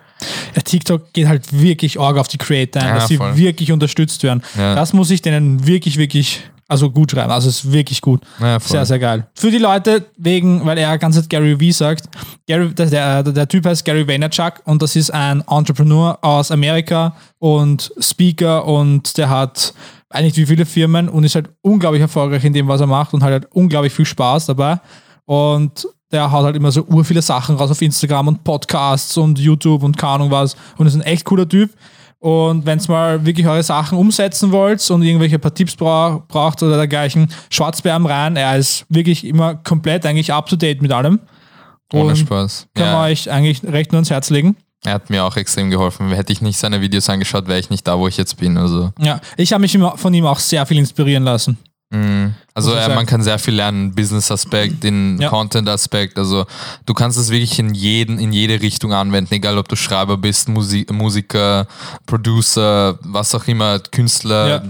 Ja, 0.55 0.62
TikTok 0.62 1.12
geht 1.12 1.29
halt 1.29 1.52
wirklich 1.52 2.00
arg 2.00 2.16
auf 2.16 2.29
die 2.29 2.38
Creator 2.38 2.81
ein, 2.83 2.88
Ja, 2.88 2.94
dass 2.94 3.09
sie 3.09 3.18
voll. 3.18 3.37
wirklich 3.37 3.70
unterstützt 3.72 4.22
werden. 4.22 4.42
Ja. 4.57 4.74
Das 4.74 4.94
muss 4.94 5.11
ich 5.11 5.20
denen 5.20 5.66
wirklich, 5.66 5.98
wirklich, 5.98 6.40
also 6.66 6.90
gut 6.90 7.11
schreiben. 7.11 7.31
Also 7.31 7.50
es 7.50 7.64
ist 7.64 7.72
wirklich 7.72 8.00
gut. 8.00 8.22
Ja, 8.40 8.59
sehr, 8.59 8.87
sehr 8.87 8.98
geil. 8.98 9.26
Für 9.35 9.50
die 9.50 9.59
Leute, 9.59 10.07
wegen, 10.16 10.64
weil 10.64 10.79
er 10.79 10.96
ganz 10.96 11.29
Gary 11.29 11.61
Vee 11.61 11.70
sagt, 11.70 12.09
Gary, 12.48 12.72
der, 12.74 12.87
der, 12.87 13.22
der 13.22 13.46
Typ 13.48 13.66
heißt 13.66 13.85
Gary 13.85 14.09
Vaynerchuk 14.09 14.62
und 14.64 14.81
das 14.81 14.96
ist 14.96 15.11
ein 15.11 15.44
Entrepreneur 15.46 16.18
aus 16.22 16.50
Amerika 16.50 17.14
und 17.38 17.92
Speaker 18.00 18.64
und 18.64 19.18
der 19.18 19.29
hat 19.29 19.74
eigentlich 20.11 20.37
wie 20.37 20.47
viele 20.47 20.66
Firmen 20.66 21.09
und 21.09 21.25
ist 21.25 21.35
halt 21.35 21.51
unglaublich 21.62 22.01
erfolgreich 22.01 22.45
in 22.45 22.53
dem, 22.53 22.69
was 22.69 22.81
er 22.81 22.87
macht 22.87 23.14
und 23.14 23.23
halt, 23.23 23.33
halt 23.33 23.53
unglaublich 23.53 23.92
viel 23.92 24.05
Spaß 24.05 24.47
dabei. 24.47 24.81
Und 25.25 25.87
der 26.12 26.31
haut 26.31 26.45
halt 26.45 26.57
immer 26.57 26.71
so 26.71 26.85
ur 26.85 27.05
viele 27.05 27.23
Sachen 27.23 27.57
raus 27.57 27.71
auf 27.71 27.83
Instagram 27.83 28.29
und 28.29 28.45
Podcasts 28.45 29.16
und 29.16 29.38
YouTube 29.38 29.83
und 29.83 29.97
keine 29.97 30.12
Ahnung 30.12 30.31
was. 30.31 30.57
Und 30.77 30.87
ist 30.87 30.95
ein 30.95 31.03
echt 31.03 31.25
cooler 31.25 31.49
Typ. 31.49 31.71
Und 32.19 32.64
wenn 32.64 32.79
ihr 32.79 32.88
mal 32.88 33.27
wirklich 33.27 33.47
eure 33.47 33.62
Sachen 33.62 33.99
umsetzen 33.99 34.51
wollt 34.51 34.88
und 34.90 35.03
irgendwelche 35.03 35.38
paar 35.38 35.53
Tipps 35.55 35.77
brauch, 35.77 36.23
braucht 36.27 36.62
oder 36.62 36.77
dergleichen, 36.77 37.29
ihm 37.85 38.07
rein. 38.07 38.37
Er 38.37 38.57
ist 38.57 38.87
wirklich 38.88 39.25
immer 39.25 39.57
komplett 39.57 40.07
eigentlich 40.07 40.33
up 40.33 40.47
to 40.49 40.57
date 40.57 40.81
mit 40.81 40.92
allem. 40.92 41.21
Ohne 41.92 42.11
Und 42.11 42.16
Spaß. 42.16 42.69
Kann 42.75 42.87
man 42.87 42.95
Ja, 42.95 43.03
euch 43.05 43.31
eigentlich 43.31 43.62
recht 43.64 43.92
nur 43.92 43.99
ans 43.99 44.11
Herz 44.11 44.31
legen. 44.31 44.57
Er 44.85 44.95
hat 44.95 45.11
mir 45.11 45.25
auch 45.25 45.37
extrem 45.37 45.71
geholfen. 45.71 46.11
Hätte 46.12 46.33
ich 46.33 46.41
nicht 46.43 46.59
seine 46.59 46.81
Videos 46.81 47.09
angeschaut, 47.09 47.49
wäre 47.49 47.59
ich 47.59 47.71
nicht 47.71 47.87
da, 47.89 47.99
wo 47.99 48.07
ich 48.09 48.17
jetzt 48.17 48.37
bin. 48.37 48.57
Also, 48.59 48.93
Ja, 48.99 49.21
ich 49.37 49.53
habe 49.53 49.61
mich 49.62 49.75
immer- 49.75 49.97
von 49.97 50.12
ihm 50.15 50.27
auch 50.27 50.39
sehr 50.39 50.65
viel 50.67 50.79
inspirieren 50.79 51.25
lassen. 51.25 51.59
mm. 51.91 52.27
also 52.53 52.73
sagen. 52.75 52.95
man 52.97 53.07
kann 53.07 53.23
sehr 53.23 53.39
viel 53.39 53.55
lernen, 53.55 53.95
Business-Aspekt, 53.95 54.83
den 54.83 55.21
Ja. 55.21 55.29
Content-Aspekt. 55.29 56.19
Also 56.19 56.45
du 56.85 56.95
kannst 56.95 57.17
es 57.19 57.31
wirklich 57.31 57.59
in, 57.61 57.75
jeden, 57.75 58.19
in 58.19 58.33
jede 58.33 58.61
Richtung 58.61 58.93
anwenden, 58.93 59.33
egal 59.35 59.57
ob 59.59 59.69
du 59.69 59.77
Schreiber 59.77 60.17
bist, 60.17 60.49
Musi 60.49 60.85
Musiker, 60.91 61.67
Producer, 62.07 62.99
was 63.03 63.35
auch 63.35 63.47
immer, 63.47 63.79
Künstler. 63.79 64.49
Ja. 64.49 64.62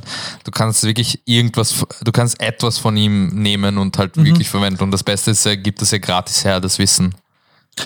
Du 0.45 0.51
kannst 0.51 0.83
wirklich 0.85 1.21
irgendwas, 1.25 1.85
du 2.03 2.13
kannst 2.13 2.41
etwas 2.41 2.77
von 2.79 2.97
ihm 2.97 3.29
nehmen 3.29 3.79
und 3.79 3.97
Mhm. 3.97 4.01
halt 4.01 4.17
wirklich 4.17 4.49
verwenden. 4.51 4.83
Und 4.83 4.91
das 4.91 5.03
Beste 5.03 5.31
ist, 5.31 5.47
er 5.47 5.57
gibt 5.57 5.81
es 5.83 5.91
ja 5.93 5.99
gratis 5.99 6.45
her, 6.45 6.61
das 6.61 6.79
Wissen. 6.79 7.15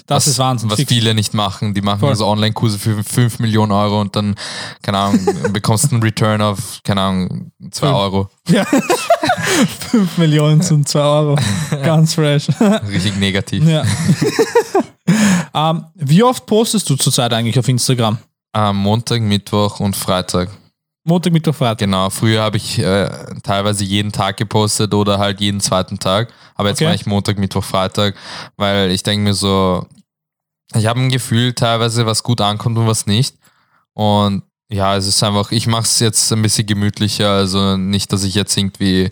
Das 0.06 0.16
was, 0.16 0.26
ist 0.28 0.38
Wahnsinn. 0.38 0.70
Was 0.70 0.76
Fix. 0.76 0.88
viele 0.92 1.14
nicht 1.14 1.34
machen. 1.34 1.74
Die 1.74 1.82
machen 1.82 2.00
Voll. 2.00 2.10
also 2.10 2.26
Online-Kurse 2.26 2.78
für 2.78 3.02
5 3.02 3.40
Millionen 3.40 3.72
Euro 3.72 4.00
und 4.00 4.14
dann, 4.14 4.34
keine 4.82 4.98
Ahnung, 4.98 5.20
bekommst 5.52 5.84
du 5.90 5.96
einen 5.96 6.02
Return 6.02 6.40
auf, 6.40 6.80
keine 6.84 7.00
Ahnung, 7.00 7.52
2 7.70 7.86
Fünf. 7.86 7.98
Euro. 7.98 8.30
5 9.90 10.18
Millionen 10.18 10.62
sind 10.62 10.88
2 10.88 11.00
Euro. 11.00 11.36
Ganz 11.70 12.14
fresh. 12.14 12.48
Richtig 12.88 13.16
negativ. 13.16 13.64
ja. 13.66 13.84
ähm, 15.54 15.84
wie 15.94 16.22
oft 16.22 16.46
postest 16.46 16.88
du 16.88 16.96
zurzeit 16.96 17.32
eigentlich 17.32 17.58
auf 17.58 17.68
Instagram? 17.68 18.18
Am 18.52 18.76
Montag, 18.76 19.22
Mittwoch 19.22 19.80
und 19.80 19.96
Freitag. 19.96 20.50
Montag, 21.04 21.32
Mittwoch, 21.32 21.54
Freitag. 21.54 21.78
Genau. 21.78 22.10
Früher 22.10 22.42
habe 22.42 22.56
ich 22.58 22.78
äh, 22.78 23.08
teilweise 23.42 23.84
jeden 23.84 24.12
Tag 24.12 24.36
gepostet 24.36 24.92
oder 24.92 25.18
halt 25.18 25.40
jeden 25.40 25.60
zweiten 25.60 25.98
Tag. 25.98 26.32
Aber 26.54 26.68
jetzt 26.68 26.78
Okay. 26.78 26.84
mache 26.86 26.94
ich 26.96 27.06
Montag, 27.06 27.38
Mittwoch, 27.38 27.64
Freitag, 27.64 28.14
weil 28.56 28.90
ich 28.90 29.02
denke 29.02 29.24
mir 29.24 29.34
so, 29.34 29.86
ich 30.74 30.86
habe 30.86 31.00
ein 31.00 31.08
Gefühl 31.10 31.54
teilweise, 31.54 32.04
was 32.06 32.22
gut 32.22 32.40
ankommt 32.40 32.76
und 32.78 32.86
was 32.86 33.06
nicht. 33.06 33.36
Und 33.94 34.42
ja, 34.70 34.94
es 34.96 35.06
ist 35.06 35.22
einfach, 35.22 35.50
ich 35.52 35.66
mache 35.66 35.82
es 35.82 35.98
jetzt 35.98 36.30
ein 36.32 36.42
bisschen 36.42 36.66
gemütlicher. 36.66 37.30
Also 37.30 37.76
nicht, 37.76 38.12
dass 38.12 38.22
ich 38.22 38.34
jetzt 38.34 38.56
irgendwie 38.56 39.08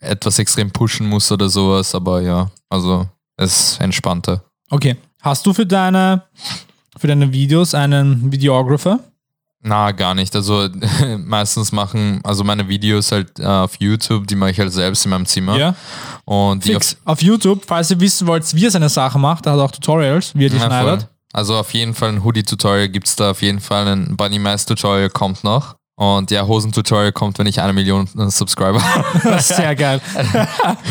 etwas 0.00 0.38
extrem 0.38 0.70
pushen 0.70 1.06
muss 1.08 1.30
oder 1.32 1.48
sowas, 1.48 1.94
aber 1.94 2.20
ja, 2.22 2.50
also 2.70 3.08
es 3.36 3.72
ist 3.72 3.80
entspannter. 3.80 4.44
Okay. 4.70 4.96
Hast 5.20 5.44
du 5.46 5.52
für 5.52 5.66
deine, 5.66 6.22
für 6.96 7.06
deine 7.06 7.32
Videos 7.32 7.74
einen 7.74 8.30
Videographer? 8.30 9.00
Na, 9.66 9.92
gar 9.92 10.14
nicht. 10.14 10.36
Also 10.36 10.68
meistens 11.24 11.72
machen, 11.72 12.20
also 12.22 12.44
meine 12.44 12.68
Videos 12.68 13.10
halt 13.10 13.40
äh, 13.40 13.46
auf 13.46 13.76
YouTube, 13.78 14.26
die 14.26 14.36
mache 14.36 14.50
ich 14.50 14.60
halt 14.60 14.72
selbst 14.72 15.06
in 15.06 15.10
meinem 15.10 15.24
Zimmer. 15.24 15.56
Ja. 15.56 15.74
Und 16.26 16.66
die 16.66 16.76
auf, 16.76 16.82
Fix. 16.82 16.96
Auf 17.04 17.22
YouTube, 17.22 17.62
falls 17.66 17.90
ihr 17.90 17.98
wissen 17.98 18.26
wollt, 18.26 18.54
wie 18.54 18.66
er 18.66 18.70
seine 18.70 18.90
Sachen 18.90 19.22
macht, 19.22 19.46
er 19.46 19.52
hat 19.52 19.60
auch 19.60 19.70
Tutorials, 19.70 20.34
wie 20.34 20.46
er 20.46 20.50
die 20.50 20.56
Ja, 20.56 20.68
voll. 20.68 20.68
schneidet. 20.68 21.08
Also 21.32 21.56
auf 21.56 21.72
jeden 21.72 21.94
Fall 21.94 22.10
ein 22.10 22.22
Hoodie-Tutorial 22.22 22.88
gibt 22.90 23.08
es 23.08 23.16
da 23.16 23.30
auf 23.30 23.40
jeden 23.42 23.60
Fall. 23.60 23.88
Ein 23.88 24.16
Bunny 24.16 24.38
Mask-Tutorial 24.38 25.08
kommt 25.08 25.42
noch. 25.44 25.74
Und 25.96 26.30
ja, 26.30 26.46
Hosen-Tutorial 26.46 27.12
kommt, 27.12 27.38
wenn 27.38 27.46
ich 27.46 27.60
eine 27.60 27.72
Million 27.72 28.06
äh, 28.18 28.28
Subscriber 28.28 28.82
habe. 28.82 29.38
Sehr 29.40 29.74
geil. 29.74 30.00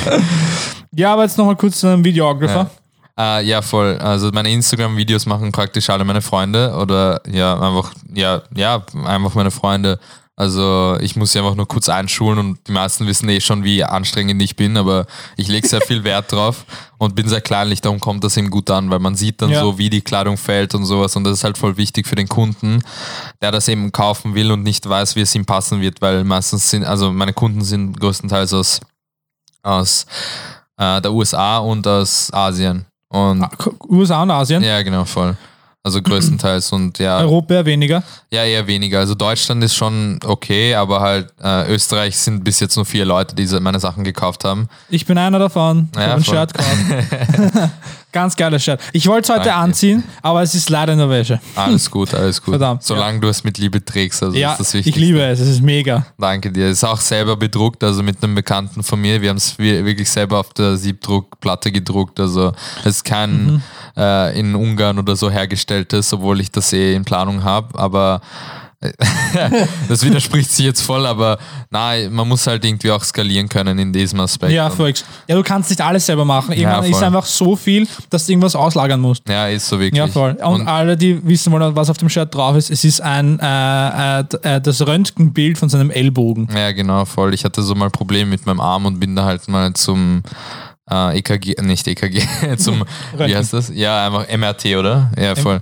ja, 0.96 1.14
aber 1.14 1.24
jetzt 1.24 1.38
nochmal 1.38 1.56
kurz 1.58 1.80
zu 1.80 1.88
einem 1.88 2.04
Videographer. 2.04 2.72
Äh, 3.20 3.44
ja, 3.46 3.62
voll. 3.62 3.98
Also 3.98 4.30
meine 4.34 4.52
Instagram-Videos 4.52 5.26
machen 5.26 5.52
praktisch 5.52 5.90
alle 5.90 6.04
meine 6.06 6.22
Freunde. 6.22 6.76
Oder 6.76 7.22
ja, 7.30 7.54
einfach, 7.60 7.94
ja, 8.14 8.42
ja, 8.56 8.84
einfach 9.06 9.36
meine 9.36 9.52
Freunde. 9.52 10.00
Also 10.36 10.98
ich 11.00 11.16
muss 11.16 11.32
sie 11.32 11.38
einfach 11.40 11.54
nur 11.54 11.68
kurz 11.68 11.90
einschulen 11.90 12.40
und 12.40 12.68
die 12.68 12.72
meisten 12.72 13.06
wissen 13.06 13.30
eh 13.30 13.40
schon, 13.40 13.64
wie 13.64 13.84
anstrengend 13.84 14.42
ich 14.42 14.56
bin, 14.56 14.78
aber 14.78 15.06
ich 15.38 15.48
lege 15.48 15.68
sehr 15.68 15.82
viel 15.82 16.04
Wert 16.04 16.32
drauf 16.32 16.66
und 16.98 17.14
bin 17.14 17.30
sehr 17.30 17.40
kleinlich, 17.40 17.82
darum 17.82 18.00
kommt 18.00 18.24
das 18.24 18.36
eben 18.36 18.50
gut 18.50 18.72
an, 18.72 18.90
weil 18.90 18.98
man 18.98 19.14
sieht 19.14 19.44
dann 19.44 19.52
Ja. 19.52 19.60
so, 19.62 19.78
wie 19.78 19.92
die 19.92 20.02
Kleidung 20.02 20.38
fällt 20.38 20.74
und 20.74 20.86
sowas 20.86 21.16
und 21.16 21.24
das 21.24 21.34
ist 21.38 21.44
halt 21.44 21.60
voll 21.60 21.78
wichtig 21.78 22.08
für 22.08 22.16
den 22.16 22.28
Kunden, 22.28 22.82
der 23.44 23.52
das 23.52 23.68
eben 23.68 23.92
kaufen 23.92 24.34
will 24.34 24.52
und 24.52 24.64
nicht 24.64 24.90
weiß, 24.90 25.16
wie 25.16 25.22
es 25.22 25.36
ihm 25.36 25.46
passen 25.46 25.82
wird, 25.82 26.02
weil 26.02 26.24
meistens 26.24 26.68
sind, 26.68 26.84
also 26.84 27.12
meine 27.12 27.34
Kunden 27.34 27.64
sind 27.64 28.00
größtenteils 28.00 28.54
aus, 28.56 28.80
aus 29.62 30.08
äh, 30.78 31.00
der 31.00 31.14
USA 31.14 31.60
und 31.60 31.86
aus 31.86 32.34
Asien 32.34 32.88
und 33.14 33.46
USA 33.90 34.24
und 34.24 34.32
Asien. 34.32 34.62
ja, 34.64 34.82
genau, 34.82 35.06
voll. 35.06 35.36
Also 35.86 36.02
größtenteils 36.02 36.72
und 36.72 36.98
ja, 37.00 37.18
Europa 37.20 37.66
weniger. 37.66 38.04
ja, 38.32 38.46
eher 38.46 38.66
weniger. 38.68 39.00
Also 39.00 39.16
Deutschland 39.16 39.62
ist 39.66 39.76
schon 39.76 40.18
okay, 40.26 40.74
aber 40.76 41.02
halt 41.02 41.34
äh, 41.44 41.70
Österreich 41.74 42.16
sind 42.18 42.42
bis 42.46 42.62
jetzt 42.62 42.78
nur 42.78 42.86
vier 42.86 43.04
Leute, 43.04 43.36
die 43.36 43.46
meine 43.60 43.82
Sachen 43.82 44.06
gekauft 44.06 44.46
haben. 44.46 44.70
Ich 44.90 45.06
bin 45.06 45.18
einer 45.18 45.40
davon. 45.40 45.90
Ich 45.92 46.00
Ja, 46.00 46.08
habe 46.08 46.22
ein 46.22 46.24
voll. 46.24 46.36
Shirt 46.38 46.54
gekauft. 46.54 47.70
Ganz 48.14 48.36
geiler 48.38 48.60
Shirt. 48.60 48.80
Ich 48.94 49.08
wollte 49.08 49.24
es 49.34 49.38
heute 49.38 49.50
Danke. 49.50 49.56
anziehen, 49.56 50.04
aber 50.22 50.42
es 50.44 50.56
ist 50.56 50.70
leider 50.70 50.96
nur 50.96 51.10
welche. 51.10 51.42
Alles 51.56 51.92
gut, 51.92 52.14
alles 52.14 52.42
gut. 52.42 52.54
Verdammt, 52.54 52.84
Solange 52.84 53.20
du 53.20 53.28
es 53.28 53.44
mit 53.44 53.58
Liebe 53.58 53.84
trägst, 53.84 54.24
also 54.24 54.38
Ja, 54.38 54.52
ist 54.54 54.60
das 54.60 54.74
ich 54.76 54.86
wichtig. 54.86 54.96
liebe 55.04 55.22
es. 55.22 55.40
Es 55.40 55.50
ist 55.50 55.62
mega. 55.64 56.06
Danke 56.18 56.52
dir. 56.52 56.70
Ist 56.70 56.84
auch 56.86 57.00
selber 57.02 57.36
bedruckt, 57.36 57.84
also 57.84 58.02
mit 58.04 58.24
einem 58.24 58.36
Bekannten 58.36 58.84
von 58.84 59.02
mir. 59.02 59.22
Wir 59.22 59.30
haben 59.32 59.38
es 59.38 59.58
wirklich 59.60 60.10
selber 60.10 60.40
auf 60.40 60.54
der 60.54 60.78
Siebdruckplatte 60.78 61.72
gedruckt. 61.72 62.20
Also 62.20 62.54
es 62.82 62.98
ist 62.98 63.04
kein 63.04 63.46
Mhm. 63.46 63.62
äh, 63.98 64.40
in 64.40 64.56
Ungarn 64.56 65.00
oder 65.00 65.16
so 65.16 65.30
hergestelltes, 65.32 66.14
obwohl 66.14 66.40
ich 66.40 66.52
das 66.52 66.72
eh 66.72 66.94
in 66.94 67.04
Planung 67.04 67.44
habe. 67.44 67.78
Aber 67.80 68.22
das 69.88 70.04
widerspricht 70.06 70.52
sich 70.52 70.66
jetzt 70.66 70.82
voll, 70.82 71.06
aber 71.06 71.38
nein, 71.70 72.12
man 72.12 72.28
muss 72.28 72.46
halt 72.48 72.64
irgendwie 72.66 72.92
auch 72.92 73.04
skalieren 73.04 73.50
können 73.50 73.78
in 73.80 73.94
diesem 73.94 74.20
Aspekt. 74.20 74.52
Ja, 74.52 74.68
Und- 74.68 74.76
folks. 74.76 75.06
Ja, 75.28 75.36
du 75.36 75.44
kannst 75.44 75.70
nicht 75.70 75.82
alles 75.82 76.06
selber 76.06 76.26
machen. 76.26 76.54
Irgendwann 76.54 76.84
ist 76.86 76.92
voll. 76.98 77.04
einfach 77.04 77.26
so 77.26 77.56
viel, 77.56 77.88
dass 78.10 78.26
du 78.26 78.32
irgendwas 78.34 78.56
auslagern 78.56 79.00
musst. 79.00 79.28
ja, 79.30 79.48
ist 79.48 79.68
so 79.68 79.80
wirklich. 79.80 79.98
Ja, 79.98 80.08
voll. 80.08 80.32
Und, 80.44 80.68
alle, 80.68 80.98
die 80.98 81.26
wissen 81.28 81.52
wollen, 81.52 81.76
was 81.76 81.90
auf 81.90 81.98
dem 81.98 82.10
Shirt 82.10 82.34
drauf 82.34 82.56
ist, 82.56 82.70
es 82.72 82.84
ist 82.84 83.02
ein 83.02 83.40
äh, 83.40 84.20
äh, 84.20 84.24
äh, 84.44 84.62
das 84.62 84.86
Röntgenbild 84.86 85.58
von 85.58 85.70
seinem 85.70 85.92
Ellbogen. 85.92 86.48
Ja, 86.56 86.72
genau, 86.72 87.06
voll. 87.06 87.34
Ich 87.34 87.44
hatte 87.44 87.62
so 87.62 87.76
mal 87.76 87.90
Probleme 87.90 88.30
mit 88.30 88.46
meinem 88.46 88.60
Arm 88.62 88.86
und 88.86 89.00
bin 89.00 89.16
da 89.16 89.26
halt 89.26 89.48
mal 89.48 89.74
zum 89.74 90.24
äh, 90.90 91.18
EKG, 91.20 91.56
nicht 91.62 91.88
EKG, 91.88 92.22
zum, 92.58 92.84
wie 93.14 93.18
Röntgen. 93.18 93.38
heißt 93.38 93.54
das? 93.54 93.72
Ja, 93.74 94.06
einfach 94.08 94.26
MRT, 94.36 94.76
oder? 94.78 95.12
Ja, 95.18 95.36
voll. 95.36 95.62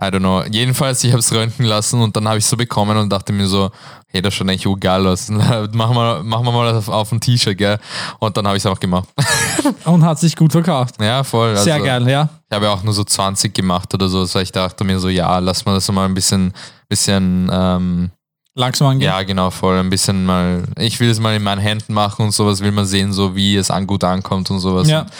I 0.00 0.06
don't 0.06 0.20
know. 0.20 0.44
Jedenfalls, 0.44 1.02
ich 1.02 1.10
habe 1.10 1.18
es 1.18 1.32
röntgen 1.32 1.66
lassen 1.66 2.00
und 2.00 2.14
dann 2.16 2.28
habe 2.28 2.38
ich 2.38 2.46
so 2.46 2.56
bekommen 2.56 2.96
und 2.96 3.10
dachte 3.10 3.32
mir 3.32 3.48
so, 3.48 3.70
hey, 4.06 4.22
das 4.22 4.32
schaut 4.32 4.48
eigentlich 4.48 4.66
geil 4.78 5.04
aus. 5.06 5.28
machen 5.28 5.72
wir, 5.72 6.22
machen 6.22 6.44
wir 6.44 6.52
mal 6.52 6.74
auf, 6.74 6.88
auf 6.88 7.10
ein 7.10 7.20
T-Shirt, 7.20 7.58
gell? 7.58 7.78
Und 8.20 8.36
dann 8.36 8.46
habe 8.46 8.56
ich 8.56 8.62
es 8.62 8.66
auch 8.66 8.78
gemacht. 8.78 9.08
Und 9.84 10.04
hat 10.04 10.20
sich 10.20 10.36
gut 10.36 10.52
verkauft. 10.52 11.00
ja, 11.00 11.24
voll. 11.24 11.50
Also, 11.50 11.64
Sehr 11.64 11.80
geil, 11.80 12.08
ja. 12.08 12.28
Ich 12.48 12.54
habe 12.54 12.66
ja 12.66 12.72
auch 12.72 12.84
nur 12.84 12.94
so 12.94 13.02
20 13.02 13.52
gemacht 13.52 13.92
oder 13.92 14.08
so, 14.08 14.32
weil 14.34 14.42
ich 14.44 14.52
dachte 14.52 14.84
mir 14.84 15.00
so, 15.00 15.08
ja, 15.08 15.38
lass 15.40 15.64
mal 15.64 15.74
das 15.74 15.90
mal 15.90 16.04
ein 16.04 16.14
bisschen, 16.14 16.52
bisschen 16.88 17.50
ähm, 17.52 18.10
Langsam 18.58 18.88
angehen. 18.88 19.06
Ja, 19.06 19.22
genau, 19.22 19.50
voll. 19.50 19.78
Ein 19.78 19.88
bisschen 19.88 20.24
mal, 20.24 20.64
ich 20.76 20.98
will 20.98 21.08
es 21.08 21.20
mal 21.20 21.36
in 21.36 21.44
meinen 21.44 21.60
Händen 21.60 21.94
machen 21.94 22.24
und 22.26 22.32
sowas, 22.32 22.60
will 22.60 22.72
man 22.72 22.86
sehen, 22.86 23.12
so 23.12 23.36
wie 23.36 23.54
es 23.56 23.70
an 23.70 23.86
gut 23.86 24.02
ankommt 24.02 24.50
und 24.50 24.58
sowas. 24.58 24.88
Ja. 24.88 25.02
Und 25.02 25.10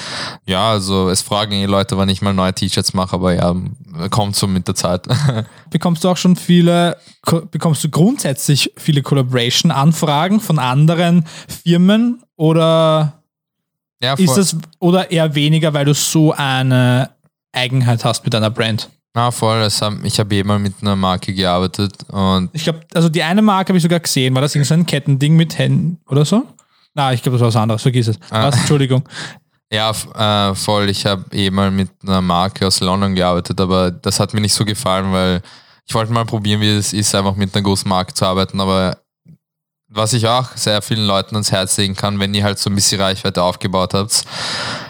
ja, 0.47 0.71
also 0.71 1.09
es 1.09 1.23
fragen 1.23 1.53
die 1.53 1.65
Leute, 1.67 1.97
wann 1.97 2.09
ich 2.09 2.21
mal 2.21 2.35
neue 2.35 2.53
T-Shirts 2.53 2.95
mache, 2.95 3.15
aber 3.15 3.35
ja, 3.35 3.55
kommt 4.11 4.35
so 4.35 4.49
mit 4.49 4.67
der 4.67 4.75
Zeit. 4.75 5.07
Bekommst 5.71 6.03
du 6.03 6.09
auch 6.09 6.17
schon 6.17 6.35
viele, 6.35 6.97
ko- 7.25 7.43
bekommst 7.49 7.85
du 7.85 7.91
grundsätzlich 7.91 8.73
viele 8.77 9.03
Collaboration-Anfragen 9.03 10.41
von 10.41 10.59
anderen 10.59 11.25
Firmen 11.63 12.23
oder 12.35 13.23
ja, 14.03 14.15
ist 14.15 14.37
das 14.37 14.57
oder 14.81 15.11
eher 15.13 15.35
weniger, 15.37 15.73
weil 15.75 15.85
du 15.85 15.95
so 15.95 16.33
eine 16.33 17.11
Eigenheit 17.53 18.05
hast 18.05 18.25
mit 18.25 18.35
deiner 18.35 18.51
Brand? 18.51 18.89
Na, 19.19 19.33
voll. 19.33 19.63
Es 19.63 19.83
haben, 19.83 20.05
ich 20.05 20.21
habe 20.21 20.33
eh 20.33 20.45
mal 20.45 20.61
mit 20.61 20.75
einer 20.81 20.95
Marke 20.95 21.35
gearbeitet 21.35 21.93
und 22.09 22.51
Ich 22.53 22.63
glaube, 22.63 22.83
also 22.95 23.09
die 23.09 23.21
eine 23.21 23.43
Marke 23.43 23.71
habe 23.71 23.79
ich 23.79 23.83
sogar 23.83 23.99
gesehen. 23.99 24.33
War 24.33 24.43
das 24.43 24.55
irgend 24.55 24.69
so 24.69 24.75
ein 24.75 24.87
Kettending 24.87 25.35
mit 25.35 25.59
Händen 25.59 25.99
oder 26.07 26.25
so? 26.25 26.47
Na, 26.95 27.13
ich 27.13 27.21
glaube, 27.21 27.35
das 27.35 27.41
war 27.41 27.49
was 27.49 27.57
anderes. 27.57 27.83
Vergiss 27.83 28.07
es. 28.07 28.19
Ah. 28.31 28.47
Was? 28.47 28.57
Entschuldigung. 28.57 29.03
ja, 29.73 29.91
äh, 29.91 30.55
voll. 30.55 30.89
Ich 30.89 31.05
habe 31.05 31.25
eh 31.33 31.51
mal 31.51 31.73
mit 31.73 31.91
einer 32.05 32.21
Marke 32.21 32.65
aus 32.65 32.79
London 32.79 33.17
gearbeitet, 33.17 33.61
aber 33.61 33.91
das 33.91 34.21
hat 34.21 34.35
mir 34.35 34.41
nicht 34.41 34.55
so 34.55 34.65
gefallen, 34.65 35.11
weil 35.11 35.43
ich 35.85 35.93
wollte 35.93 36.13
mal 36.13 36.25
probieren, 36.25 36.61
wie 36.61 36.77
es 36.77 36.93
ist, 36.93 37.13
einfach 37.13 37.35
mit 37.35 37.53
einer 37.57 37.65
großen 37.65 37.89
Marke 37.89 38.15
zu 38.15 38.25
arbeiten, 38.25 38.61
aber 38.61 38.99
was 39.89 40.13
ich 40.13 40.29
auch 40.29 40.57
sehr 40.57 40.81
vielen 40.81 41.07
Leuten 41.07 41.35
ans 41.35 41.51
Herz 41.51 41.77
legen 41.77 41.97
kann, 41.97 42.21
wenn 42.21 42.35
ihr 42.35 42.45
halt 42.45 42.61
so 42.61 42.71
ein 42.71 42.77
bisschen 42.77 43.01
Reichweite 43.01 43.43
aufgebaut 43.43 43.95
habt, 43.95 44.23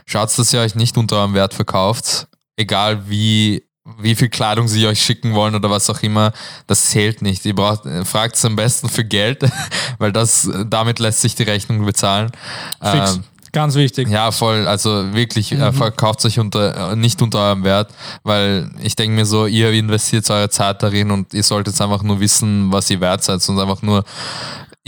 schaut, 0.05 0.39
dass 0.39 0.53
ihr 0.53 0.61
euch 0.61 0.75
nicht 0.75 0.99
unter 0.99 1.17
eurem 1.17 1.33
Wert 1.33 1.55
verkauft. 1.55 2.27
Egal 2.57 3.09
wie, 3.09 3.63
wie 3.99 4.15
viel 4.15 4.29
Kleidung 4.29 4.69
sie 4.69 4.87
euch 4.87 5.03
schicken 5.03 5.35
wollen 5.35 5.55
oder 5.55 5.71
was 5.71 5.89
auch 5.91 6.03
immer, 6.03 6.33
das 6.67 6.87
zählt 6.91 7.23
nicht. 7.23 7.45
Ihr 7.47 7.55
braucht, 7.55 7.83
fragt 8.05 8.37
es 8.37 8.45
am 8.45 8.57
besten 8.57 8.89
für 8.89 9.05
Geld, 9.05 9.43
weil 9.99 10.13
das, 10.13 10.49
damit 10.67 10.99
lässt 10.99 11.21
sich 11.23 11.35
die 11.35 11.45
Rechnung 11.45 11.85
bezahlen. 11.85 12.31
Fix. 12.83 13.15
Ähm, 13.17 13.25
Ganz 13.51 13.77
wichtig. 13.77 14.09
ja, 14.09 14.31
voll. 14.31 14.69
Also 14.69 15.15
wirklich, 15.15 15.53
Mhm. 15.53 15.63
äh, 15.63 15.73
verkauft 15.73 16.23
euch 16.27 16.39
unter, 16.39 16.93
äh, 16.93 16.97
nicht 16.97 17.23
unter 17.23 17.39
eurem 17.39 17.65
Wert, 17.65 17.91
weil 18.23 18.71
ich 18.83 18.95
denke 18.95 19.17
mir 19.17 19.25
so, 19.25 19.47
ihr 19.47 19.71
investiert 19.73 20.29
eure 20.31 20.51
Zeit 20.51 20.83
darin 20.83 21.11
und 21.11 21.33
ihr 21.33 21.43
solltet 21.43 21.81
einfach 21.81 22.03
nur 22.03 22.21
wissen, 22.21 22.71
was 22.71 22.91
ihr 22.91 23.01
wert 23.01 23.25
seid 23.25 23.49
und 23.49 23.59
einfach 23.59 23.81
nur, 23.81 24.05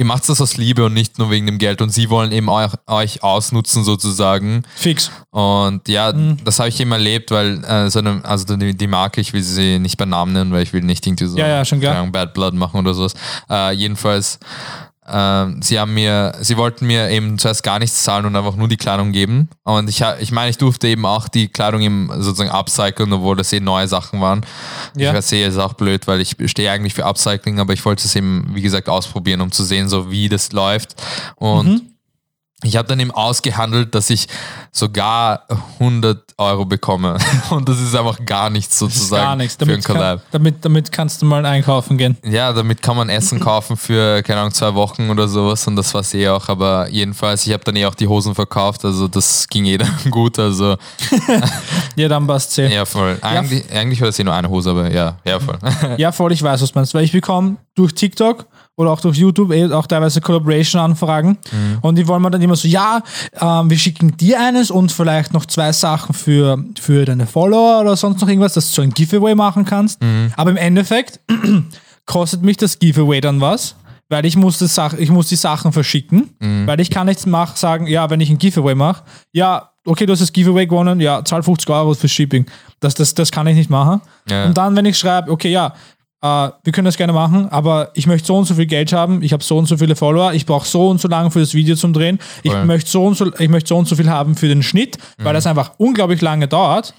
ihr 0.00 0.06
macht 0.06 0.26
das 0.30 0.40
aus 0.40 0.56
Liebe 0.56 0.86
und 0.86 0.94
nicht 0.94 1.18
nur 1.18 1.30
wegen 1.30 1.44
dem 1.44 1.58
Geld 1.58 1.82
und 1.82 1.90
sie 1.90 2.08
wollen 2.08 2.32
eben 2.32 2.48
euch, 2.48 2.72
euch 2.86 3.22
ausnutzen 3.22 3.84
sozusagen. 3.84 4.62
Fix. 4.74 5.10
Und 5.28 5.86
ja, 5.88 6.10
Mhm. 6.10 6.38
das 6.42 6.58
habe 6.58 6.70
ich 6.70 6.80
eben 6.80 6.90
erlebt, 6.90 7.30
weil 7.30 7.62
äh, 7.64 7.90
so 7.90 7.98
eine, 7.98 8.24
also 8.24 8.56
die, 8.56 8.74
die 8.74 8.86
Marke, 8.86 9.20
ich 9.20 9.34
will 9.34 9.42
sie 9.42 9.78
nicht 9.78 9.98
beim 9.98 10.08
Namen 10.08 10.32
nennen, 10.32 10.52
weil 10.52 10.62
ich 10.62 10.72
will 10.72 10.80
nicht 10.80 11.06
irgendwie 11.06 11.26
so 11.26 11.36
Ja, 11.36 11.62
ja, 11.62 12.04
Bad 12.06 12.32
Blood 12.32 12.54
machen 12.54 12.80
oder 12.80 12.94
sowas. 12.94 13.12
Äh, 13.50 13.72
jedenfalls, 13.74 14.38
ähm, 15.12 15.62
sie 15.62 15.78
haben 15.78 15.94
mir, 15.94 16.34
sie 16.40 16.56
wollten 16.56 16.86
mir 16.86 17.10
eben 17.10 17.38
zuerst 17.38 17.62
gar 17.62 17.78
nichts 17.78 18.02
zahlen 18.02 18.26
und 18.26 18.36
einfach 18.36 18.56
nur 18.56 18.68
die 18.68 18.76
Kleidung 18.76 19.12
geben. 19.12 19.48
Und 19.64 19.88
ich, 19.88 20.02
ich 20.20 20.32
meine, 20.32 20.50
ich 20.50 20.58
durfte 20.58 20.88
eben 20.88 21.04
auch 21.06 21.28
die 21.28 21.48
Kleidung 21.48 21.80
eben 21.80 22.10
sozusagen 22.18 22.50
upcyclen, 22.50 23.12
obwohl 23.12 23.36
das 23.36 23.52
eh 23.52 23.60
neue 23.60 23.88
Sachen 23.88 24.20
waren. 24.20 24.42
Ja. 24.96 25.16
Ich 25.16 25.32
eh, 25.32 25.46
ist 25.46 25.58
auch 25.58 25.74
blöd, 25.74 26.06
weil 26.06 26.20
ich 26.20 26.36
stehe 26.46 26.70
eigentlich 26.70 26.94
für 26.94 27.04
Upcycling, 27.04 27.60
aber 27.60 27.72
ich 27.72 27.84
wollte 27.84 28.04
es 28.04 28.14
eben, 28.16 28.50
wie 28.54 28.62
gesagt, 28.62 28.88
ausprobieren, 28.88 29.40
um 29.40 29.52
zu 29.52 29.64
sehen, 29.64 29.88
so 29.88 30.10
wie 30.10 30.28
das 30.28 30.52
läuft. 30.52 30.94
Und 31.36 31.66
Mhm. 31.66 31.90
Ich 32.62 32.76
habe 32.76 32.86
dann 32.88 33.00
eben 33.00 33.10
ausgehandelt, 33.10 33.94
dass 33.94 34.10
ich 34.10 34.26
sogar 34.72 35.46
100 35.78 36.34
Euro 36.38 36.64
bekomme. 36.64 37.16
Und 37.50 37.68
das 37.68 37.80
ist 37.80 37.94
einfach 37.94 38.18
gar 38.24 38.50
nichts 38.50 38.78
sozusagen 38.78 39.22
gar 39.22 39.36
nichts. 39.36 39.56
für 39.56 39.62
ein 39.62 39.68
Damit, 39.68 39.84
kann, 39.84 39.96
Collab. 39.96 40.22
damit, 40.30 40.64
damit 40.64 40.92
kannst 40.92 41.22
du 41.22 41.26
mal 41.26 41.44
einkaufen 41.44 41.96
gehen. 41.98 42.16
Ja, 42.24 42.52
damit 42.52 42.82
kann 42.82 42.96
man 42.96 43.08
Essen 43.08 43.40
kaufen 43.40 43.76
für, 43.76 44.22
keine 44.22 44.40
Ahnung, 44.40 44.52
zwei 44.54 44.74
Wochen 44.74 45.10
oder 45.10 45.26
sowas 45.28 45.66
und 45.66 45.76
das 45.76 45.92
war's 45.94 46.12
eh 46.14 46.28
auch. 46.28 46.48
Aber 46.48 46.88
jedenfalls, 46.88 47.46
ich 47.46 47.52
habe 47.52 47.64
dann 47.64 47.76
eh 47.76 47.86
auch 47.86 47.94
die 47.94 48.06
Hosen 48.06 48.34
verkauft, 48.34 48.84
also 48.84 49.08
das 49.08 49.48
ging 49.48 49.64
eh 49.64 49.78
dann 49.78 49.90
gut. 50.10 50.38
Also 50.38 50.76
Ja, 51.96 52.08
dann 52.08 52.26
passt 52.26 52.58
eh. 52.58 52.72
ja, 52.72 52.84
voll. 52.84 53.18
Eigentlich, 53.20 53.70
eigentlich 53.72 54.00
war 54.00 54.08
das 54.08 54.18
eh 54.18 54.24
nur 54.24 54.34
eine 54.34 54.48
Hose, 54.48 54.70
aber 54.70 54.90
ja, 54.92 55.16
ja, 55.24 55.40
voll. 55.40 55.58
Ja, 55.96 56.12
voll, 56.12 56.32
ich 56.32 56.42
weiß, 56.42 56.62
was 56.62 56.72
du 56.72 56.78
meinst. 56.78 56.94
Weil 56.94 57.04
ich 57.04 57.12
bekomme 57.12 57.56
durch 57.74 57.94
TikTok 57.94 58.46
oder 58.80 58.90
auch 58.92 59.00
durch 59.02 59.18
YouTube 59.18 59.52
eh 59.52 59.70
auch 59.72 59.86
teilweise 59.86 60.22
Collaboration-Anfragen. 60.22 61.36
Mhm. 61.52 61.78
Und 61.82 61.96
die 61.96 62.08
wollen 62.08 62.22
mir 62.22 62.30
dann 62.30 62.40
immer 62.40 62.56
so, 62.56 62.66
ja, 62.66 63.02
ähm, 63.38 63.68
wir 63.68 63.78
schicken 63.78 64.16
dir 64.16 64.40
eines 64.40 64.70
und 64.70 64.90
vielleicht 64.90 65.34
noch 65.34 65.44
zwei 65.44 65.70
Sachen 65.72 66.14
für, 66.14 66.64
für 66.80 67.04
deine 67.04 67.26
Follower 67.26 67.82
oder 67.82 67.94
sonst 67.96 68.22
noch 68.22 68.28
irgendwas, 68.28 68.54
dass 68.54 68.68
du 68.68 68.72
so 68.72 68.82
ein 68.82 68.90
Giveaway 68.90 69.34
machen 69.34 69.66
kannst. 69.66 70.02
Mhm. 70.02 70.32
Aber 70.34 70.50
im 70.50 70.56
Endeffekt 70.56 71.20
kostet 72.06 72.42
mich 72.42 72.56
das 72.56 72.78
Giveaway 72.78 73.20
dann 73.20 73.40
was. 73.40 73.76
Weil 74.08 74.24
ich 74.26 74.34
muss, 74.36 74.58
das 74.58 74.74
Sach 74.74 74.94
ich 74.94 75.08
muss 75.10 75.28
die 75.28 75.36
Sachen 75.36 75.72
verschicken, 75.72 76.30
Mhm. 76.40 76.66
weil 76.66 76.80
ich 76.80 76.90
kann 76.90 77.06
nichts 77.06 77.26
mach, 77.26 77.54
sagen, 77.54 77.86
ja, 77.86 78.10
wenn 78.10 78.20
ich 78.20 78.28
ein 78.28 78.38
Giveaway 78.38 78.74
mache, 78.74 79.04
ja, 79.30 79.70
okay, 79.86 80.04
du 80.04 80.12
hast 80.12 80.20
das 80.20 80.32
Giveaway 80.32 80.66
gewonnen, 80.66 80.98
ja, 81.00 81.24
zahl 81.24 81.42
50 81.44 81.70
Euro 81.70 81.94
für 81.94 82.08
Shipping. 82.08 82.46
Das, 82.80 82.94
das, 82.94 83.14
das 83.14 83.30
kann 83.30 83.46
ich 83.46 83.54
nicht 83.54 83.70
machen. 83.70 84.00
Ja. 84.28 84.46
Und 84.46 84.58
dann, 84.58 84.74
wenn 84.74 84.84
ich 84.86 84.98
schreibe, 84.98 85.30
okay, 85.30 85.52
ja, 85.52 85.74
äh, 86.22 86.26
wir 86.62 86.72
können 86.72 86.84
das 86.84 86.96
gerne 86.96 87.12
machen, 87.12 87.48
aber 87.48 87.90
ich 87.94 88.06
möchte 88.06 88.26
so 88.26 88.36
und 88.36 88.44
so 88.44 88.54
viel 88.54 88.66
Geld 88.66 88.92
haben, 88.92 89.22
ich 89.22 89.32
habe 89.32 89.42
so 89.42 89.56
und 89.56 89.66
so 89.66 89.76
viele 89.78 89.96
Follower, 89.96 90.32
ich 90.34 90.44
brauche 90.46 90.66
so 90.66 90.88
und 90.88 91.00
so 91.00 91.08
lange 91.08 91.30
für 91.30 91.40
das 91.40 91.54
Video 91.54 91.76
zum 91.76 91.92
Drehen, 91.92 92.18
ich 92.42 92.52
Voll. 92.52 92.64
möchte 92.66 92.90
so 92.90 93.04
und 93.06 93.16
so, 93.16 93.32
ich 93.38 93.48
möchte 93.48 93.68
so 93.68 93.76
und 93.78 93.88
so 93.88 93.96
viel 93.96 94.10
haben 94.10 94.34
für 94.36 94.48
den 94.48 94.62
Schnitt, 94.62 94.98
weil 95.18 95.32
das 95.34 95.46
einfach 95.46 95.72
unglaublich 95.78 96.20
lange 96.20 96.46
dauert, 96.48 96.92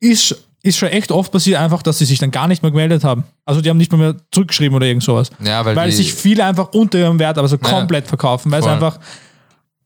ist, 0.00 0.36
ist 0.62 0.76
schon 0.78 0.88
echt 0.90 1.10
oft 1.10 1.32
passiert 1.32 1.58
einfach, 1.58 1.82
dass 1.82 1.98
sie 1.98 2.04
sich 2.04 2.18
dann 2.18 2.30
gar 2.30 2.46
nicht 2.46 2.62
mehr 2.62 2.70
gemeldet 2.70 3.02
haben. 3.04 3.24
Also 3.44 3.60
die 3.60 3.70
haben 3.70 3.78
nicht 3.78 3.90
mehr, 3.90 3.98
mehr 4.00 4.16
zurückgeschrieben 4.30 4.76
oder 4.76 4.86
irgend 4.86 5.02
sowas. 5.02 5.30
Ja, 5.42 5.64
weil, 5.64 5.74
Weil 5.74 5.90
sich 5.92 6.12
viele 6.14 6.44
einfach 6.44 6.68
unter 6.72 6.98
ihrem 6.98 7.18
Wert, 7.18 7.38
aber 7.38 7.48
so 7.48 7.56
Ja. 7.56 7.68
komplett 7.70 8.06
verkaufen, 8.06 8.52
weil 8.52 8.60
es 8.60 8.66
Voll. 8.66 8.74
einfach, 8.74 9.00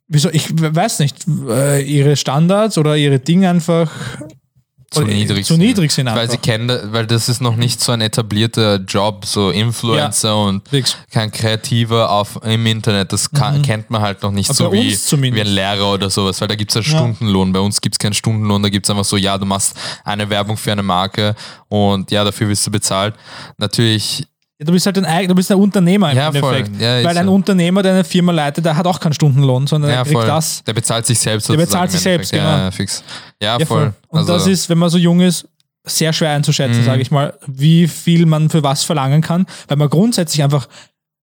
wieso, 0.09 0.29
ich 0.31 0.49
weiß 0.53 0.99
nicht, 0.99 1.25
äh, 1.49 1.83
ihre 1.83 2.17
Standards 2.17 2.77
oder 2.79 2.97
ihre 2.97 3.21
Dinge 3.21 3.49
einfach 3.49 3.91
zu 4.97 5.03
oder, 5.03 5.11
äh, 5.13 5.15
niedrig 5.15 5.45
zu 5.47 5.57
niedrig 5.57 5.93
sind 5.93 6.07
Weil 6.07 6.31
sie 6.31 6.39
kennen, 6.39 6.93
weil 6.93 7.07
das 7.07 7.29
ist 7.29 7.41
noch 7.41 7.57
nicht 7.57 7.81
so 7.81 7.93
ein 7.93 8.01
etablierter 8.01 8.77
Job, 8.77 9.25
so 9.25 9.51
Influencer 9.51 10.37
und 10.37 10.69
Fix. 10.69 10.97
kein 11.13 11.31
Kreativer 11.31 12.11
auf, 12.11 12.39
im 12.45 12.67
Internet. 12.67 13.13
Das 13.13 13.31
kann, 13.31 13.63
kennt 13.63 13.91
man 13.91 14.03
halt 14.03 14.23
noch 14.23 14.33
nicht 14.33 14.51
Aber 14.51 14.57
so 14.57 14.65
Mhm. 14.65 14.71
bei 14.71 14.77
wie, 14.79 15.35
wie 15.35 15.41
ein 15.41 15.47
Lehrer 15.47 15.93
oder 15.95 16.11
sowas, 16.11 16.41
weil 16.41 16.49
da 16.49 16.55
gibt 16.55 16.71
es 16.71 16.75
ja 16.75 16.83
Stundenlohn. 16.83 17.53
Bei 17.53 17.61
uns 17.61 17.81
gibt 17.81 17.95
es 17.95 17.99
keinen 17.99 18.15
Stundenlohn, 18.15 18.63
da 18.63 18.69
gibt 18.69 18.87
es 18.87 18.91
einfach 18.91 19.05
so, 19.05 19.17
ja, 19.17 19.39
du 19.39 19.47
machst 19.47 19.77
eine 20.05 20.29
Werbung 20.31 20.57
für 20.57 20.73
eine 20.73 20.83
Marke 20.83 21.35
und 21.69 22.11
ja, 22.11 22.25
dafür 22.25 22.49
wirst 22.49 22.67
du 22.67 22.71
bezahlt. 22.71 23.15
Natürlich, 23.59 24.27
Ja, 24.59 24.65
du 24.65 24.73
bist 24.73 24.87
halt 24.87 25.05
ein, 25.05 25.29
du 25.29 25.35
bist 25.35 25.51
ein 25.53 25.59
Unternehmer 25.59 26.11
im 26.13 26.17
Ja, 26.17 26.33
voll. 26.33 26.55
Endeffekt. 26.57 26.81
Ja, 26.81 27.05
Weil 27.05 27.19
ein 27.19 27.27
so. 27.27 27.35
Unternehmer, 27.35 27.83
der 27.83 27.93
eine 27.93 28.05
Firma 28.05 28.33
leitet, 28.33 28.65
der 28.65 28.75
hat 28.77 28.87
auch 28.87 28.99
keinen 28.99 29.13
Stundenlohn, 29.13 29.67
sondern 29.67 29.91
ja, 29.91 29.97
er 29.99 30.03
kriegt 30.05 30.17
voll. 30.17 30.27
das. 30.27 30.65
Der 30.65 30.73
bezahlt 30.73 31.05
sich 31.05 31.19
selbst. 31.19 31.49
Der 31.51 31.57
bezahlt 31.57 31.91
sich 31.91 32.01
im 32.01 32.05
selbst, 32.05 32.33
genau. 32.33 32.45
ja, 32.45 32.71
fix. 32.71 33.05
Ja, 33.43 33.59
Ja, 33.59 33.67
voll. 33.67 33.93
Und 34.09 34.21
Also, 34.21 34.33
das 34.33 34.47
ist, 34.47 34.69
wenn 34.71 34.79
man 34.79 34.89
so 34.89 34.97
jung 34.99 35.21
ist, 35.21 35.47
sehr 35.85 36.13
schwer 36.13 36.31
einzuschätzen, 36.31 36.81
Mhm. 36.81 36.85
sage 36.87 37.03
ich 37.03 37.11
mal, 37.11 37.35
wie 37.47 37.87
viel 37.87 38.25
man 38.27 38.49
für 38.51 38.63
was 38.63 38.83
verlangen 38.83 39.21
kann, 39.21 39.47
weil 39.69 39.77
man 39.77 39.89
grundsätzlich 39.91 40.43
einfach 40.43 40.69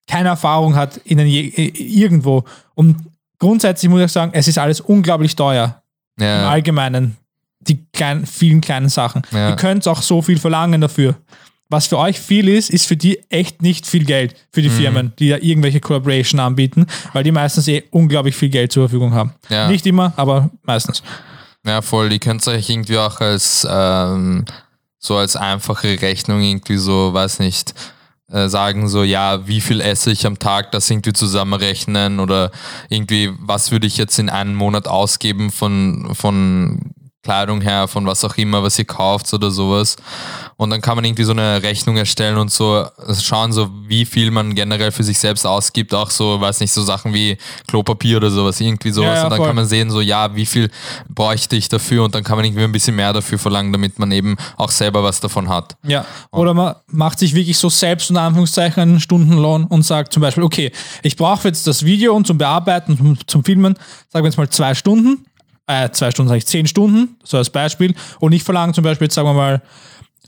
keine 0.08 0.30
Erfahrung 0.30 0.76
hat 0.76 0.98
in 0.98 1.18
den 1.18 1.28
irgendwo. 1.28 2.44
Und 2.76 2.98
grundsätzlich 3.40 3.90
muss 3.90 4.02
ich 4.02 4.12
sagen, 4.12 4.32
es 4.36 4.48
ist 4.48 4.58
alles 4.58 4.80
unglaublich 4.80 5.36
teuer 5.36 5.82
im 6.18 6.24
ja, 6.26 6.50
Allgemeinen. 6.50 7.18
die 7.62 7.84
kleinen, 7.94 8.26
vielen 8.26 8.62
kleinen 8.62 8.90
Sachen. 8.90 9.22
Ja. 9.32 9.50
Ihr 9.50 9.56
könnt 9.56 9.88
auch 9.88 10.02
so 10.02 10.22
viel 10.22 10.38
verlangen 10.38 10.82
dafür. 10.82 11.16
Was 11.74 11.88
für 11.88 11.98
euch 11.98 12.20
viel 12.20 12.48
ist, 12.50 12.70
ist 12.70 12.86
für 12.86 12.96
die 12.96 13.20
echt 13.30 13.62
nicht 13.64 13.88
viel 13.88 14.06
Geld 14.06 14.36
für 14.52 14.62
Mhm. 14.62 14.64
die 14.64 14.70
Firmen, 14.70 15.14
die 15.18 15.28
ja 15.30 15.38
irgendwelche 15.38 15.80
Collaboration 15.80 16.40
anbieten, 16.40 16.86
weil 17.14 17.24
die 17.24 17.32
meistens 17.32 17.68
eh 17.68 17.84
unglaublich 17.90 18.36
viel 18.36 18.50
Geld 18.50 18.72
zur 18.72 18.84
Verfügung 18.84 19.14
haben. 19.14 19.34
Ja. 19.50 19.68
Nicht 19.68 19.86
immer, 19.88 20.14
aber 20.16 20.52
meistens. 20.64 21.02
Ja, 21.66 21.82
voll. 21.82 22.10
Die 22.10 22.20
könnt 22.20 22.48
euch 22.48 22.70
irgendwie 22.70 22.98
auch 22.98 23.20
als 23.22 23.68
ähm, 23.70 24.46
so 25.00 25.18
als 25.18 25.36
einfache 25.36 26.02
Rechnung 26.02 26.42
irgendwie 26.42 26.78
so, 26.78 27.14
weiß 27.14 27.40
nicht, 27.40 27.74
äh, 28.32 28.48
sagen 28.50 28.88
so, 28.88 29.04
ja, 29.04 29.48
wie 29.48 29.60
viel 29.62 29.82
esse 29.82 30.12
ich 30.12 30.26
am 30.26 30.40
Tag, 30.40 30.72
das 30.72 30.90
irgendwie 30.90 31.14
zusammenrechnen 31.14 32.20
oder 32.20 32.52
irgendwie, 32.90 33.32
was 33.40 33.72
würde 33.72 33.88
ich 33.88 33.98
jetzt 33.98 34.18
in 34.20 34.30
einem 34.30 34.56
Monat 34.56 34.88
ausgeben 34.88 35.52
von, 35.52 36.14
von 36.14 36.92
Kleidung 37.24 37.62
her, 37.62 37.88
von 37.88 38.06
was 38.06 38.24
auch 38.26 38.36
immer, 38.36 38.64
was 38.64 38.78
ihr 38.78 38.86
kauft 38.86 39.34
oder 39.34 39.50
sowas. 39.50 39.96
Und 40.58 40.70
dann 40.70 40.82
kann 40.82 40.96
man 40.96 41.06
irgendwie 41.06 41.24
so 41.24 41.32
eine 41.32 41.64
Rechnung 41.64 41.96
erstellen 41.96 42.38
und 42.38 42.52
so 42.52 42.86
schauen, 43.22 43.54
so 43.54 43.70
wie 43.88 44.06
viel 44.06 44.30
man 44.30 44.56
generell 44.56 44.92
für 44.92 45.04
sich 45.04 45.18
selbst 45.18 45.46
ausgibt. 45.46 45.94
Auch 45.94 46.10
so, 46.10 46.40
weiß 46.40 46.60
nicht, 46.60 46.74
so 46.74 46.84
Sachen 46.84 47.14
wie 47.14 47.38
Klopapier 47.68 48.18
oder 48.18 48.30
sowas, 48.30 48.60
irgendwie 48.60 48.92
sowas. 48.92 49.08
Ja, 49.08 49.16
ja, 49.16 49.24
und 49.24 49.30
dann 49.32 49.38
voll. 49.38 49.48
kann 49.48 49.56
man 49.56 49.66
sehen, 49.66 49.90
so 49.90 50.02
ja, 50.02 50.36
wie 50.36 50.46
viel 50.46 50.70
bräuchte 51.10 51.56
ich 51.56 51.70
dafür 51.70 52.04
und 52.04 52.14
dann 52.14 52.24
kann 52.24 52.36
man 52.36 52.46
irgendwie 52.46 52.66
ein 52.66 52.72
bisschen 52.72 52.96
mehr 52.96 53.14
dafür 53.14 53.40
verlangen, 53.40 53.72
damit 53.72 54.00
man 54.00 54.12
eben 54.12 54.36
auch 54.58 54.70
selber 54.70 55.04
was 55.04 55.22
davon 55.22 55.48
hat. 55.48 55.78
Ja. 55.84 56.06
Oder 56.32 56.54
man 56.54 56.76
macht 56.88 57.20
sich 57.20 57.34
wirklich 57.34 57.58
so 57.58 57.70
selbst 57.70 58.10
unter 58.10 58.22
Anführungszeichen 58.22 58.82
einen 58.82 59.00
Stundenlohn 59.00 59.64
und 59.66 59.84
sagt 59.84 60.12
zum 60.12 60.22
Beispiel, 60.22 60.44
okay, 60.44 60.72
ich 61.04 61.16
brauche 61.16 61.48
jetzt 61.48 61.66
das 61.68 61.86
Video 61.86 62.14
und 62.14 62.28
zum 62.28 62.38
Bearbeiten, 62.38 62.98
zum, 62.98 63.18
zum 63.28 63.44
Filmen, 63.46 63.76
sagen 64.10 64.26
wir 64.26 64.30
jetzt 64.30 64.38
mal 64.38 64.50
zwei 64.50 64.76
Stunden, 64.76 65.26
äh, 65.82 65.92
zwei 65.92 66.12
Stunden 66.12 66.30
sage 66.30 66.40
ich, 66.40 66.46
zehn 66.46 66.68
Stunden, 66.68 67.18
so 67.24 67.38
als 67.38 67.50
Beispiel. 67.50 67.94
Und 68.20 68.34
ich 68.34 68.44
verlange 68.44 68.74
zum 68.74 68.84
Beispiel, 68.84 69.06
jetzt 69.06 69.16
sagen 69.16 69.28
wir 69.28 69.34
mal, 69.34 69.62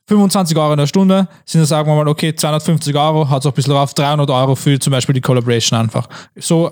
25 0.08 0.58
Euro 0.58 0.74
in 0.74 0.78
der 0.78 0.88
Stunde, 0.88 1.28
sind 1.46 1.62
dann 1.62 1.66
sagen 1.66 1.90
wir 1.90 1.96
mal, 1.96 2.08
okay, 2.08 2.36
250 2.36 2.96
Euro, 2.96 3.30
hat 3.30 3.42
es 3.42 3.46
auch 3.46 3.52
ein 3.52 3.56
bisschen 3.56 3.74
drauf, 3.74 3.94
300 3.94 4.30
Euro 4.30 4.56
für 4.56 4.80
zum 4.80 4.92
Beispiel 4.92 5.14
die 5.14 5.22
Collaboration 5.22 5.80
einfach. 5.80 6.08
So, 6.36 6.72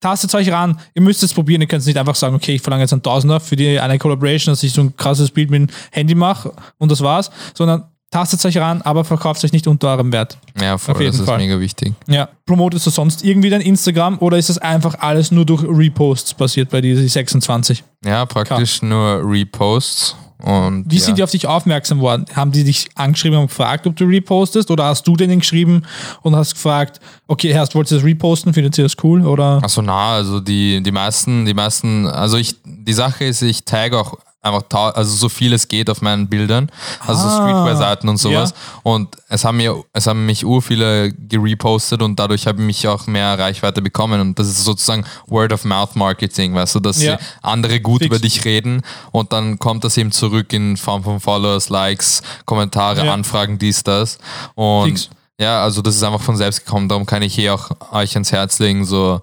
tastet 0.00 0.34
euch 0.34 0.50
ran, 0.50 0.78
ihr 0.94 1.02
müsst 1.02 1.22
es 1.22 1.32
probieren, 1.32 1.60
ihr 1.60 1.66
könnt 1.66 1.84
nicht 1.86 1.96
einfach 1.96 2.14
sagen, 2.14 2.34
okay, 2.34 2.54
ich 2.54 2.62
verlange 2.62 2.82
jetzt 2.82 2.92
einen 2.92 3.02
Tausender 3.02 3.40
für 3.40 3.56
die 3.56 3.80
eine 3.80 3.98
Collaboration, 3.98 4.52
dass 4.52 4.62
ich 4.62 4.72
so 4.72 4.82
ein 4.82 4.96
krasses 4.96 5.30
Bild 5.30 5.50
mit 5.50 5.62
dem 5.62 5.74
Handy 5.90 6.14
mache 6.14 6.52
und 6.78 6.90
das 6.90 7.00
war's, 7.00 7.30
sondern 7.54 7.84
tastet 8.12 8.44
euch 8.44 8.58
ran, 8.58 8.82
aber 8.82 9.04
verkauft 9.04 9.44
euch 9.44 9.52
nicht 9.52 9.66
unter 9.66 9.88
eurem 9.88 10.12
Wert. 10.12 10.38
Ja, 10.60 10.78
voll, 10.78 10.94
Auf 10.94 11.00
jeden 11.00 11.12
das 11.12 11.20
ist 11.20 11.26
Fall. 11.26 11.38
mega 11.38 11.58
wichtig. 11.58 11.94
Ja. 12.06 12.28
Promotest 12.46 12.86
du 12.86 12.90
sonst 12.90 13.24
irgendwie 13.24 13.50
dein 13.50 13.60
Instagram 13.62 14.18
oder 14.20 14.38
ist 14.38 14.48
das 14.48 14.58
einfach 14.58 15.00
alles 15.00 15.32
nur 15.32 15.44
durch 15.44 15.64
Reposts 15.64 16.34
passiert 16.34 16.70
bei 16.70 16.80
dir, 16.80 16.94
die 16.94 17.08
26? 17.08 17.82
Ja, 18.04 18.24
praktisch 18.26 18.82
nur 18.82 19.22
Reposts. 19.24 20.14
Und 20.42 20.90
Wie 20.90 20.96
ja. 20.96 21.02
sind 21.02 21.18
die 21.18 21.22
auf 21.22 21.30
dich 21.30 21.46
aufmerksam 21.46 22.00
worden? 22.00 22.26
Haben 22.34 22.50
die 22.50 22.64
dich 22.64 22.88
angeschrieben 22.96 23.38
und 23.38 23.46
gefragt, 23.46 23.86
ob 23.86 23.94
du 23.94 24.04
repostest 24.04 24.72
oder 24.72 24.86
hast 24.86 25.06
du 25.06 25.14
denen 25.14 25.38
geschrieben 25.38 25.84
und 26.22 26.34
hast 26.34 26.54
gefragt, 26.54 27.00
okay, 27.28 27.50
erst 27.50 27.76
wolltest 27.76 27.92
du 27.92 27.96
das 27.96 28.04
reposten, 28.04 28.52
findet 28.52 28.76
ihr 28.76 28.84
das 28.84 28.96
cool 29.04 29.24
oder? 29.24 29.60
Achso, 29.62 29.82
na, 29.82 30.14
also 30.14 30.40
die, 30.40 30.82
die 30.82 30.90
meisten, 30.90 31.46
die 31.46 31.54
meisten, 31.54 32.08
also 32.08 32.38
ich, 32.38 32.56
die 32.64 32.92
Sache 32.92 33.24
ist, 33.24 33.40
ich 33.42 33.64
tagge 33.64 33.98
auch 33.98 34.18
einfach, 34.42 34.94
also 34.94 35.14
so 35.16 35.28
viel 35.28 35.52
es 35.52 35.68
geht 35.68 35.88
auf 35.88 36.02
meinen 36.02 36.28
Bildern, 36.28 36.70
also 37.00 37.22
so 37.22 37.28
Ah, 37.28 37.42
Streetwear-Seiten 37.42 38.08
und 38.08 38.16
sowas. 38.18 38.50
ja. 38.50 38.80
Und 38.82 39.16
es 39.28 39.44
haben 39.44 39.56
mir, 39.56 39.82
es 39.92 40.06
haben 40.06 40.26
mich 40.26 40.44
ur 40.44 40.60
viele 40.60 41.12
gerepostet 41.12 42.02
und 42.02 42.18
dadurch 42.18 42.46
habe 42.46 42.60
ich 42.60 42.66
mich 42.66 42.88
auch 42.88 43.06
mehr 43.06 43.38
Reichweite 43.38 43.80
bekommen. 43.80 44.20
Und 44.20 44.38
das 44.38 44.48
ist 44.48 44.64
sozusagen 44.64 45.04
Word-of-Mouth-Marketing, 45.28 46.54
weißt 46.54 46.74
du, 46.74 46.80
dass 46.80 47.02
Ja. 47.02 47.18
andere 47.42 47.80
gut 47.80 48.00
Fix. 48.02 48.06
über 48.06 48.18
dich 48.18 48.44
reden 48.44 48.82
und 49.12 49.32
dann 49.32 49.58
kommt 49.58 49.84
das 49.84 49.96
eben 49.96 50.12
zurück 50.12 50.52
in 50.52 50.76
Form 50.76 51.04
von 51.04 51.20
Followers, 51.20 51.68
Likes, 51.68 52.22
Kommentare, 52.44 53.06
Ja. 53.06 53.12
Anfragen, 53.12 53.58
dies, 53.58 53.82
das. 53.84 54.18
Und 54.54 54.86
Fix. 54.88 55.08
ja, 55.38 55.62
also 55.62 55.82
das 55.82 55.94
ist 55.96 56.02
einfach 56.02 56.20
von 56.20 56.36
selbst 56.36 56.64
gekommen. 56.64 56.88
Darum 56.88 57.06
kann 57.06 57.22
ich 57.22 57.34
hier 57.34 57.54
auch 57.54 57.70
euch 57.92 58.14
ans 58.14 58.32
Herz 58.32 58.58
legen, 58.58 58.84
so 58.84 59.20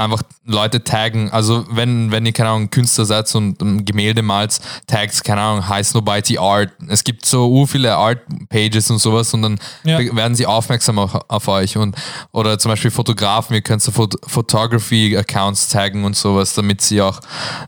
einfach 0.00 0.22
Leute 0.44 0.82
taggen. 0.82 1.30
Also 1.30 1.64
wenn, 1.70 2.10
wenn 2.10 2.26
ihr, 2.26 2.32
keine 2.32 2.50
Ahnung, 2.50 2.70
Künstler 2.70 3.04
seid 3.04 3.32
und 3.34 3.60
ein 3.62 3.84
Gemälde 3.84 4.22
malt, 4.22 4.58
taggt, 4.86 5.22
keine 5.22 5.40
Ahnung, 5.40 5.68
High 5.68 5.86
Snobiety 5.86 6.38
Art. 6.38 6.70
Es 6.88 7.04
gibt 7.04 7.26
so 7.26 7.66
viele 7.66 7.94
Art-Pages 7.96 8.90
und 8.90 8.98
sowas 8.98 9.32
und 9.34 9.42
dann 9.42 9.58
Ja. 9.84 9.98
werden 10.16 10.34
sie 10.34 10.46
aufmerksam 10.46 10.98
auf, 10.98 11.14
auf 11.28 11.48
euch. 11.48 11.76
Und, 11.76 11.94
oder 12.32 12.58
zum 12.58 12.70
Beispiel 12.70 12.90
Fotografen, 12.90 13.54
ihr 13.54 13.62
könnt 13.62 13.82
so 13.82 13.92
Phot 13.92 14.14
Photography-Accounts 14.26 15.68
taggen 15.68 16.04
und 16.04 16.16
sowas, 16.16 16.54
damit 16.54 16.80
sie 16.80 17.00
auch 17.02 17.20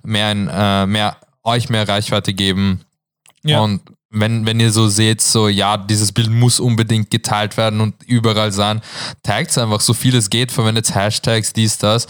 mehr, 0.02 0.32
in, 0.32 0.48
äh, 0.48 0.86
mehr 0.86 1.16
euch 1.44 1.68
mehr 1.68 1.88
Reichweite 1.88 2.34
geben. 2.34 2.80
Ja. 3.42 3.60
Und 3.60 3.80
wenn, 4.12 4.44
wenn 4.46 4.60
ihr 4.60 4.70
so 4.70 4.88
seht, 4.88 5.20
so 5.22 5.48
ja, 5.48 5.76
dieses 5.76 6.12
Bild 6.12 6.30
muss 6.30 6.60
unbedingt 6.60 7.10
geteilt 7.10 7.56
werden 7.56 7.80
und 7.80 7.94
überall 8.06 8.52
sein, 8.52 8.82
taggt 9.22 9.56
einfach 9.58 9.80
so 9.80 9.94
viel 9.94 10.14
es 10.16 10.28
geht, 10.30 10.52
verwendet 10.52 10.94
Hashtags, 10.94 11.52
dies, 11.52 11.78
das. 11.78 12.06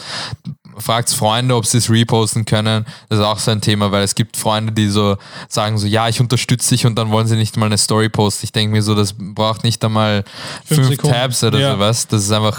Fragt 0.78 1.11
Freunde, 1.11 1.55
ob 1.55 1.66
sie 1.66 1.78
es 1.78 1.90
reposten 1.90 2.46
können. 2.46 2.86
Das 3.11 3.18
ist 3.18 3.24
auch 3.24 3.38
so 3.38 3.50
ein 3.50 3.61
Thema, 3.61 3.92
weil 3.92 4.03
es 4.05 4.14
gibt 4.14 4.38
Freunde, 4.38 4.72
die 4.72 4.88
so 4.88 5.16
sagen 5.48 5.76
so, 5.76 5.86
ja, 5.86 6.09
ich 6.09 6.18
unterstütze 6.18 6.70
dich 6.70 6.86
und 6.86 6.96
dann 6.98 7.11
wollen 7.11 7.26
sie 7.26 7.36
nicht 7.36 7.57
mal 7.59 7.66
eine 7.66 7.76
Story 7.76 8.09
posten. 8.09 8.46
Ich 8.46 8.53
denke 8.53 8.72
mir 8.74 8.82
so, 8.82 8.94
das 8.94 9.14
braucht 9.16 9.64
nicht 9.64 9.84
einmal 9.84 10.24
Fünf 10.64 10.80
fünf, 10.80 10.88
Sekunden. 10.92 11.14
Tabs 11.14 11.44
oder 11.44 11.59
Ja. 11.61 11.72
sowas. 11.74 12.09
Das 12.09 12.22
ist 12.22 12.32
einfach, 12.32 12.59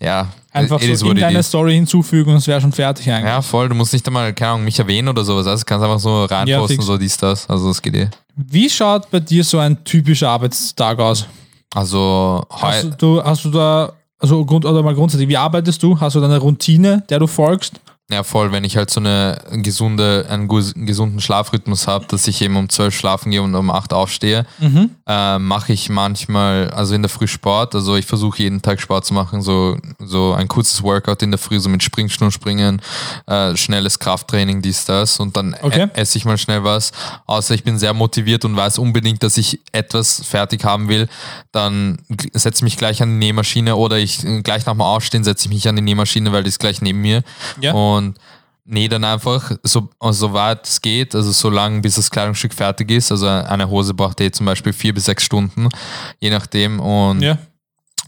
ja, 0.00 0.28
Einfach 0.52 0.80
it 0.80 0.96
so 0.98 1.10
in 1.10 1.16
deine. 1.18 1.42
Story 1.42 1.74
hinzufügen 1.74 2.30
und 2.30 2.36
es 2.38 2.46
wäre 2.46 2.60
schon 2.60 2.72
fertig 2.72 3.10
eigentlich. 3.10 3.26
Ja, 3.26 3.42
voll. 3.42 3.68
Du 3.68 3.74
musst 3.74 3.92
nicht 3.92 4.06
einmal, 4.06 4.32
keine 4.32 4.52
Ahnung, 4.52 4.64
mich 4.64 4.78
erwähnen 4.78 5.08
oder 5.08 5.24
sowas. 5.24 5.46
Also 5.46 5.64
kannst 5.66 5.84
einfach 5.84 5.98
so 6.00 6.26
Ja, 6.30 6.36
reinposten, 6.36 6.76
fix. 6.76 6.86
so 6.86 6.96
dies, 6.96 7.16
das. 7.16 7.48
Also 7.50 7.68
das 7.68 7.82
geht 7.82 7.94
eh. 7.96 8.08
Wie 8.40 8.70
schaut 8.70 9.10
bei 9.10 9.18
dir 9.18 9.42
so 9.42 9.58
ein 9.58 9.82
typischer 9.82 10.30
Arbeitstag 10.30 11.00
aus? 11.00 11.26
Also 11.74 12.44
Hast 12.48 13.02
du, 13.02 13.22
hast 13.22 13.44
du 13.44 13.50
da, 13.50 13.92
also 14.18 14.44
Grund, 14.44 14.64
oder 14.64 14.80
mal 14.82 14.94
grundsätzlich, 14.94 15.28
wie 15.28 15.36
arbeitest 15.36 15.82
du? 15.82 15.98
Hast 15.98 16.14
du 16.14 16.20
da 16.20 16.26
eine 16.26 16.38
Routine, 16.38 17.02
der 17.10 17.18
du 17.18 17.26
folgst? 17.26 17.80
Ja, 18.10 18.22
voll, 18.24 18.52
wenn 18.52 18.64
ich 18.64 18.78
halt 18.78 18.88
so 18.88 19.00
eine 19.00 19.38
gesunde, 19.52 20.24
einen 20.30 20.48
gesunden 20.48 21.20
Schlafrhythmus 21.20 21.86
habe, 21.86 22.06
dass 22.06 22.26
ich 22.26 22.40
eben 22.40 22.56
um 22.56 22.70
12 22.70 22.96
schlafen 22.96 23.30
gehe 23.30 23.42
und 23.42 23.54
um 23.54 23.70
8 23.70 23.92
aufstehe, 23.92 24.46
äh, 25.06 25.38
mache 25.38 25.74
ich 25.74 25.90
manchmal, 25.90 26.70
also 26.70 26.94
in 26.94 27.02
der 27.02 27.10
Früh 27.10 27.26
Sport, 27.26 27.74
also 27.74 27.96
ich 27.96 28.06
versuche 28.06 28.42
jeden 28.42 28.62
Tag 28.62 28.80
Sport 28.80 29.04
zu 29.04 29.12
machen, 29.12 29.42
so, 29.42 29.76
so 29.98 30.32
ein 30.32 30.48
kurzes 30.48 30.82
Workout 30.82 31.22
in 31.22 31.30
der 31.32 31.36
Früh, 31.38 31.60
so 31.60 31.68
mit 31.68 31.82
Springstuhl 31.82 32.30
springen, 32.30 32.80
äh, 33.26 33.54
schnelles 33.58 33.98
Krafttraining, 33.98 34.62
dies, 34.62 34.86
das. 34.86 35.20
Und 35.20 35.36
dann 35.36 35.54
Okay. 35.60 35.88
e- 35.94 36.00
esse 36.00 36.16
ich 36.16 36.24
mal 36.24 36.38
schnell 36.38 36.64
was, 36.64 36.92
außer 37.26 37.54
ich 37.54 37.62
bin 37.62 37.78
sehr 37.78 37.92
motiviert 37.92 38.46
und 38.46 38.56
weiß 38.56 38.78
unbedingt, 38.78 39.22
dass 39.22 39.36
ich 39.36 39.60
etwas 39.72 40.22
fertig 40.24 40.64
haben 40.64 40.88
will, 40.88 41.08
dann 41.52 41.98
setze 42.32 42.60
ich 42.60 42.62
mich 42.62 42.78
gleich 42.78 43.02
an 43.02 43.10
die 43.10 43.26
Nähmaschine 43.26 43.76
oder 43.76 43.98
ich 43.98 44.24
äh, 44.24 44.40
gleich 44.40 44.64
nach 44.64 44.72
dem 44.72 44.80
Aufstehen 44.80 45.24
setze 45.24 45.48
ich 45.48 45.52
mich 45.54 45.68
an 45.68 45.76
die 45.76 45.82
Nähmaschine, 45.82 46.32
weil 46.32 46.42
die 46.42 46.48
ist 46.48 46.58
gleich 46.58 46.80
neben 46.80 47.02
mir. 47.02 47.22
Ja. 47.60 47.74
und 47.74 47.97
nähe 48.64 48.88
dann 48.88 49.04
einfach, 49.04 49.52
so, 49.62 49.88
so 50.10 50.32
weit 50.34 50.66
es 50.66 50.80
geht, 50.82 51.14
also 51.14 51.30
so 51.32 51.48
lange, 51.50 51.80
bis 51.80 51.94
das 51.94 52.10
Kleidungsstück 52.10 52.52
fertig 52.52 52.90
ist. 52.90 53.10
Also 53.10 53.26
eine 53.26 53.68
Hose 53.70 53.94
braucht 53.94 54.20
eh 54.20 54.30
zum 54.30 54.44
Beispiel 54.46 54.72
vier 54.74 54.92
bis 54.92 55.06
sechs 55.06 55.22
Stunden, 55.24 55.68
je 56.20 56.28
nachdem. 56.30 56.78
Und 56.80 57.22
Ja. 57.22 57.38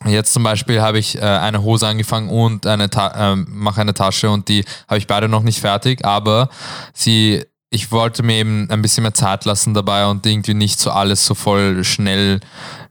jetzt 0.06 0.32
zum 0.34 0.42
Beispiel 0.42 0.80
habe 0.82 0.98
ich 0.98 1.16
äh, 1.16 1.20
eine 1.20 1.62
Hose 1.62 1.86
angefangen 1.86 2.28
und 2.28 2.66
eine 2.66 2.90
Ta 2.90 3.32
ähm, 3.32 3.46
mache 3.50 3.80
eine 3.80 3.94
Tasche 3.94 4.28
und 4.30 4.48
die 4.48 4.64
habe 4.86 4.98
ich 4.98 5.06
beide 5.06 5.28
noch 5.28 5.42
nicht 5.42 5.60
fertig, 5.60 6.04
aber 6.04 6.50
sie, 6.92 7.42
ich 7.70 7.90
wollte 7.90 8.22
mir 8.22 8.34
eben 8.36 8.68
ein 8.70 8.82
bisschen 8.82 9.02
mehr 9.02 9.14
Zeit 9.14 9.44
lassen 9.46 9.72
dabei 9.74 10.06
und 10.06 10.26
irgendwie 10.26 10.54
nicht 10.54 10.78
so 10.78 10.90
alles 10.90 11.24
so 11.24 11.34
voll 11.34 11.84
schnell 11.84 12.40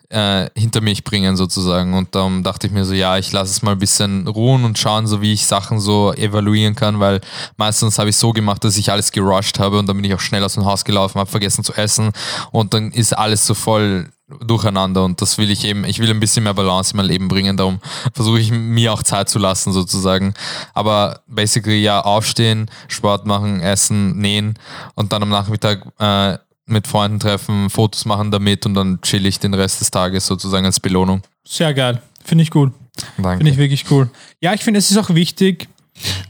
äh, 0.10 0.50
hinter 0.56 0.82
mich 0.82 1.04
bringen 1.04 1.38
sozusagen. 1.38 1.94
Und 1.94 2.16
darum 2.16 2.44
dachte 2.44 2.68
ich 2.68 2.74
mir 2.74 2.86
so, 2.86 2.94
ja, 2.94 3.18
ich 3.18 3.32
lasse 3.32 3.52
es 3.52 3.62
mal 3.62 3.74
ein 3.74 3.80
bisschen 3.80 4.28
ruhen 4.28 4.64
und 4.64 4.78
schauen, 4.78 5.08
so 5.08 5.22
wie 5.22 5.34
ich 5.34 5.46
Sachen 5.46 5.80
so 5.80 6.14
evaluieren 6.14 6.76
kann, 6.76 7.00
weil 7.00 7.22
meistens 7.58 8.00
habe 8.00 8.10
ich 8.10 8.18
so 8.18 8.32
gemacht, 8.32 8.64
dass 8.64 8.78
ich 8.78 8.92
alles 8.92 9.12
gerusht 9.12 9.60
habe 9.60 9.80
und 9.80 9.88
dann 9.88 9.96
bin 9.96 10.06
ich 10.06 10.14
auch 10.14 10.20
schnell 10.20 10.44
aus 10.44 10.56
dem 10.56 10.66
Haus 10.66 10.84
gelaufen, 10.84 11.20
habe 11.20 11.30
vergessen 11.30 11.64
zu 11.64 11.74
essen 11.74 12.12
und 12.52 12.74
dann 12.74 12.92
ist 12.92 13.18
alles 13.18 13.46
so 13.46 13.54
voll 13.54 14.10
durcheinander 14.46 15.04
und 15.04 15.22
das 15.22 15.38
will 15.38 15.50
ich 15.50 15.66
eben, 15.66 15.84
ich 15.86 16.00
will 16.00 16.10
ein 16.10 16.20
bisschen 16.20 16.44
mehr 16.44 16.54
Balance 16.54 16.94
in 16.94 16.98
mein 16.98 17.08
Leben 17.08 17.28
bringen, 17.28 17.58
darum 17.58 17.80
versuche 18.14 18.40
ich 18.40 18.52
mir 18.52 18.94
auch 18.94 19.02
Zeit 19.02 19.28
zu 19.28 19.40
lassen 19.40 19.72
sozusagen. 19.74 20.34
Aber 20.74 21.22
basically 21.28 21.82
ja, 21.82 22.02
aufstehen, 22.02 22.70
Sport 22.88 23.26
machen, 23.26 23.62
essen, 23.62 24.18
nähen 24.20 24.58
und 24.96 25.14
dann 25.14 25.24
am 25.24 25.30
Nachmittag 25.30 25.84
äh, 25.98 26.38
mit 26.70 26.88
Freunden 26.88 27.20
treffen, 27.20 27.70
Fotos 27.70 28.06
machen 28.06 28.32
damit 28.32 28.66
und 28.66 28.74
dann 28.74 29.02
chill 29.02 29.26
ich 29.26 29.40
den 29.40 29.54
Rest 29.54 29.82
des 29.82 29.92
Tages 29.92 30.26
sozusagen 30.26 30.66
als 30.66 30.80
Belohnung. 30.80 31.22
Sehr 31.48 31.74
geil. 31.74 32.02
Finde 32.24 32.44
ich 32.44 32.52
gut. 32.52 32.74
Danke. 33.18 33.38
Finde 33.38 33.52
ich 33.52 33.58
wirklich 33.58 33.90
cool. 33.92 34.10
Ja, 34.42 34.54
ich 34.54 34.62
finde, 34.62 34.78
es 34.78 34.92
ist 34.92 34.98
auch 34.98 35.10
wichtig, 35.10 35.68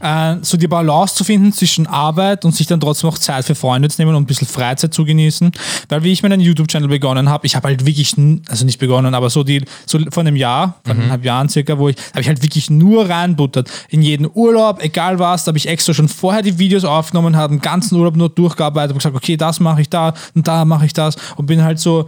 äh, 0.00 0.36
so 0.42 0.56
die 0.56 0.68
Balance 0.68 1.14
zu 1.14 1.24
finden 1.24 1.52
zwischen 1.52 1.86
Arbeit 1.86 2.44
und 2.44 2.54
sich 2.54 2.66
dann 2.66 2.80
trotzdem 2.80 3.10
auch 3.10 3.18
Zeit 3.18 3.44
für 3.44 3.54
Freunde 3.54 3.88
zu 3.88 4.00
nehmen 4.00 4.14
und 4.14 4.22
ein 4.22 4.26
bisschen 4.26 4.48
Freizeit 4.48 4.94
zu 4.94 5.04
genießen. 5.04 5.52
Weil 5.88 6.02
wie 6.02 6.12
ich 6.12 6.22
meinen 6.22 6.40
YouTube-Channel 6.40 6.88
begonnen 6.88 7.28
habe, 7.28 7.46
ich 7.46 7.56
habe 7.56 7.68
halt 7.68 7.86
wirklich, 7.86 8.14
also 8.48 8.64
nicht 8.64 8.78
begonnen, 8.78 9.14
aber 9.14 9.30
so 9.30 9.44
die, 9.44 9.64
so 9.86 9.98
vor 10.10 10.22
einem 10.22 10.36
Jahr, 10.36 10.80
vor 10.84 10.94
eineinhalb 10.94 11.24
Jahren 11.24 11.48
circa, 11.48 11.78
wo 11.78 11.88
ich, 11.88 11.96
habe 12.10 12.20
ich 12.20 12.28
halt 12.28 12.42
wirklich 12.42 12.70
nur 12.70 13.08
reinbuttert. 13.08 13.70
In 13.88 14.02
jeden 14.02 14.28
Urlaub, 14.32 14.82
egal 14.82 15.18
was, 15.18 15.44
da 15.44 15.50
habe 15.50 15.58
ich 15.58 15.68
extra 15.68 15.94
schon 15.94 16.08
vorher 16.08 16.42
die 16.42 16.58
Videos 16.58 16.84
aufgenommen, 16.84 17.36
habe 17.36 17.54
den 17.54 17.60
ganzen 17.60 17.96
Urlaub 17.96 18.16
nur 18.16 18.28
durchgearbeitet 18.28 18.92
und 18.92 18.98
gesagt, 18.98 19.16
okay, 19.16 19.36
das 19.36 19.60
mache 19.60 19.82
ich 19.82 19.90
da 19.90 20.14
und 20.34 20.46
da 20.46 20.64
mache 20.64 20.86
ich 20.86 20.92
das 20.92 21.16
und 21.36 21.46
bin 21.46 21.62
halt 21.62 21.78
so, 21.78 22.06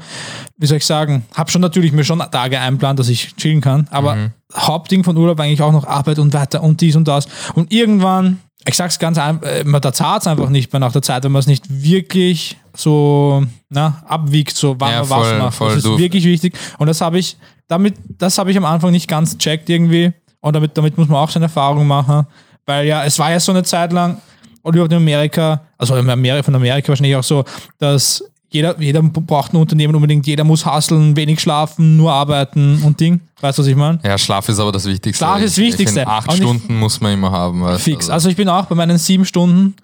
wie 0.58 0.66
soll 0.66 0.78
ich 0.78 0.86
sagen, 0.86 1.24
habe 1.34 1.50
schon 1.50 1.60
natürlich 1.60 1.92
mir 1.92 2.04
schon 2.04 2.22
Tage 2.30 2.58
einplant, 2.58 2.98
dass 2.98 3.08
ich 3.08 3.34
chillen 3.36 3.60
kann, 3.60 3.88
aber 3.90 4.16
Hauptding 4.56 5.04
von 5.04 5.16
Urlaub 5.16 5.38
eigentlich 5.40 5.62
auch 5.62 5.72
noch 5.72 5.86
Arbeit 5.86 6.18
und 6.18 6.32
weiter 6.34 6.62
und 6.62 6.80
dies 6.80 6.96
und 6.96 7.08
das. 7.08 7.26
Und 7.54 7.72
irgendwann, 7.72 8.40
ich 8.66 8.74
sag's 8.74 8.98
ganz 8.98 9.18
einfach, 9.18 9.46
äh, 9.46 9.64
man 9.64 9.80
da 9.80 9.92
zahlt 9.92 10.22
es 10.22 10.26
einfach 10.26 10.48
nicht 10.48 10.72
mehr 10.72 10.80
nach 10.80 10.92
der 10.92 11.02
Zeit, 11.02 11.24
wenn 11.24 11.32
man 11.32 11.40
es 11.40 11.46
nicht 11.46 11.64
wirklich 11.68 12.56
so 12.76 13.44
na, 13.68 14.02
abwiegt, 14.06 14.56
so 14.56 14.76
wann 14.78 14.90
Ja, 14.92 14.98
man 15.00 15.06
voll, 15.08 15.32
was 15.32 15.38
macht. 15.38 15.54
voll, 15.54 15.68
das 15.68 15.76
ist 15.78 15.86
du- 15.86 15.98
wirklich 15.98 16.24
wichtig. 16.24 16.54
Und 16.78 16.86
das 16.86 17.00
habe 17.00 17.18
ich, 17.18 17.36
damit, 17.68 17.94
das 18.18 18.38
habe 18.38 18.50
ich 18.50 18.56
am 18.56 18.64
Anfang 18.64 18.90
nicht 18.90 19.08
ganz 19.08 19.36
checkt 19.38 19.68
irgendwie. 19.70 20.12
Und 20.40 20.54
damit, 20.56 20.76
damit 20.76 20.98
muss 20.98 21.08
man 21.08 21.18
auch 21.18 21.30
seine 21.30 21.46
Erfahrung 21.46 21.86
machen. 21.86 22.26
Weil 22.66 22.86
ja, 22.86 23.04
es 23.04 23.18
war 23.18 23.30
ja 23.30 23.40
so 23.40 23.52
eine 23.52 23.62
Zeit 23.62 23.92
lang, 23.92 24.18
und 24.64 24.74
überhaupt 24.74 24.92
in 24.92 24.98
Amerika, 24.98 25.60
also 25.76 25.96
in 25.96 26.08
Amerika, 26.08 26.44
von 26.44 26.54
Amerika 26.54 26.88
wahrscheinlich 26.88 27.16
auch 27.16 27.24
so, 27.24 27.44
dass 27.78 28.22
jeder, 28.52 28.80
jeder 28.80 29.02
braucht 29.02 29.52
ein 29.52 29.56
Unternehmen 29.56 29.94
unbedingt, 29.94 30.26
jeder 30.26 30.44
muss 30.44 30.64
hustlen, 30.66 31.16
wenig 31.16 31.40
schlafen, 31.40 31.96
nur 31.96 32.12
arbeiten 32.12 32.82
und 32.84 33.00
Ding. 33.00 33.20
Weißt 33.40 33.58
du, 33.58 33.62
was 33.62 33.66
ich 33.68 33.76
meine? 33.76 33.98
Ja, 34.04 34.16
Schlaf 34.18 34.48
ist 34.48 34.58
aber 34.60 34.72
das 34.72 34.84
Wichtigste. 34.86 35.24
Schlaf 35.24 35.40
ist 35.40 35.58
ich 35.58 35.64
Wichtigste. 35.64 36.00
find, 36.00 36.08
Acht 36.08 36.32
Stunden 36.32 36.78
muss 36.78 37.00
man 37.00 37.12
immer 37.14 37.30
haben. 37.32 37.60
weißt 37.62 37.82
Fix. 37.82 38.08
Also 38.10 38.28
ich 38.28 38.36
bin 38.36 38.48
auch 38.48 38.66
bei 38.66 38.74
meinen 38.74 38.98
sieben 38.98 39.24
Stunden, 39.24 39.74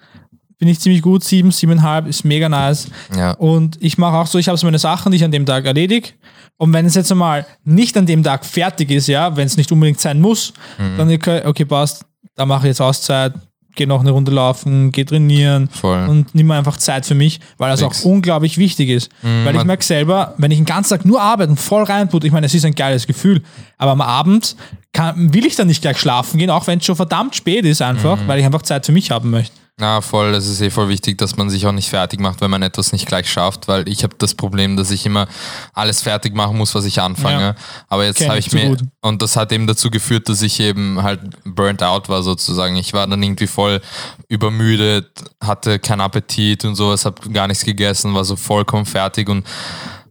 bin 0.57 0.67
ich 0.67 0.79
ziemlich 0.79 1.01
gut, 1.01 1.23
sieben, 1.23 1.51
siebeneinhalb, 1.51 2.07
ist 2.07 2.23
mega 2.25 2.47
nice. 2.49 2.87
Ja. 3.17 3.31
Und 3.31 3.77
ich 3.81 3.97
mache 3.97 4.17
auch 4.17 4.27
so, 4.27 4.37
ich 4.37 4.47
habe 4.47 4.57
so 4.57 4.65
meine 4.67 4.79
Sachen, 4.79 5.11
die 5.11 5.17
ich 5.17 5.23
an 5.23 5.31
dem 5.31 5.45
Tag 5.45 5.65
erledige. 5.65 6.09
Und 6.57 6.73
wenn 6.73 6.85
es 6.85 6.95
jetzt 6.95 7.11
einmal 7.11 7.45
nicht 7.63 7.95
an 7.97 8.05
dem 8.05 8.23
Tag 8.23 8.45
fertig 8.45 8.91
ist, 8.91 9.07
ja, 9.07 9.35
wenn 9.37 9.45
es 9.47 9.55
nicht 9.55 9.71
unbedingt 9.71 9.99
sein 10.01 10.19
muss, 10.19 10.51
Mhm. 10.77 10.97
dann 10.97 11.11
okay, 11.13 11.41
okay, 11.45 11.63
passt, 11.65 12.03
da 12.35 12.45
mache 12.45 12.61
ich 12.67 12.71
jetzt 12.71 12.81
Auszeit, 12.81 13.33
gehe 13.75 13.87
noch 13.87 14.01
eine 14.01 14.11
Runde 14.11 14.31
laufen, 14.31 14.91
gehe 14.91 15.05
trainieren 15.05 15.69
Voll. 15.69 16.05
und 16.07 16.33
nimm 16.35 16.47
mir 16.47 16.55
einfach 16.55 16.77
Zeit 16.77 17.05
für 17.05 17.15
mich, 17.15 17.39
weil 17.57 17.69
das 17.71 17.81
Fix. 17.81 18.01
auch 18.01 18.05
unglaublich 18.09 18.57
wichtig 18.57 18.89
ist. 18.89 19.09
weil 19.21 19.55
ich 19.55 19.63
merke 19.63 19.83
selber, 19.83 20.33
wenn 20.37 20.51
ich 20.51 20.57
den 20.57 20.65
ganzen 20.65 20.89
Tag 20.97 21.05
nur 21.05 21.21
arbeite 21.21 21.51
und 21.51 21.57
voll 21.59 21.83
reinput, 21.83 22.23
ich 22.23 22.31
meine, 22.31 22.45
es 22.47 22.53
ist 22.53 22.65
ein 22.65 22.75
geiles 22.75 23.07
Gefühl, 23.07 23.41
aber 23.77 23.91
am 23.91 24.01
Abend 24.01 24.55
kann, 24.91 25.33
will 25.33 25.45
ich 25.45 25.55
dann 25.55 25.67
nicht 25.67 25.81
gleich 25.81 25.97
schlafen 25.99 26.37
gehen, 26.39 26.49
auch 26.49 26.67
wenn 26.67 26.79
es 26.79 26.85
schon 26.85 26.95
verdammt 26.95 27.35
spät 27.35 27.63
ist 27.65 27.81
einfach, 27.81 28.17
Mhm. 28.21 28.27
weil 28.27 28.39
ich 28.39 28.45
einfach 28.45 28.63
Zeit 28.63 28.85
für 28.85 28.91
mich 28.91 29.11
haben 29.11 29.29
möchte. 29.29 29.55
Na, 29.79 30.01
voll, 30.01 30.33
es 30.33 30.45
ist 30.45 30.59
eh 30.59 30.69
voll 30.69 30.89
wichtig, 30.89 31.17
dass 31.17 31.37
man 31.37 31.49
sich 31.49 31.65
auch 31.65 31.71
nicht 31.71 31.87
fertig 31.87 32.19
macht, 32.19 32.41
wenn 32.41 32.51
man 32.51 32.61
etwas 32.61 32.91
nicht 32.91 33.07
gleich 33.07 33.31
schafft, 33.31 33.69
weil 33.69 33.87
ich 33.87 34.03
habe 34.03 34.13
das 34.17 34.35
Problem, 34.35 34.75
dass 34.75 34.91
ich 34.91 35.05
immer 35.05 35.25
alles 35.73 36.01
fertig 36.01 36.35
machen 36.35 36.57
muss, 36.57 36.75
was 36.75 36.83
ich 36.83 36.99
anfange. 36.99 37.41
Ja. 37.41 37.55
Aber 37.87 38.03
jetzt 38.03 38.27
habe 38.27 38.37
ich 38.37 38.51
mir, 38.51 38.71
gut. 38.71 38.81
und 39.01 39.21
das 39.21 39.37
hat 39.37 39.53
eben 39.53 39.67
dazu 39.67 39.89
geführt, 39.89 40.27
dass 40.27 40.41
ich 40.41 40.59
eben 40.59 41.01
halt 41.01 41.21
burnt 41.45 41.81
out 41.81 42.09
war 42.09 42.23
sozusagen. 42.23 42.75
Ich 42.75 42.91
war 42.91 43.07
dann 43.07 43.23
irgendwie 43.23 43.47
voll 43.47 43.79
übermüdet, 44.27 45.07
hatte 45.41 45.79
keinen 45.79 46.01
Appetit 46.01 46.65
und 46.65 46.75
sowas, 46.75 47.05
habe 47.05 47.29
gar 47.29 47.47
nichts 47.47 47.63
gegessen, 47.63 48.13
war 48.13 48.25
so 48.25 48.35
vollkommen 48.35 48.85
fertig 48.85 49.29
und 49.29 49.47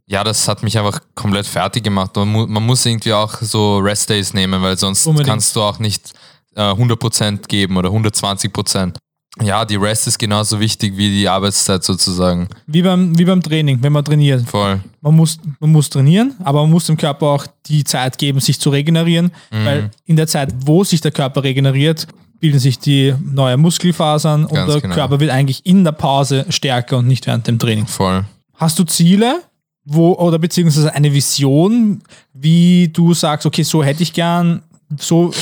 ja, 0.07 0.25
das 0.25 0.49
hat 0.49 0.62
mich 0.62 0.79
einfach 0.79 1.01
komplett 1.14 1.47
fertig 1.47 1.85
gemacht. 1.85 2.16
Man, 2.16 2.29
mu 2.29 2.47
man 2.47 2.64
muss 2.64 2.87
irgendwie 2.87 3.12
auch 3.12 3.35
so 3.43 3.77
Restdays 3.81 4.33
nehmen, 4.33 4.62
weil 4.62 4.79
sonst 4.79 5.07
Unbedingt. 5.07 5.29
kannst 5.29 5.55
du 5.55 5.61
auch 5.61 5.79
nicht 5.79 6.14
äh, 6.55 6.62
100% 6.62 7.47
geben 7.49 7.77
oder 7.77 7.91
120%. 7.91 8.97
Ja, 9.43 9.64
die 9.64 9.76
Rest 9.76 10.07
ist 10.07 10.18
genauso 10.18 10.59
wichtig 10.61 10.97
wie 10.97 11.11
die 11.11 11.28
Arbeitszeit 11.28 11.84
sozusagen. 11.84 12.49
Wie 12.66 12.82
beim, 12.82 13.18
wie 13.18 13.24
beim 13.24 13.43
Training, 13.43 13.78
wenn 13.82 13.93
man 13.93 14.05
trainiert. 14.05 14.49
Voll. 14.49 14.80
Man 15.01 15.14
muss, 15.16 15.39
man 15.61 15.70
muss 15.72 15.89
trainieren, 15.91 16.34
aber 16.45 16.62
man 16.62 16.70
muss 16.70 16.86
dem 16.86 16.97
Körper 16.97 17.26
auch 17.26 17.47
die 17.66 17.84
Zeit 17.84 18.18
geben, 18.18 18.41
sich 18.41 18.61
zu 18.61 18.70
regenerieren, 18.70 19.30
Mhm. 19.51 19.64
weil 19.64 19.91
in 20.07 20.16
der 20.16 20.26
Zeit, 20.26 20.53
wo 20.64 20.84
sich 20.84 21.01
der 21.01 21.12
Körper 21.12 21.43
regeneriert, 21.45 22.07
bilden 22.41 22.59
sich 22.61 22.78
die 22.78 23.14
neuen 23.24 23.61
Muskelfasern 23.61 24.45
und 24.45 24.55
Ganz 24.55 24.72
der 24.72 24.80
genau. 24.80 24.95
Körper 24.95 25.20
wird 25.20 25.30
eigentlich 25.30 25.64
in 25.66 25.82
der 25.84 25.93
Pause 25.93 26.47
stärker 26.51 26.99
und 26.99 27.07
nicht 27.09 27.26
während 27.26 27.47
dem 27.47 27.59
Training. 27.59 27.86
Voll. 27.86 28.24
Hast 28.55 28.78
du 28.78 28.84
Ziele, 28.84 29.41
wo, 29.84 30.12
oder 30.14 30.39
beziehungsweise 30.39 30.95
eine 30.95 31.12
Vision, 31.12 32.03
wie 32.34 32.89
du 32.89 33.14
sagst, 33.14 33.47
okay, 33.47 33.62
so 33.62 33.82
hätte 33.82 34.03
ich 34.03 34.12
gern, 34.12 34.62
so 34.97 35.32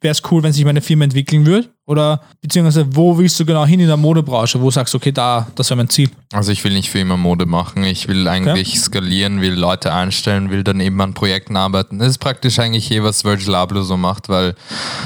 wäre 0.00 0.12
es 0.12 0.22
cool, 0.30 0.42
wenn 0.42 0.52
sich 0.52 0.64
meine 0.64 0.80
Firma 0.80 1.04
entwickeln 1.04 1.46
würde? 1.46 1.68
Oder 1.86 2.20
beziehungsweise 2.42 2.84
wo 2.96 3.16
willst 3.16 3.38
du 3.38 3.44
genau 3.46 3.64
hin 3.64 3.78
in 3.78 3.86
der 3.86 3.96
Modebranche, 3.96 4.60
wo 4.60 4.70
sagst 4.72 4.92
du, 4.92 4.98
okay, 4.98 5.12
da, 5.12 5.46
das 5.54 5.70
wäre 5.70 5.76
mein 5.76 5.88
Ziel? 5.88 6.10
Also 6.32 6.50
ich 6.50 6.64
will 6.64 6.72
nicht 6.72 6.90
für 6.90 6.98
immer 6.98 7.16
Mode 7.16 7.46
machen. 7.46 7.84
Ich 7.84 8.08
will 8.08 8.26
eigentlich 8.26 8.80
skalieren, 8.80 9.40
will 9.40 9.54
Leute 9.54 9.92
einstellen, 9.94 10.50
will 10.50 10.64
dann 10.64 10.80
eben 10.80 11.00
an 11.00 11.14
Projekten 11.14 11.56
arbeiten. 11.56 12.00
Das 12.00 12.08
ist 12.08 12.18
praktisch 12.18 12.58
eigentlich 12.58 12.90
eh, 12.90 13.04
was 13.04 13.24
Virgil 13.24 13.54
Abloh 13.54 13.82
so 13.82 13.96
macht, 13.96 14.28
weil 14.28 14.56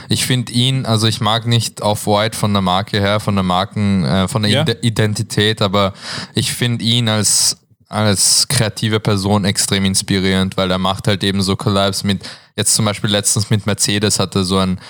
ich 0.08 0.24
finde 0.24 0.52
ihn, 0.52 0.86
also 0.86 1.06
ich 1.06 1.20
mag 1.20 1.46
nicht 1.46 1.82
Off-White 1.82 2.34
von 2.38 2.52
der 2.54 2.62
Marke 2.62 2.98
her, 2.98 3.20
von 3.20 3.34
der 3.34 3.44
Marken, 3.44 4.04
äh, 4.04 4.26
von 4.28 4.42
der 4.42 4.50
Ja. 4.50 4.62
Ide- 4.62 4.78
Identität, 4.80 5.60
aber 5.60 5.92
ich 6.34 6.52
finde 6.52 6.82
ihn 6.84 7.08
als 7.10 7.58
als 7.88 8.46
kreative 8.46 9.00
Person 9.00 9.44
extrem 9.44 9.84
inspirierend, 9.84 10.56
weil 10.56 10.70
er 10.70 10.78
macht 10.78 11.08
halt 11.08 11.24
eben 11.24 11.42
so 11.42 11.56
Collabs 11.56 12.04
mit, 12.04 12.20
jetzt 12.56 12.74
zum 12.74 12.84
Beispiel 12.84 13.10
letztens 13.10 13.50
mit 13.50 13.66
Mercedes 13.66 14.18
hatte 14.18 14.44
so 14.44 14.58
ein 14.58 14.80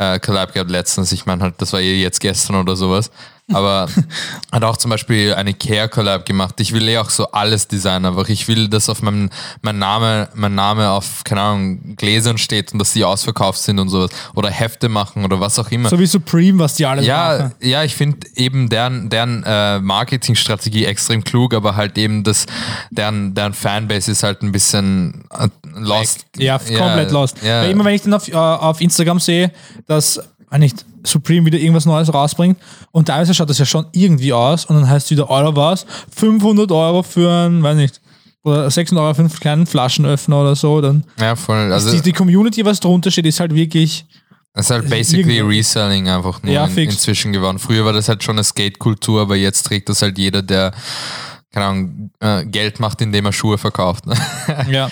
äh, 0.00 0.18
Collab 0.18 0.54
gehabt 0.54 0.70
letztens, 0.70 1.12
ich 1.12 1.26
meine 1.26 1.42
halt, 1.42 1.54
das 1.58 1.72
war 1.72 1.80
eh 1.80 2.00
jetzt 2.00 2.20
gestern 2.20 2.56
oder 2.56 2.74
sowas, 2.74 3.10
aber 3.52 3.88
hat 4.52 4.64
auch 4.64 4.76
zum 4.76 4.90
Beispiel 4.90 5.34
eine 5.34 5.52
Care-Collab 5.54 6.24
gemacht. 6.24 6.54
Ich 6.60 6.72
will 6.72 6.88
eh 6.88 6.98
auch 6.98 7.10
so 7.10 7.26
alles 7.32 7.66
designen, 7.68 8.06
einfach 8.06 8.28
ich 8.28 8.46
will, 8.48 8.68
dass 8.68 8.88
auf 8.88 9.02
meinem 9.02 9.28
mein 9.60 9.78
Name, 9.78 10.28
mein 10.34 10.54
Name 10.54 10.90
auf, 10.90 11.24
keine 11.24 11.40
Ahnung, 11.40 11.96
Gläsern 11.96 12.38
steht 12.38 12.72
und 12.72 12.78
dass 12.78 12.92
die 12.92 13.04
ausverkauft 13.04 13.58
sind 13.60 13.78
und 13.78 13.88
sowas. 13.88 14.10
Oder 14.34 14.50
Hefte 14.50 14.88
machen 14.88 15.24
oder 15.24 15.40
was 15.40 15.58
auch 15.58 15.70
immer. 15.70 15.88
So 15.88 15.98
wie 15.98 16.06
Supreme, 16.06 16.60
was 16.60 16.74
die 16.74 16.86
alles 16.86 17.04
Ja, 17.04 17.38
machen. 17.38 17.54
ja, 17.60 17.82
ich 17.82 17.94
finde 17.96 18.26
eben 18.36 18.68
deren, 18.68 19.10
deren 19.10 19.42
äh, 19.44 19.80
Marketingstrategie 19.80 20.84
extrem 20.86 21.24
klug, 21.24 21.52
aber 21.52 21.74
halt 21.76 21.98
eben 21.98 22.22
das, 22.22 22.46
deren, 22.90 23.34
deren 23.34 23.52
Fanbase 23.52 24.12
ist 24.12 24.22
halt 24.22 24.42
ein 24.42 24.52
bisschen 24.52 25.24
äh, 25.36 25.48
lost. 25.74 26.24
Ja, 26.36 26.58
komplett 26.58 27.10
lost. 27.10 27.42
Ja, 27.42 27.62
Weil 27.62 27.70
immer 27.72 27.84
wenn 27.84 27.94
ich 27.94 28.02
dann 28.02 28.14
auf, 28.14 28.28
äh, 28.28 28.34
auf 28.34 28.80
Instagram 28.80 29.18
sehe, 29.18 29.50
dass 29.90 30.20
äh, 30.50 30.58
nicht 30.58 30.84
Supreme 31.04 31.44
wieder 31.46 31.58
irgendwas 31.58 31.86
Neues 31.86 32.12
rausbringt 32.12 32.58
und 32.92 33.06
teilweise 33.08 33.34
schaut 33.34 33.50
das 33.50 33.58
ja 33.58 33.66
schon 33.66 33.86
irgendwie 33.92 34.32
aus 34.32 34.64
und 34.64 34.76
dann 34.76 34.88
heißt 34.88 35.06
es 35.06 35.10
wieder 35.10 35.28
Euro 35.28 35.54
was, 35.56 35.84
500 36.14 36.70
Euro 36.72 37.02
für 37.02 37.28
ein, 37.30 37.62
weiß 37.62 37.76
nicht, 37.76 38.00
oder 38.44 38.70
600 38.70 39.02
Euro 39.04 39.14
für 39.14 39.20
einen 39.22 39.30
kleinen 39.30 39.66
Flaschenöffner 39.66 40.40
oder 40.40 40.56
so, 40.56 40.80
dann 40.80 41.04
ja, 41.18 41.34
voll. 41.36 41.72
Also 41.72 41.90
die, 41.92 42.00
die 42.00 42.12
Community, 42.12 42.64
was 42.64 42.80
drunter 42.80 43.10
steht, 43.10 43.26
ist 43.26 43.40
halt 43.40 43.54
wirklich, 43.54 44.06
es 44.54 44.66
ist 44.66 44.70
halt 44.70 44.88
basically 44.88 45.36
irgendwie- 45.38 45.56
Reselling 45.58 46.08
einfach 46.08 46.42
nur 46.42 46.52
Ja, 46.52 46.66
in, 46.66 46.76
inzwischen 46.76 47.32
geworden. 47.32 47.58
Früher 47.58 47.84
war 47.84 47.92
das 47.92 48.08
halt 48.08 48.22
schon 48.22 48.36
eine 48.36 48.44
Skate-Kultur, 48.44 49.22
aber 49.22 49.36
jetzt 49.36 49.64
trägt 49.64 49.88
das 49.88 50.02
halt 50.02 50.16
jeder, 50.18 50.42
der 50.42 50.72
keine 51.52 51.66
Ahnung, 51.66 52.10
äh, 52.20 52.44
Geld 52.46 52.78
macht, 52.78 53.00
indem 53.00 53.26
er 53.26 53.32
Schuhe 53.32 53.58
verkauft. 53.58 54.04
ja, 54.70 54.88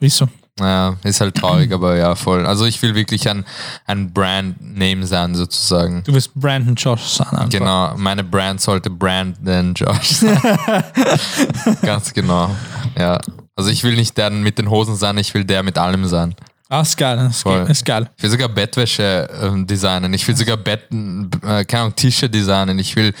ist 0.00 0.16
so. 0.16 0.28
Ja, 0.60 0.96
ist 1.04 1.20
halt 1.20 1.36
traurig, 1.36 1.72
aber 1.72 1.96
ja, 1.96 2.14
voll. 2.14 2.46
Also 2.46 2.64
ich 2.64 2.80
will 2.82 2.94
wirklich 2.94 3.28
ein, 3.28 3.44
ein 3.86 4.12
Brand-Name 4.12 5.06
sein, 5.06 5.34
sozusagen. 5.34 6.02
Du 6.04 6.12
wirst 6.14 6.34
Brandon 6.34 6.74
Josh 6.74 7.02
sein. 7.02 7.28
Einfach. 7.28 7.48
Genau, 7.48 7.94
meine 7.96 8.24
Brand 8.24 8.60
sollte 8.60 8.90
Brandon 8.90 9.74
Josh 9.74 10.08
sein. 10.08 10.40
Ganz 11.82 12.12
genau. 12.12 12.50
Ja. 12.98 13.20
Also 13.54 13.70
ich 13.70 13.82
will 13.84 13.96
nicht 13.96 14.16
der 14.16 14.30
mit 14.30 14.58
den 14.58 14.70
Hosen 14.70 14.96
sein, 14.96 15.18
ich 15.18 15.34
will 15.34 15.44
der 15.44 15.62
mit 15.62 15.78
allem 15.78 16.04
sein. 16.06 16.34
Ah, 16.70 16.82
ist 16.82 16.98
geil, 16.98 17.28
ist, 17.30 17.42
Voll. 17.42 17.60
geil, 17.60 17.70
ist 17.70 17.84
geil. 17.84 18.10
Ich 18.16 18.22
will 18.22 18.30
sogar 18.30 18.48
Bettwäsche 18.50 19.26
ähm, 19.42 19.66
designen. 19.66 20.12
Ich 20.12 20.28
will 20.28 20.36
sogar 20.36 20.58
Betten, 20.58 21.30
äh, 21.42 21.64
keine 21.64 21.84
Ahnung, 21.84 21.96
Tische 21.96 22.28
designen. 22.28 22.78
Ich 22.78 22.94
will, 22.94 23.14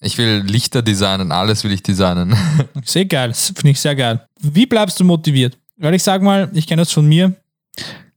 ich 0.00 0.16
will 0.18 0.42
Lichter 0.46 0.82
designen. 0.82 1.32
Alles 1.32 1.64
will 1.64 1.72
ich 1.72 1.82
designen. 1.82 2.36
Sehr 2.84 3.04
geil, 3.04 3.34
finde 3.34 3.70
ich 3.70 3.80
sehr 3.80 3.96
geil. 3.96 4.24
Wie 4.40 4.66
bleibst 4.66 5.00
du 5.00 5.04
motiviert? 5.04 5.58
Weil 5.76 5.94
ich 5.94 6.02
sag 6.02 6.22
mal, 6.22 6.50
ich 6.54 6.66
kenne 6.66 6.82
das 6.82 6.92
von 6.92 7.06
mir. 7.06 7.34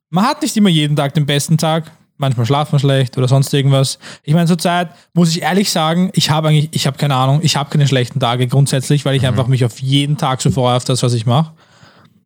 Man 0.09 0.25
hat 0.25 0.41
nicht 0.41 0.55
immer 0.57 0.69
jeden 0.69 0.95
Tag 0.95 1.13
den 1.13 1.25
besten 1.25 1.57
Tag. 1.57 1.91
Manchmal 2.17 2.45
schlaft 2.45 2.71
man 2.71 2.79
schlecht 2.79 3.17
oder 3.17 3.27
sonst 3.27 3.53
irgendwas. 3.53 3.97
Ich 4.23 4.33
meine, 4.33 4.47
zurzeit 4.47 4.89
muss 5.13 5.29
ich 5.29 5.41
ehrlich 5.41 5.71
sagen, 5.71 6.09
ich 6.13 6.29
habe 6.29 6.49
eigentlich, 6.49 6.69
ich 6.71 6.85
habe 6.85 6.97
keine 6.97 7.15
Ahnung, 7.15 7.39
ich 7.43 7.55
habe 7.55 7.69
keine 7.69 7.87
schlechten 7.87 8.19
Tage 8.19 8.47
grundsätzlich, 8.47 9.05
weil 9.05 9.15
ich 9.15 9.25
einfach 9.25 9.47
mich 9.47 9.63
auf 9.63 9.79
jeden 9.79 10.17
Tag 10.17 10.41
so 10.41 10.51
freue 10.51 10.75
auf 10.75 10.83
das, 10.83 11.01
was 11.01 11.13
ich 11.13 11.25
mache. 11.25 11.53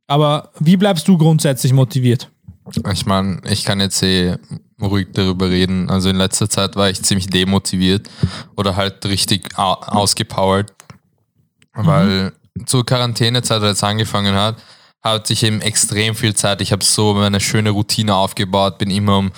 Aber 0.07 0.49
wie 0.59 0.77
bleibst 0.77 1.07
du 1.07 1.17
grundsätzlich 1.17 1.73
motiviert? 1.73 2.29
Ich 2.91 3.05
meine, 3.05 3.41
ich 3.45 3.65
kann 3.65 3.79
jetzt 3.79 4.01
eh 4.01 4.37
ruhig 4.81 5.07
darüber 5.13 5.49
reden. 5.49 5.89
Also 5.89 6.09
in 6.09 6.15
letzter 6.15 6.49
Zeit 6.49 6.75
war 6.75 6.89
ich 6.89 7.01
ziemlich 7.03 7.27
demotiviert 7.27 8.09
oder 8.55 8.75
halt 8.75 9.05
richtig 9.05 9.57
au 9.57 9.73
ausgepowert, 9.73 10.73
weil 11.73 12.33
zur 12.65 12.85
Quarantänezeit, 12.85 13.61
als 13.61 13.77
es 13.77 13.83
angefangen 13.83 14.35
hat, 14.35 14.57
hatte 15.03 15.33
ich 15.33 15.43
eben 15.43 15.61
extrem 15.61 16.15
viel 16.15 16.33
Zeit. 16.33 16.61
Ich 16.61 16.71
habe 16.71 16.83
so 16.83 17.13
eine 17.15 17.39
schöne 17.39 17.71
Routine 17.71 18.15
aufgebaut, 18.15 18.77
bin 18.77 18.89
immer 18.89 19.17
um 19.17 19.31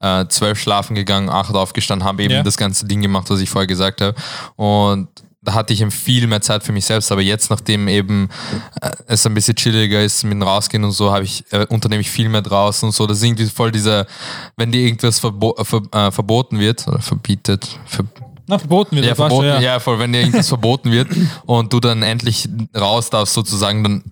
äh, 0.00 0.26
zwölf 0.28 0.58
schlafen 0.58 0.94
gegangen, 0.94 1.28
acht 1.28 1.54
aufgestanden, 1.54 2.08
habe 2.08 2.22
eben 2.22 2.32
Ja. 2.34 2.42
das 2.42 2.56
ganze 2.56 2.86
Ding 2.86 3.02
gemacht, 3.02 3.28
was 3.28 3.40
ich 3.40 3.50
vorher 3.50 3.66
gesagt 3.66 4.00
habe. 4.00 4.14
Und 4.56 5.08
da 5.42 5.54
hatte 5.54 5.72
ich 5.74 5.80
eben 5.82 5.90
viel 5.90 6.26
mehr 6.26 6.40
Zeit 6.40 6.62
für 6.62 6.72
mich 6.72 6.84
selbst, 6.86 7.10
aber 7.12 7.20
jetzt, 7.22 7.50
nachdem 7.50 7.88
eben 7.88 8.28
äh, 8.80 8.90
es 9.06 9.26
ein 9.26 9.34
bisschen 9.34 9.56
chilliger 9.56 10.02
ist 10.02 10.22
mit 10.22 10.32
dem 10.32 10.42
Rausgehen 10.42 10.84
und 10.84 10.92
so, 10.92 11.10
habe 11.12 11.24
ich, 11.24 11.44
äh, 11.50 11.66
unternehme 11.68 12.00
ich 12.00 12.10
viel 12.10 12.28
mehr 12.30 12.42
draußen 12.42 12.86
und 12.86 12.92
so. 12.94 13.06
Das 13.06 13.18
ist 13.18 13.24
irgendwie 13.24 13.46
voll 13.46 13.70
dieser, 13.72 14.06
wenn 14.56 14.72
dir 14.72 14.80
irgendwas 14.82 15.18
verbo 15.18 15.54
ver 15.62 15.82
äh, 15.92 16.10
verboten 16.10 16.58
wird 16.58 16.86
oder 16.88 17.00
verbietet, 17.00 17.78
ver 17.86 18.04
Na, 18.46 18.58
verboten 18.58 18.96
wird. 18.96 19.04
ja, 19.06 19.14
verboten, 19.14 19.62
ja. 19.62 19.80
voll, 19.80 19.98
wenn 19.98 20.12
dir 20.12 20.20
irgendwas 20.20 20.48
verboten 20.48 20.92
wird 20.92 21.08
und 21.46 21.72
du 21.72 21.80
dann 21.80 22.02
endlich 22.02 22.48
raus 22.76 23.08
darfst 23.10 23.34
sozusagen, 23.34 23.82
dann 23.82 24.04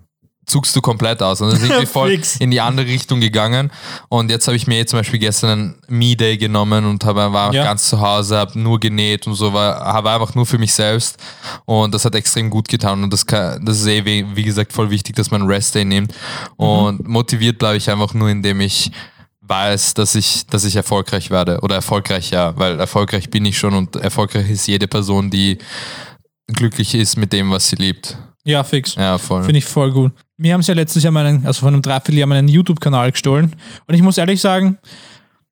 zugst 0.49 0.75
du 0.75 0.81
komplett 0.81 1.21
aus. 1.21 1.41
Und 1.41 1.51
dann 1.51 1.59
sind 1.59 1.69
wir 1.69 1.87
voll 1.99 2.19
in 2.39 2.51
die 2.51 2.59
andere 2.59 2.87
Richtung 2.87 3.21
gegangen. 3.21 3.71
Und 4.09 4.31
jetzt 4.31 4.47
habe 4.47 4.57
ich 4.57 4.67
mir 4.67 4.77
jetzt 4.77 4.91
zum 4.91 4.99
Beispiel 4.99 5.19
gestern 5.19 5.49
einen 5.49 5.75
Me-Day 5.87 6.37
genommen 6.37 6.85
und 6.85 7.05
habe 7.05 7.31
war 7.31 7.53
Ja. 7.53 7.63
ganz 7.63 7.87
zu 7.89 8.01
Hause, 8.01 8.37
habe 8.37 8.59
nur 8.59 8.79
genäht 8.79 9.27
und 9.27 9.35
so, 9.35 9.53
war, 9.53 9.79
habe 9.85 10.09
einfach 10.11 10.33
nur 10.35 10.45
für 10.45 10.57
mich 10.57 10.73
selbst. 10.73 11.17
Und 11.65 11.93
das 11.93 12.05
hat 12.05 12.15
extrem 12.15 12.49
gut 12.49 12.67
getan. 12.67 13.03
Und 13.03 13.13
das, 13.13 13.25
kann, 13.25 13.63
das 13.63 13.79
ist 13.79 13.87
eh, 13.87 14.03
wie, 14.05 14.25
wie 14.35 14.43
gesagt, 14.43 14.73
voll 14.73 14.89
wichtig, 14.89 15.15
dass 15.15 15.31
man 15.31 15.43
Rest-Day 15.43 15.85
nimmt. 15.85 16.13
Und 16.57 17.07
motiviert 17.07 17.59
bleibe 17.59 17.77
ich 17.77 17.89
einfach 17.89 18.13
nur, 18.13 18.29
indem 18.29 18.61
ich 18.61 18.91
weiß, 19.41 19.95
dass 19.95 20.15
ich, 20.15 20.45
dass 20.47 20.63
ich 20.63 20.75
erfolgreich 20.75 21.29
werde. 21.31 21.59
Oder 21.61 21.75
erfolgreich, 21.75 22.31
ja, 22.31 22.57
weil 22.57 22.79
erfolgreich 22.79 23.29
bin 23.29 23.45
ich 23.45 23.57
schon 23.57 23.73
und 23.73 23.95
erfolgreich 23.95 24.49
ist 24.49 24.67
jede 24.67 24.87
Person, 24.87 25.29
die 25.29 25.57
glücklich 26.47 26.95
ist 26.95 27.17
mit 27.17 27.33
dem, 27.33 27.51
was 27.51 27.69
sie 27.69 27.75
liebt. 27.75 28.17
Ja, 28.49 28.63
fix. 28.63 28.95
Ja, 28.95 29.17
voll. 29.17 29.43
Finde 29.43 29.59
ich 29.59 29.65
voll 29.65 29.91
gut. 29.91 30.11
Wir 30.37 30.53
haben 30.53 30.61
es 30.61 30.67
ja 30.67 30.73
letztes 30.73 31.03
Jahr 31.03 31.11
meinen, 31.11 31.45
also 31.45 31.61
von 31.61 31.73
einem 31.73 31.81
Dreivierteljahr 31.81 32.27
meinen 32.27 32.47
YouTube-Kanal 32.47 33.11
gestohlen. 33.11 33.55
Und 33.87 33.93
ich 33.95 34.01
muss 34.01 34.17
ehrlich 34.17 34.41
sagen, 34.41 34.77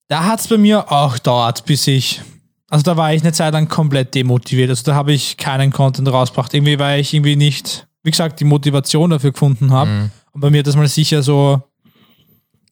da 0.08 0.26
hat 0.26 0.40
es 0.40 0.48
bei 0.48 0.58
mir 0.58 0.92
auch 0.92 1.18
dauert, 1.20 1.66
bis 1.66 1.88
ich, 1.88 2.22
also 2.70 2.84
da 2.84 2.96
war 2.98 3.14
ich 3.14 3.22
eine 3.22 3.34
Zeit 3.34 3.54
lang 3.54 3.68
komplett 3.68 4.16
demotiviert. 4.16 4.70
Also 4.70 4.84
da 4.84 4.96
habe 4.96 5.14
ich 5.14 5.38
keinen 5.38 5.72
Content 5.72 6.08
rausgebracht. 6.08 6.54
Irgendwie, 6.54 6.80
weil 6.80 7.02
ich 7.02 7.14
irgendwie 7.14 7.36
nicht, 7.36 7.88
wie 8.04 8.12
gesagt, 8.12 8.40
die 8.40 8.46
Motivation 8.46 9.10
dafür 9.10 9.32
gefunden 9.32 9.72
habe. 9.72 9.90
Mhm. 9.90 10.12
Und 10.32 10.42
bei 10.42 10.50
mir 10.50 10.60
hat 10.60 10.68
das 10.68 10.76
mal 10.76 10.88
sicher 10.88 11.22
so 11.22 11.62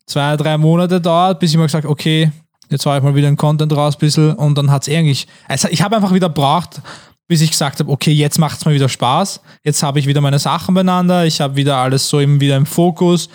zwei, 0.05 0.37
drei 0.37 0.57
Monate 0.57 1.01
dauert, 1.01 1.39
bis 1.39 1.51
ich 1.51 1.57
mal 1.57 1.65
gesagt 1.65 1.85
okay, 1.85 2.31
jetzt 2.69 2.85
hau 2.85 2.95
ich 2.95 3.03
mal 3.03 3.15
wieder 3.15 3.27
einen 3.27 3.37
Content 3.37 3.73
raus 3.73 3.95
ein 3.95 3.99
bisschen 3.99 4.33
und 4.33 4.57
dann 4.57 4.71
hat 4.71 4.87
es 4.87 4.93
eigentlich, 4.93 5.27
also 5.47 5.67
ich 5.69 5.81
habe 5.81 5.95
einfach 5.95 6.13
wieder 6.13 6.29
braucht, 6.29 6.81
bis 7.27 7.41
ich 7.41 7.51
gesagt 7.51 7.79
habe, 7.79 7.91
okay, 7.91 8.11
jetzt 8.11 8.37
macht 8.39 8.57
es 8.59 8.65
mal 8.65 8.73
wieder 8.75 8.89
Spaß, 8.89 9.41
jetzt 9.63 9.81
habe 9.83 9.99
ich 9.99 10.05
wieder 10.07 10.21
meine 10.21 10.39
Sachen 10.39 10.75
beieinander, 10.75 11.25
ich 11.25 11.41
habe 11.41 11.55
wieder 11.55 11.77
alles 11.77 12.07
so 12.07 12.19
eben 12.21 12.39
wieder 12.39 12.55
im 12.57 12.65
Fokus, 12.65 13.29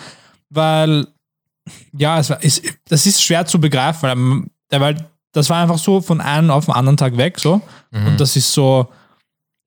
weil 0.49 1.07
ja, 1.97 2.19
es 2.19 2.29
war, 2.29 2.39
es, 2.41 2.61
das 2.87 3.05
ist 3.05 3.21
schwer 3.21 3.45
zu 3.45 3.59
begreifen, 3.59 4.49
weil, 4.69 4.79
weil 4.81 5.07
das 5.33 5.49
war 5.49 5.61
einfach 5.61 5.77
so 5.77 6.01
von 6.01 6.19
einem 6.21 6.49
auf 6.51 6.65
den 6.65 6.73
anderen 6.75 6.97
Tag 6.97 7.15
weg 7.17 7.39
so 7.39 7.61
und 7.91 8.19
das 8.19 8.35
ist 8.35 8.51
so, 8.53 8.87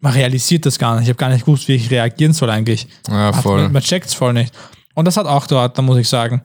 man 0.01 0.13
realisiert 0.13 0.67
das 0.67 0.79
gar 0.79 0.95
nicht, 0.95 1.05
ich 1.05 1.09
habe 1.11 1.19
gar 1.19 1.29
nicht 1.31 1.45
gewusst, 1.45 1.69
wie 1.69 1.75
ich 1.75 1.91
reagieren 1.91 2.33
soll 2.33 2.51
eigentlich. 2.51 2.87
ja, 3.09 3.35
Hat- 3.35 3.43
voll. 3.43 3.63
Man, 3.63 3.73
man 3.73 3.83
checkt 3.83 4.07
es 4.07 4.15
voll 4.15 4.33
nicht. 4.33 4.53
Und 4.95 5.07
das 5.07 5.17
hat 5.17 5.27
auch 5.27 5.47
dort, 5.47 5.77
da 5.77 5.83
muss 5.83 5.97
ich 5.99 6.09
sagen. 6.09 6.43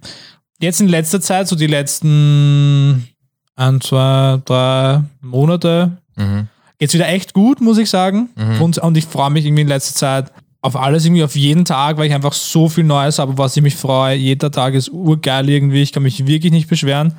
Jetzt 0.60 0.82
in 0.82 0.88
letzter 0.88 1.22
Zeit, 1.22 1.48
so 1.48 1.56
die 1.56 1.68
letzten 1.68 3.08
ein, 3.56 3.80
zwei, 3.82 4.42
drei 4.46 5.04
Monate, 5.22 5.98
Mhm. 6.16 6.48
Geht's 6.80 6.94
wieder 6.94 7.08
echt 7.08 7.34
gut, 7.34 7.62
muss 7.62 7.78
ich 7.78 7.90
sagen. 7.90 8.30
Und, 8.60 8.78
und 8.80 8.98
ich 8.98 9.06
freue 9.06 9.30
mich 9.30 9.46
irgendwie 9.46 9.62
in 9.64 9.68
letzter 9.68 9.96
Zeit 9.96 10.32
auf 10.62 10.76
alles, 10.76 11.06
irgendwie 11.06 11.24
auf 11.24 11.36
jeden 11.36 11.64
Tag, 11.66 11.98
weil 11.98 12.08
ich 12.08 12.14
einfach 12.14 12.34
so 12.34 12.68
viel 12.68 12.84
Neues 12.84 13.20
habe, 13.20 13.38
was 13.38 13.56
ich 13.56 13.64
mich 13.64 13.76
freue. 13.76 14.16
Jeder 14.16 14.52
Tag 14.52 14.74
ist 14.74 14.90
urgeil 14.90 15.48
irgendwie. 15.50 15.82
Ich 15.82 15.94
kann 15.94 16.04
mich 16.04 16.26
wirklich 16.26 16.52
nicht 16.52 16.68
beschweren. 16.68 17.14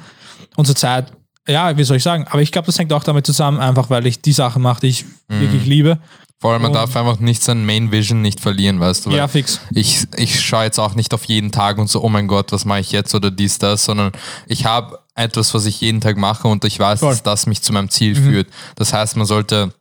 Und 0.56 0.66
zur 0.66 0.76
Zeit, 0.76 1.12
ja, 1.48 1.76
wie 1.76 1.84
soll 1.84 1.96
ich 1.98 2.02
sagen, 2.02 2.26
aber 2.28 2.42
ich 2.42 2.52
glaube, 2.52 2.66
das 2.66 2.78
hängt 2.78 2.92
auch 2.92 3.04
damit 3.04 3.24
zusammen, 3.26 3.58
einfach 3.60 3.88
weil 3.88 4.06
ich 4.06 4.20
die 4.20 4.32
Sachen 4.32 4.62
mache, 4.62 4.80
die 4.82 4.88
ich 4.88 5.04
wirklich 5.28 5.64
liebe. 5.64 5.98
Vor 6.38 6.52
allem, 6.52 6.62
man 6.62 6.70
Und- 6.70 6.76
darf 6.76 6.96
einfach 6.96 7.18
nicht 7.20 7.42
sein 7.42 7.64
Main 7.66 7.92
Vision 7.92 8.22
nicht 8.22 8.40
verlieren, 8.40 8.80
weißt 8.80 9.06
du? 9.06 9.10
Ja, 9.10 9.28
fix. 9.28 9.60
Ich, 9.72 10.04
ich 10.16 10.40
schaue 10.40 10.64
jetzt 10.64 10.78
auch 10.78 10.94
nicht 10.94 11.12
auf 11.12 11.24
jeden 11.24 11.52
Tag 11.52 11.76
und 11.78 11.88
so, 11.90 12.02
oh 12.02 12.08
mein 12.08 12.28
Gott, 12.28 12.50
was 12.52 12.64
mache 12.64 12.80
ich 12.80 12.92
jetzt 12.92 13.14
oder 13.14 13.30
dies, 13.30 13.58
das, 13.58 13.84
sondern 13.84 14.12
ich 14.46 14.64
habe 14.64 14.98
etwas, 15.22 15.54
was 15.54 15.66
ich 15.66 15.80
jeden 15.80 16.00
Tag 16.00 16.16
mache 16.16 16.48
und 16.48 16.64
ich 16.64 16.78
weiß, 16.78 17.00
Voll. 17.00 17.10
dass 17.12 17.22
das 17.22 17.46
mich 17.46 17.62
zu 17.62 17.72
meinem 17.72 17.90
Ziel 17.90 18.14
führt. 18.14 18.48
Das 18.76 18.92
heißt, 18.92 19.16
man 19.16 19.26
sollte, 19.26 19.72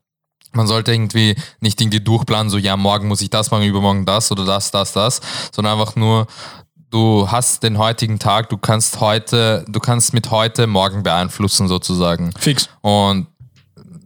man 0.52 0.68
sollte 0.68 0.92
irgendwie 0.92 1.36
nicht 1.60 1.80
irgendwie 1.82 2.00
durchplanen, 2.00 2.50
so 2.50 2.58
ja, 2.58 2.76
morgen 2.78 3.08
muss 3.08 3.22
ich 3.22 3.30
das 3.30 3.52
machen, 3.52 3.64
übermorgen 3.64 4.06
das 4.06 4.32
oder 4.32 4.46
das, 4.46 4.72
das, 4.72 4.94
das, 4.94 5.22
sondern 5.52 5.80
einfach 5.80 5.96
nur, 5.96 6.28
du 6.90 7.30
hast 7.30 7.62
den 7.64 7.78
heutigen 7.78 8.18
Tag, 8.20 8.50
du 8.50 8.58
kannst 8.58 9.00
heute, 9.00 9.64
du 9.68 9.80
kannst 9.80 10.14
mit 10.14 10.32
heute 10.32 10.66
morgen 10.68 11.04
beeinflussen 11.04 11.68
sozusagen. 11.68 12.32
Fix. 12.38 12.68
Und 12.82 13.28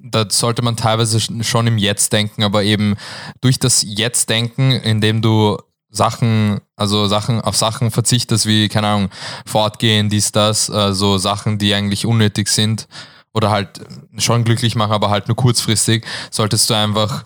da 0.04 0.26
sollte 0.30 0.62
man 0.62 0.76
teilweise 0.76 1.18
sch- 1.18 1.44
schon 1.44 1.66
im 1.66 1.78
Jetzt 1.78 2.14
denken, 2.14 2.44
aber 2.44 2.64
eben 2.64 2.96
durch 3.42 3.58
das 3.58 3.84
Jetzt 3.88 4.30
denken, 4.30 4.72
indem 4.72 5.22
du 5.22 5.58
Sachen, 5.94 6.60
also 6.76 7.08
Sachen 7.08 7.40
auf 7.40 7.56
Sachen 7.56 7.92
verzichtest, 7.92 8.48
wie, 8.48 8.68
keine 8.68 8.88
Ahnung, 8.88 9.10
fortgehen, 9.46 10.10
dies, 10.10 10.32
das, 10.32 10.68
äh, 10.68 10.94
so 10.94 11.20
Sachen, 11.20 11.60
die 11.60 11.74
eigentlich 11.74 12.06
unnötig 12.06 12.50
sind 12.50 12.88
oder 13.32 13.52
halt 13.52 13.80
schon 14.18 14.44
glücklich 14.44 14.76
machen, 14.76 14.92
aber 14.92 15.12
halt 15.12 15.28
nur 15.28 15.38
kurzfristig, 15.38 16.04
solltest 16.32 16.70
du 16.70 16.74
einfach 16.74 17.24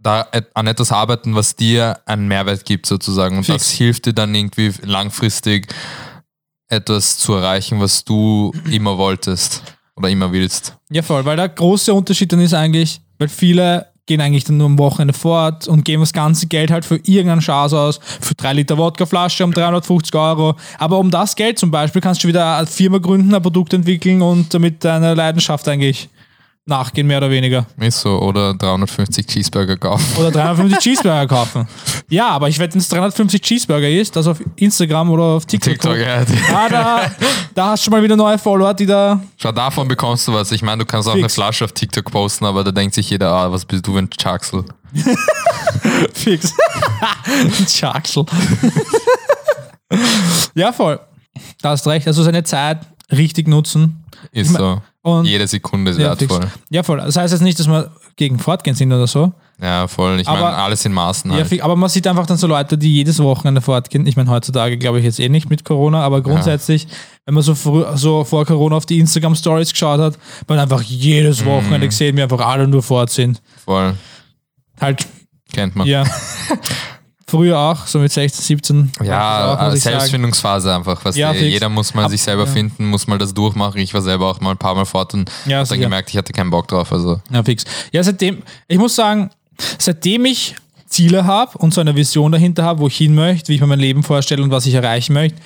da 0.00 0.26
an 0.54 0.66
etwas 0.66 0.92
arbeiten, 0.92 1.34
was 1.34 1.56
dir 1.56 2.00
einen 2.04 2.28
Mehrwert 2.28 2.64
gibt, 2.64 2.86
sozusagen. 2.86 3.38
Und 3.38 3.44
Fix. 3.44 3.58
das 3.58 3.70
hilft 3.70 4.06
dir 4.06 4.12
dann 4.12 4.34
irgendwie 4.34 4.72
langfristig 4.82 5.68
etwas 6.68 7.18
zu 7.18 7.34
erreichen, 7.34 7.80
was 7.80 8.04
du 8.04 8.52
immer 8.70 8.98
wolltest 8.98 9.62
oder 9.96 10.08
immer 10.08 10.32
willst. 10.32 10.76
Ja, 10.90 11.02
voll, 11.02 11.24
weil 11.24 11.36
der 11.36 11.48
große 11.48 11.92
Unterschied 11.94 12.32
dann 12.32 12.40
ist 12.40 12.54
eigentlich, 12.54 13.00
weil 13.18 13.28
viele 13.28 13.86
gehen 14.08 14.20
eigentlich 14.20 14.44
dann 14.44 14.56
nur 14.56 14.66
am 14.66 14.78
Wochenende 14.78 15.14
fort 15.14 15.68
und 15.68 15.84
geben 15.84 16.02
das 16.02 16.12
ganze 16.12 16.48
Geld 16.48 16.72
halt 16.72 16.84
für 16.84 16.96
irgendeinen 16.96 17.40
Schaß 17.40 17.72
aus, 17.74 18.00
für 18.20 18.34
drei 18.34 18.54
Liter 18.54 18.76
Wodkaflasche 18.76 19.44
um 19.44 19.52
350 19.52 20.12
Euro. 20.16 20.56
Aber 20.78 20.98
um 20.98 21.12
das 21.12 21.36
Geld 21.36 21.58
zum 21.58 21.70
Beispiel 21.70 22.00
kannst 22.00 22.24
du 22.24 22.28
wieder 22.28 22.56
eine 22.56 22.66
Firma 22.66 22.98
gründen, 22.98 23.32
ein 23.32 23.42
Produkt 23.42 23.72
entwickeln 23.72 24.20
und 24.22 24.52
damit 24.52 24.82
deiner 24.82 25.14
Leidenschaft 25.14 25.68
eigentlich 25.68 26.08
nachgehen, 26.68 27.06
mehr 27.06 27.18
oder 27.18 27.30
weniger. 27.30 27.66
Ist 27.78 28.00
so. 28.00 28.20
Oder 28.20 28.54
350 28.54 29.26
Cheeseburger 29.26 29.76
kaufen. 29.76 30.04
Oder 30.18 30.30
350 30.30 30.78
Cheeseburger 30.82 31.26
kaufen. 31.26 31.68
Ja, 32.08 32.28
aber 32.28 32.48
ich 32.48 32.58
wette, 32.58 32.74
wenn 32.74 32.80
es 32.80 32.88
350 32.88 33.40
Cheeseburger 33.40 33.88
ist, 33.88 34.14
das 34.14 34.26
auf 34.26 34.38
Instagram 34.56 35.10
oder 35.10 35.22
auf 35.22 35.46
TikTok. 35.46 35.72
TikTok, 35.74 35.96
ja. 35.96 36.24
Ah, 36.54 36.68
da, 36.68 37.10
da 37.54 37.66
hast 37.70 37.80
du 37.80 37.84
schon 37.84 37.92
mal 37.92 38.02
wieder 38.02 38.16
neue 38.16 38.38
Follower, 38.38 38.74
die 38.74 38.86
da 38.86 39.20
Schau, 39.36 39.52
davon 39.52 39.88
bekommst 39.88 40.28
du 40.28 40.32
was. 40.34 40.52
Ich 40.52 40.62
meine, 40.62 40.78
du 40.78 40.86
kannst 40.86 41.08
auch 41.08 41.12
eine 41.12 41.22
Fix. 41.22 41.34
Flasche 41.34 41.64
auf 41.64 41.72
TikTok 41.72 42.10
posten, 42.10 42.44
aber 42.44 42.64
da 42.64 42.70
denkt 42.70 42.94
sich 42.94 43.10
jeder, 43.10 43.32
ah, 43.32 43.50
was 43.50 43.64
bist 43.64 43.86
du 43.86 43.92
für 43.92 43.98
ein 43.98 44.10
Chaxel? 44.10 44.64
Fix. 46.12 46.54
Ein 47.24 47.66
Schaxel. 47.68 48.24
ja, 50.54 50.72
voll. 50.72 51.00
Da 51.62 51.70
hast 51.70 51.86
recht. 51.86 52.06
Also 52.06 52.22
seine 52.22 52.42
Zeit 52.44 52.80
richtig 53.10 53.48
nutzen. 53.48 54.04
Ist 54.32 54.54
so. 54.54 54.80
Und 55.16 55.24
Jede 55.26 55.46
Sekunde 55.46 55.90
ist 55.92 55.98
ja, 55.98 56.14
fix. 56.16 56.32
wertvoll. 56.32 56.50
ja, 56.70 56.82
voll. 56.82 56.98
Das 56.98 57.16
heißt 57.16 57.32
jetzt 57.32 57.42
nicht, 57.42 57.58
dass 57.58 57.66
wir 57.66 57.90
gegen 58.16 58.38
Fortgehen 58.38 58.74
sind 58.76 58.92
oder 58.92 59.06
so. 59.06 59.32
Ja, 59.60 59.88
voll. 59.88 60.20
Ich 60.20 60.26
meine, 60.28 60.44
alles 60.46 60.84
in 60.84 60.92
Maßen 60.92 61.30
Ja, 61.32 61.38
halt. 61.38 61.48
fix. 61.48 61.62
aber 61.64 61.74
man 61.74 61.88
sieht 61.88 62.06
einfach 62.06 62.26
dann 62.26 62.36
so 62.36 62.46
Leute, 62.46 62.78
die 62.78 62.94
jedes 62.94 63.18
Wochenende 63.20 63.60
fortgehen. 63.60 64.06
Ich 64.06 64.16
meine, 64.16 64.30
heutzutage 64.30 64.76
glaube 64.78 64.98
ich 65.00 65.04
jetzt 65.04 65.18
eh 65.18 65.28
nicht 65.28 65.50
mit 65.50 65.64
Corona, 65.64 66.02
aber 66.02 66.22
grundsätzlich, 66.22 66.86
wenn 67.26 67.34
man 67.34 67.42
so, 67.42 67.54
früh, 67.56 67.84
so 67.96 68.22
vor 68.24 68.44
Corona 68.46 68.76
auf 68.76 68.86
die 68.86 68.98
Instagram-Stories 69.00 69.72
geschaut 69.72 69.98
hat, 70.00 70.18
man 70.46 70.58
einfach 70.60 70.82
jedes 70.82 71.42
Mhm. 71.42 71.46
Wochenende 71.48 71.88
gesehen, 71.88 72.16
wie 72.16 72.22
einfach 72.22 72.40
alle 72.40 72.68
nur 72.68 72.82
fort 72.84 73.10
sind. 73.10 73.42
Voll. 73.64 73.94
Halt, 74.80 75.06
Kennt 75.52 75.74
man. 75.74 75.86
ja. 75.86 76.04
Früher 77.28 77.58
auch, 77.58 77.86
so 77.86 77.98
mit 77.98 78.10
16, 78.10 78.42
17. 78.42 78.92
Ja, 79.04 79.52
auch, 79.54 79.72
äh, 79.72 79.76
ich 79.76 79.82
sagen. 79.82 79.98
Selbstfindungsphase 79.98 80.74
einfach. 80.74 81.04
Weißt 81.04 81.16
Ja, 81.18 81.32
du, 81.32 81.38
fix. 81.38 81.52
jeder 81.52 81.68
muss 81.68 81.92
mal 81.94 82.04
Ab- 82.04 82.10
sich 82.10 82.22
selber 82.22 82.46
ja. 82.46 82.50
finden, 82.52 82.86
muss 82.86 83.06
mal 83.06 83.18
das 83.18 83.34
durchmachen. 83.34 83.78
Ich 83.80 83.92
war 83.92 84.00
selber 84.00 84.30
auch 84.30 84.40
mal 84.40 84.52
ein 84.52 84.56
paar 84.56 84.74
Mal 84.74 84.86
fort 84.86 85.12
und 85.12 85.30
Ja, 85.44 85.62
dann 85.62 85.78
gemerkt, 85.80 86.08
ich 86.08 86.16
hatte 86.16 86.32
keinen 86.32 86.50
Bock 86.50 86.68
drauf. 86.68 86.90
Also 86.90 87.20
Ja, 87.30 87.42
fix. 87.44 87.64
Ja, 87.92 88.02
seitdem, 88.02 88.42
ich 88.66 88.78
muss 88.78 88.94
sagen, 88.96 89.28
seitdem 89.78 90.24
ich 90.24 90.54
Ziele 90.86 91.26
habe 91.26 91.58
und 91.58 91.74
so 91.74 91.82
eine 91.82 91.94
Vision 91.94 92.32
dahinter 92.32 92.64
habe, 92.64 92.80
wo 92.80 92.86
ich 92.88 92.96
hin 92.96 93.14
möchte, 93.14 93.48
wie 93.50 93.56
ich 93.56 93.60
mir 93.60 93.66
mein 93.66 93.78
Leben 93.78 94.02
vorstelle 94.02 94.42
und 94.42 94.50
was 94.50 94.64
ich 94.64 94.72
erreichen 94.72 95.12
möchte, 95.12 95.36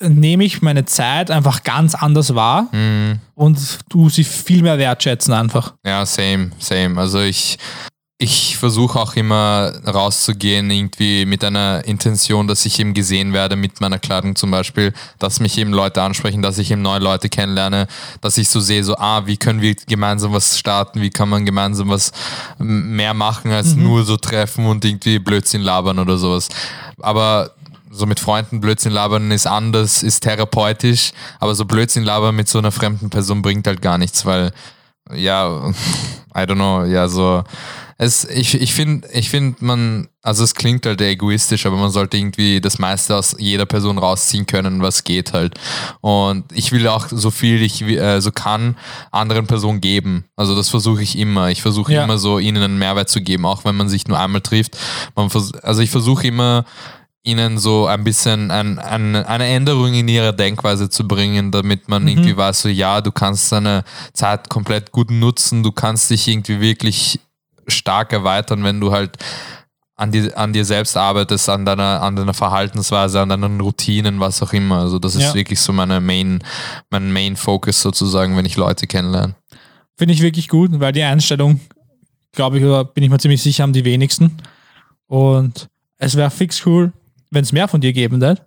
nehme 0.00 0.44
ich 0.44 0.62
meine 0.62 0.84
Zeit 0.84 1.30
einfach 1.30 1.62
ganz 1.64 1.94
anders 1.96 2.34
wahr 2.34 2.68
und 3.34 3.58
tu 3.88 4.08
sie 4.08 4.22
viel 4.22 4.62
mehr 4.62 4.78
wertschätzen 4.78 5.32
einfach. 5.34 5.74
Ja, 5.84 6.04
same, 6.06 6.50
same. 6.58 7.00
Also 7.00 7.20
ich, 7.22 7.56
ich 8.18 8.56
versuche 8.56 8.98
auch 8.98 9.14
immer 9.14 9.72
rauszugehen, 9.86 10.70
irgendwie 10.70 11.26
mit 11.26 11.44
einer 11.44 11.84
Intention, 11.84 12.46
dass 12.46 12.64
ich 12.64 12.80
eben 12.80 12.94
gesehen 12.94 13.34
werde 13.34 13.56
mit 13.56 13.82
meiner 13.82 13.98
Kleidung 13.98 14.36
zum 14.36 14.50
Beispiel, 14.50 14.94
dass 15.18 15.38
mich 15.38 15.58
eben 15.58 15.70
Leute 15.72 16.00
ansprechen, 16.00 16.40
dass 16.40 16.56
ich 16.56 16.70
eben 16.70 16.80
neue 16.80 17.00
Leute 17.00 17.28
kennenlerne, 17.28 17.86
dass 18.22 18.38
ich 18.38 18.48
so 18.48 18.60
sehe, 18.60 18.82
so, 18.84 18.96
ah, 18.96 19.26
wie 19.26 19.36
können 19.36 19.60
wir 19.60 19.74
gemeinsam 19.74 20.32
was 20.32 20.58
starten, 20.58 21.02
wie 21.02 21.10
kann 21.10 21.28
man 21.28 21.44
gemeinsam 21.44 21.90
was 21.90 22.12
mehr 22.58 23.12
machen 23.12 23.52
als 23.52 23.74
nur 23.76 24.04
so 24.04 24.16
treffen 24.16 24.64
und 24.64 24.82
irgendwie 24.86 25.18
Blödsinn 25.18 25.60
labern 25.60 25.98
oder 25.98 26.16
sowas. 26.16 26.48
Aber 27.02 27.50
so 27.90 28.06
mit 28.06 28.18
Freunden 28.18 28.62
Blödsinn 28.62 28.92
labern 28.92 29.30
ist 29.30 29.46
anders, 29.46 30.02
ist 30.02 30.20
therapeutisch, 30.20 31.12
aber 31.38 31.54
so 31.54 31.66
Blödsinn 31.66 32.04
labern 32.04 32.34
mit 32.34 32.48
so 32.48 32.58
einer 32.58 32.72
fremden 32.72 33.10
Person 33.10 33.42
bringt 33.42 33.66
halt 33.66 33.82
gar 33.82 33.98
nichts, 33.98 34.24
weil, 34.24 34.52
ja, 35.12 35.68
I 36.34 36.40
don't 36.40 36.54
know, 36.54 36.84
ja, 36.84 37.08
so, 37.08 37.44
es, 37.98 38.24
ich, 38.26 38.60
ich 38.60 38.74
finde, 38.74 39.08
ich 39.12 39.30
find 39.30 39.62
man, 39.62 40.08
also 40.22 40.44
es 40.44 40.54
klingt 40.54 40.84
halt 40.84 41.00
egoistisch, 41.00 41.64
aber 41.64 41.76
man 41.76 41.90
sollte 41.90 42.18
irgendwie 42.18 42.60
das 42.60 42.78
meiste 42.78 43.16
aus 43.16 43.34
jeder 43.38 43.64
Person 43.64 43.96
rausziehen 43.96 44.44
können, 44.44 44.82
was 44.82 45.02
geht 45.04 45.32
halt. 45.32 45.54
Und 46.02 46.44
ich 46.52 46.72
will 46.72 46.86
auch 46.88 47.06
so 47.08 47.30
viel 47.30 47.62
ich 47.62 47.80
äh, 47.82 48.20
so 48.20 48.32
kann 48.32 48.76
anderen 49.12 49.46
Personen 49.46 49.80
geben. 49.80 50.24
Also 50.36 50.54
das 50.54 50.68
versuche 50.68 51.02
ich 51.02 51.16
immer. 51.18 51.48
Ich 51.50 51.62
versuche 51.62 51.94
Ja. 51.94 52.04
immer 52.04 52.18
so 52.18 52.38
ihnen 52.38 52.62
einen 52.62 52.78
Mehrwert 52.78 53.08
zu 53.08 53.22
geben, 53.22 53.46
auch 53.46 53.64
wenn 53.64 53.76
man 53.76 53.88
sich 53.88 54.06
nur 54.06 54.18
einmal 54.18 54.42
trifft. 54.42 54.76
Man 55.14 55.30
vers 55.30 55.54
also 55.54 55.80
ich 55.80 55.90
versuche 55.90 56.26
immer 56.26 56.66
ihnen 57.22 57.58
so 57.58 57.86
ein 57.86 58.04
bisschen 58.04 58.52
ein, 58.52 58.78
ein, 58.78 59.16
eine 59.16 59.46
Änderung 59.46 59.92
in 59.94 60.06
ihrer 60.06 60.32
Denkweise 60.32 60.88
zu 60.90 61.08
bringen, 61.08 61.50
damit 61.50 61.88
man 61.88 62.06
irgendwie 62.06 62.36
weiß, 62.36 62.62
so 62.62 62.68
ja, 62.68 63.00
du 63.00 63.10
kannst 63.10 63.50
deine 63.50 63.82
Zeit 64.12 64.48
komplett 64.48 64.92
gut 64.92 65.10
nutzen, 65.10 65.64
du 65.64 65.72
kannst 65.72 66.10
dich 66.10 66.28
irgendwie 66.28 66.60
wirklich 66.60 67.18
stark 67.68 68.12
erweitern, 68.12 68.64
wenn 68.64 68.80
du 68.80 68.92
halt 68.92 69.16
an, 69.96 70.12
die, 70.12 70.32
an 70.34 70.52
dir 70.52 70.64
selbst 70.64 70.96
arbeitest, 70.96 71.48
an 71.48 71.64
deiner, 71.64 72.02
an 72.02 72.16
deiner 72.16 72.34
Verhaltensweise, 72.34 73.20
an 73.20 73.30
deinen 73.30 73.60
Routinen, 73.60 74.20
was 74.20 74.42
auch 74.42 74.52
immer. 74.52 74.80
Also 74.80 74.98
das 74.98 75.14
ist 75.14 75.22
Ja. 75.22 75.34
wirklich 75.34 75.58
so 75.60 75.72
meine 75.72 76.00
Main, 76.00 76.42
mein 76.90 77.12
Main 77.12 77.36
Focus 77.36 77.80
sozusagen, 77.80 78.36
wenn 78.36 78.44
ich 78.44 78.56
Leute 78.56 78.86
kennenlerne. 78.86 79.34
Finde 79.96 80.12
ich 80.12 80.20
wirklich 80.20 80.48
gut, 80.48 80.70
weil 80.78 80.92
die 80.92 81.02
Einstellung, 81.02 81.60
glaube 82.32 82.58
ich, 82.58 82.64
oder 82.64 82.84
bin 82.84 83.02
ich 83.04 83.10
mir 83.10 83.18
ziemlich 83.18 83.42
sicher, 83.42 83.62
haben 83.62 83.72
die 83.72 83.84
wenigsten. 83.86 84.36
Und 85.06 85.68
es 85.98 86.14
wäre 86.16 86.30
fix 86.30 86.64
cool, 86.66 86.92
wenn 87.30 87.42
es 87.44 87.52
mehr 87.52 87.68
von 87.68 87.80
dir 87.80 87.92
geben 87.94 88.20
wird. 88.20 88.42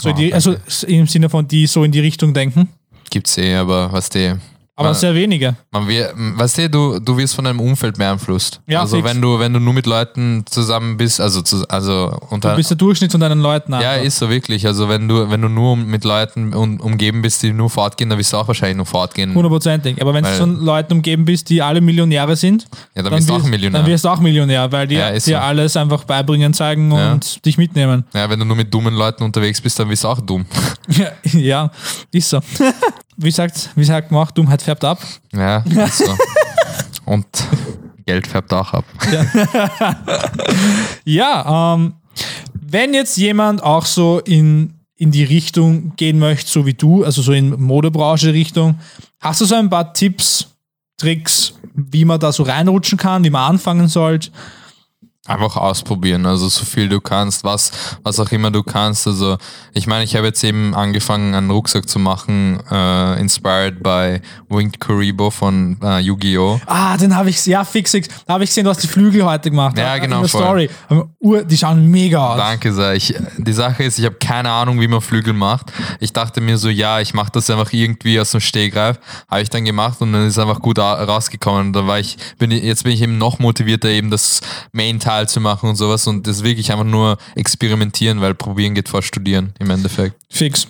So 0.00 0.10
Oh, 0.10 0.12
die, 0.12 0.32
also 0.32 0.56
im 0.86 1.06
Sinne 1.06 1.28
von 1.28 1.46
die 1.46 1.66
so 1.66 1.84
in 1.84 1.92
die 1.92 2.00
Richtung 2.00 2.32
denken. 2.32 2.68
Gibt's 3.10 3.36
eh, 3.36 3.56
aber 3.56 3.92
was 3.92 4.08
die. 4.08 4.34
Aber 4.78 4.90
Ja. 4.90 4.94
sehr 4.94 5.12
wenige. 5.12 5.56
Man 5.72 5.88
wir, 5.88 6.12
weißt 6.14 6.58
du, 6.58 6.70
du, 6.70 6.98
du 7.00 7.16
wirst 7.16 7.34
von 7.34 7.44
deinem 7.44 7.58
Umfeld 7.58 7.98
beeinflusst. 7.98 8.60
Ja, 8.68 8.80
also 8.82 8.96
fix. 8.98 9.08
wenn 9.08 9.20
du, 9.20 9.36
wenn 9.40 9.52
du 9.52 9.58
nur 9.58 9.74
mit 9.74 9.86
Leuten 9.86 10.44
zusammen 10.48 10.96
bist, 10.96 11.20
also, 11.20 11.42
zu, 11.42 11.68
also 11.68 12.16
unter, 12.30 12.50
Du 12.50 12.56
bist 12.58 12.70
der 12.70 12.76
Durchschnitt 12.76 13.10
von 13.10 13.20
deinen 13.20 13.40
Leuten. 13.40 13.72
ja, 13.72 13.78
einfach. 13.90 14.04
ist 14.04 14.18
so 14.18 14.30
wirklich. 14.30 14.64
Also 14.68 14.88
wenn 14.88 15.08
du, 15.08 15.28
wenn 15.30 15.42
du 15.42 15.48
nur 15.48 15.76
mit 15.76 16.04
Leuten 16.04 16.54
um, 16.54 16.78
umgeben 16.78 17.22
bist, 17.22 17.42
die 17.42 17.52
nur 17.52 17.68
fortgehen, 17.70 18.08
dann 18.08 18.20
wirst 18.20 18.32
du 18.32 18.36
auch 18.36 18.46
wahrscheinlich 18.46 18.76
nur 18.76 18.86
fortgehen. 18.86 19.34
Hundertprozentig. 19.34 20.00
Aber 20.00 20.14
wenn 20.14 20.22
du 20.22 20.30
von 20.30 20.60
Leuten 20.64 20.92
umgeben 20.92 21.24
bist, 21.24 21.50
die 21.50 21.60
alle 21.60 21.80
Millionäre 21.80 22.36
sind, 22.36 22.66
Ja, 22.94 23.02
dann 23.02 23.12
bist 23.16 23.28
du 23.28 23.34
auch 23.34 23.42
Millionär. 23.42 23.80
Dann 23.80 23.90
wirst 23.90 24.04
du 24.04 24.08
auch 24.10 24.20
Millionär, 24.20 24.70
weil 24.70 24.86
die 24.86 24.94
Ja, 24.94 25.10
dir 25.10 25.20
so. 25.20 25.34
alles 25.38 25.76
einfach 25.76 26.04
beibringen, 26.04 26.54
zeigen 26.54 26.92
Ja. 26.92 27.14
und 27.14 27.44
dich 27.44 27.58
mitnehmen. 27.58 28.04
Ja, 28.14 28.30
wenn 28.30 28.38
du 28.38 28.44
nur 28.44 28.56
mit 28.56 28.72
dummen 28.72 28.94
Leuten 28.94 29.24
unterwegs 29.24 29.60
bist, 29.60 29.76
dann 29.80 29.88
bist 29.88 30.04
du 30.04 30.08
auch 30.08 30.20
dumm. 30.20 30.46
Ja 31.32 31.70
ist 32.12 32.30
so. 32.30 32.38
wie, 33.18 33.30
sagt, 33.30 33.70
wie 33.74 33.84
sagt 33.84 34.10
man 34.10 34.22
auch, 34.22 34.30
Dummheit 34.30 34.62
färbt 34.62 34.84
ab. 34.84 35.00
Ja, 35.32 35.62
so. 35.92 36.16
Und 37.04 37.26
Geld 38.06 38.26
färbt 38.26 38.52
auch 38.52 38.72
ab. 38.72 38.84
Ja, 41.04 41.74
ähm, 41.74 41.94
wenn 42.52 42.94
jetzt 42.94 43.16
jemand 43.16 43.62
auch 43.62 43.86
so 43.86 44.20
in, 44.20 44.74
in 44.96 45.10
die 45.10 45.24
Richtung 45.24 45.94
gehen 45.96 46.18
möchte, 46.18 46.50
so 46.50 46.66
wie 46.66 46.74
du, 46.74 47.04
also 47.04 47.22
so 47.22 47.32
in 47.32 47.60
Modebranche-Richtung, 47.60 48.78
hast 49.20 49.40
du 49.40 49.44
so 49.46 49.54
ein 49.54 49.70
paar 49.70 49.92
Tipps, 49.94 50.48
Tricks, 50.98 51.54
wie 51.74 52.04
man 52.04 52.20
da 52.20 52.32
so 52.32 52.42
reinrutschen 52.42 52.98
kann, 52.98 53.24
wie 53.24 53.30
man 53.30 53.52
anfangen 53.52 53.88
sollte? 53.88 54.30
Einfach 55.28 55.58
ausprobieren, 55.58 56.24
also 56.24 56.48
so 56.48 56.64
viel 56.64 56.88
du 56.88 57.02
kannst, 57.02 57.44
was, 57.44 57.70
was 58.02 58.18
auch 58.18 58.30
immer 58.32 58.50
du 58.50 58.62
kannst. 58.62 59.06
Also 59.06 59.36
ich 59.74 59.86
meine, 59.86 60.04
ich 60.04 60.16
habe 60.16 60.26
jetzt 60.26 60.42
eben 60.42 60.74
angefangen, 60.74 61.34
einen 61.34 61.50
Rucksack 61.50 61.86
zu 61.86 61.98
machen, 61.98 62.58
äh, 62.70 63.20
inspired 63.20 63.82
by 63.82 64.20
Winged 64.48 64.80
Kuribo 64.80 65.30
von 65.30 65.76
äh, 65.82 65.98
Yu-Gi-Oh! 65.98 66.62
Ah, 66.64 66.96
den 66.96 67.14
habe 67.14 67.28
ich, 67.28 67.44
ja, 67.44 67.62
fix, 67.64 67.90
fix. 67.90 68.08
Da 68.26 68.34
habe 68.34 68.44
ich 68.44 68.48
gesehen, 68.48 68.64
du 68.64 68.70
hast 68.70 68.82
die 68.82 68.86
Flügel 68.86 69.22
heute 69.22 69.50
gemacht. 69.50 69.76
Ja, 69.76 69.98
genau, 69.98 70.26
voll. 70.26 70.40
Story. 70.40 70.70
Ur, 71.20 71.44
die 71.44 71.58
schauen 71.58 71.84
mega 71.86 72.26
aus. 72.26 72.38
Danke 72.38 72.72
sehr. 72.72 72.94
Ich, 72.94 73.14
die 73.36 73.52
Sache 73.52 73.84
ist, 73.84 73.98
ich 73.98 74.06
habe 74.06 74.16
keine 74.16 74.50
Ahnung, 74.50 74.80
wie 74.80 74.88
man 74.88 75.02
Flügel 75.02 75.34
macht. 75.34 75.72
Ich 76.00 76.14
dachte 76.14 76.40
mir 76.40 76.56
so, 76.56 76.70
ja, 76.70 77.00
ich 77.00 77.12
mache 77.12 77.32
das 77.32 77.50
einfach 77.50 77.70
irgendwie 77.74 78.18
aus 78.18 78.30
dem 78.30 78.40
Stegreif. 78.40 78.98
Habe 79.30 79.42
ich 79.42 79.50
dann 79.50 79.66
gemacht 79.66 80.00
und 80.00 80.14
dann 80.14 80.26
ist 80.26 80.38
einfach 80.38 80.60
gut 80.60 80.78
rausgekommen. 80.78 81.74
Dann 81.74 81.86
war 81.86 81.98
ich, 81.98 82.16
bin 82.38 82.50
ich, 82.50 82.62
jetzt 82.62 82.84
bin 82.84 82.92
ich 82.92 83.02
eben 83.02 83.18
noch 83.18 83.38
motivierter, 83.38 83.90
eben 83.90 84.10
das 84.10 84.40
Main-Teil 84.72 85.17
zu 85.26 85.40
machen 85.40 85.68
und 85.70 85.76
sowas. 85.76 86.06
Und 86.06 86.26
das 86.26 86.44
wirklich 86.44 86.70
einfach 86.70 86.84
nur 86.84 87.18
experimentieren, 87.34 88.20
weil 88.20 88.34
probieren 88.34 88.74
geht 88.74 88.88
vor 88.88 89.02
studieren 89.02 89.52
im 89.58 89.70
Endeffekt. 89.70 90.16
Fix. 90.30 90.68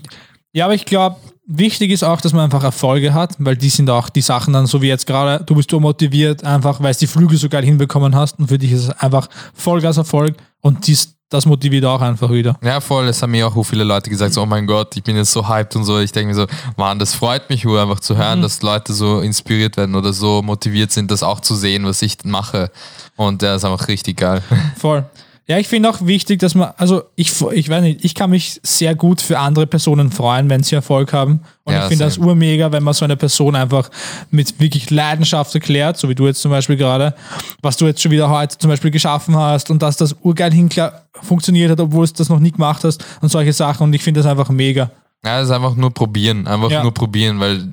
Ja, 0.53 0.65
aber 0.65 0.75
ich 0.75 0.85
glaube, 0.85 1.17
wichtig 1.47 1.91
ist 1.91 2.05
auch, 2.05 2.21
dass 2.21 2.33
man 2.33 2.45
einfach 2.45 2.63
Erfolge 2.63 3.15
hat, 3.15 3.35
weil 3.39 3.57
die 3.57 3.71
sind 3.71 3.91
auch 3.91 4.09
die 4.09 4.21
Sachen 4.21 4.53
dann, 4.53 4.67
so 4.67 4.81
wie 4.83 4.89
jetzt 4.89 5.07
gerade, 5.07 5.45
du 5.45 5.55
bist 5.55 5.71
so 5.71 5.81
motiviert, 5.81 6.45
einfach 6.45 6.81
weil 6.81 6.91
es 6.91 6.99
die 6.99 7.07
Flügel 7.07 7.39
so 7.39 7.49
geil 7.49 7.65
hinbekommen 7.65 8.15
hast 8.15 8.39
und 8.39 8.49
für 8.49 8.59
dich 8.59 8.73
ist 8.73 8.85
es 8.85 8.91
einfach 8.91 9.29
Vollgas-Erfolg 9.55 10.37
und 10.61 10.87
dies, 10.87 11.17
das 11.31 11.45
motiviert 11.45 11.85
auch 11.85 12.01
einfach 12.01 12.31
wieder. 12.31 12.57
Ja, 12.63 12.81
voll. 12.81 13.07
Es 13.09 13.23
haben 13.23 13.33
mir 13.33 13.47
auch 13.47 13.55
so 13.55 13.63
viele 13.63 13.85
Leute 13.85 14.09
gesagt, 14.09 14.33
so, 14.33 14.43
oh 14.43 14.47
mein 14.47 14.67
Gott, 14.67 14.97
ich 14.97 15.03
bin 15.03 15.17
jetzt 15.17 15.33
so 15.33 15.47
hyped 15.47 15.77
und 15.77 15.85
so. 15.85 15.99
Ich 15.99 16.13
denke 16.13 16.29
mir 16.29 16.35
so, 16.35 16.47
Mann, 16.77 16.99
das 16.99 17.15
freut 17.15 17.51
mich 17.51 17.65
nur 17.65 17.81
einfach 17.81 18.01
zu 18.01 18.17
hören, 18.17 18.41
dass 18.41 18.63
Leute 18.63 18.95
so 18.95 19.21
inspiriert 19.21 19.77
werden 19.77 19.95
oder 19.95 20.13
so 20.13 20.41
motiviert 20.43 20.91
sind, 20.91 21.11
das 21.11 21.23
auch 21.23 21.41
zu 21.41 21.55
sehen, 21.55 21.85
was 21.85 22.01
ich 22.01 22.17
mache. 22.25 22.71
Und 23.17 23.43
der 23.43 23.57
ist 23.57 23.65
einfach 23.65 23.89
richtig 23.89 24.17
geil. 24.19 24.43
Voll. 24.77 25.05
Ja, 25.51 25.57
ich 25.57 25.67
finde 25.67 25.89
auch 25.89 26.05
wichtig, 26.05 26.41
dass 26.41 26.55
man, 26.55 26.73
also 26.77 27.05
ich, 27.17 27.33
ich 27.53 27.69
weiß 27.71 27.81
nicht, 27.83 28.05
ich 28.05 28.15
kann 28.15 28.29
mich 28.29 28.61
sehr 28.63 28.95
gut 28.95 29.23
für 29.23 29.39
andere 29.39 29.67
Personen 29.67 30.13
freuen, 30.13 30.51
wenn 30.51 30.63
sie 30.63 30.75
Erfolg 30.75 31.15
haben. 31.15 31.41
Und 31.65 31.73
Ja, 31.73 31.85
ich 31.85 31.89
finde 31.89 32.05
das 32.05 32.19
urmega, 32.19 32.71
wenn 32.71 32.83
man 32.83 32.93
so 32.93 33.07
eine 33.07 33.17
Person 33.17 33.57
einfach 33.57 33.89
mit 34.31 34.61
wirklich 34.61 34.91
Leidenschaft 34.91 35.55
erklärt, 35.55 35.97
so 35.97 36.11
wie 36.11 36.15
du 36.15 36.27
jetzt 36.27 36.43
zum 36.43 36.51
Beispiel 36.51 36.77
gerade, 36.77 37.15
was 37.63 37.79
du 37.79 37.87
jetzt 37.87 38.03
schon 38.03 38.13
wieder 38.13 38.29
heute 38.29 38.59
zum 38.59 38.69
Beispiel 38.69 38.91
geschaffen 38.91 39.37
hast 39.37 39.71
und 39.71 39.81
dass 39.81 39.97
das 39.97 40.15
urgeil 40.21 40.53
hinklar 40.53 41.05
funktioniert 41.23 41.71
hat, 41.71 41.81
obwohl 41.81 42.07
du 42.07 42.13
das 42.13 42.29
noch 42.29 42.41
nie 42.41 42.53
gemacht 42.53 42.85
hast 42.85 43.03
und 43.23 43.31
solche 43.31 43.55
Sachen. 43.55 43.85
Und 43.85 43.95
ich 43.95 44.03
finde 44.03 44.21
das 44.21 44.31
einfach 44.31 44.51
mega. 44.51 44.91
Ja, 45.25 45.41
es 45.41 45.47
ist 45.47 45.51
einfach 45.51 45.77
nur 45.77 45.93
probieren, 45.95 46.47
einfach 46.47 46.71
Ja. 46.71 46.83
nur 46.83 46.93
probieren, 46.93 47.41
weil 47.41 47.71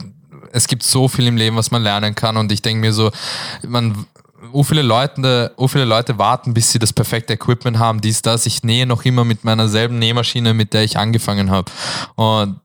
es 0.54 0.66
gibt 0.70 0.82
so 0.84 1.10
viel 1.10 1.28
im 1.28 1.36
Leben, 1.36 1.58
was 1.58 1.72
man 1.72 1.84
lernen 1.84 2.16
kann 2.16 2.38
und 2.38 2.50
ich 2.54 2.62
denke 2.62 2.80
mir 2.80 2.94
so, 2.94 3.12
man, 3.68 4.06
so 4.54 4.64
viele 4.64 4.82
Leute, 4.82 5.54
so 5.58 5.68
viele 5.68 5.86
Leute 5.86 6.18
warten, 6.18 6.54
bis 6.54 6.72
sie 6.72 6.80
das 6.80 6.94
perfekte 6.94 7.34
Equipment 7.34 7.78
haben, 7.80 8.02
dies, 8.02 8.22
das. 8.22 8.46
Ich 8.46 8.64
nähe 8.64 8.86
noch 8.86 9.06
immer 9.06 9.24
mit 9.26 9.44
meiner 9.44 9.68
selben 9.68 10.00
Nähmaschine, 10.00 10.54
mit 10.54 10.74
der 10.74 10.84
ich 10.84 10.98
angefangen 10.98 11.52
habe 11.52 11.72
und 12.16 12.60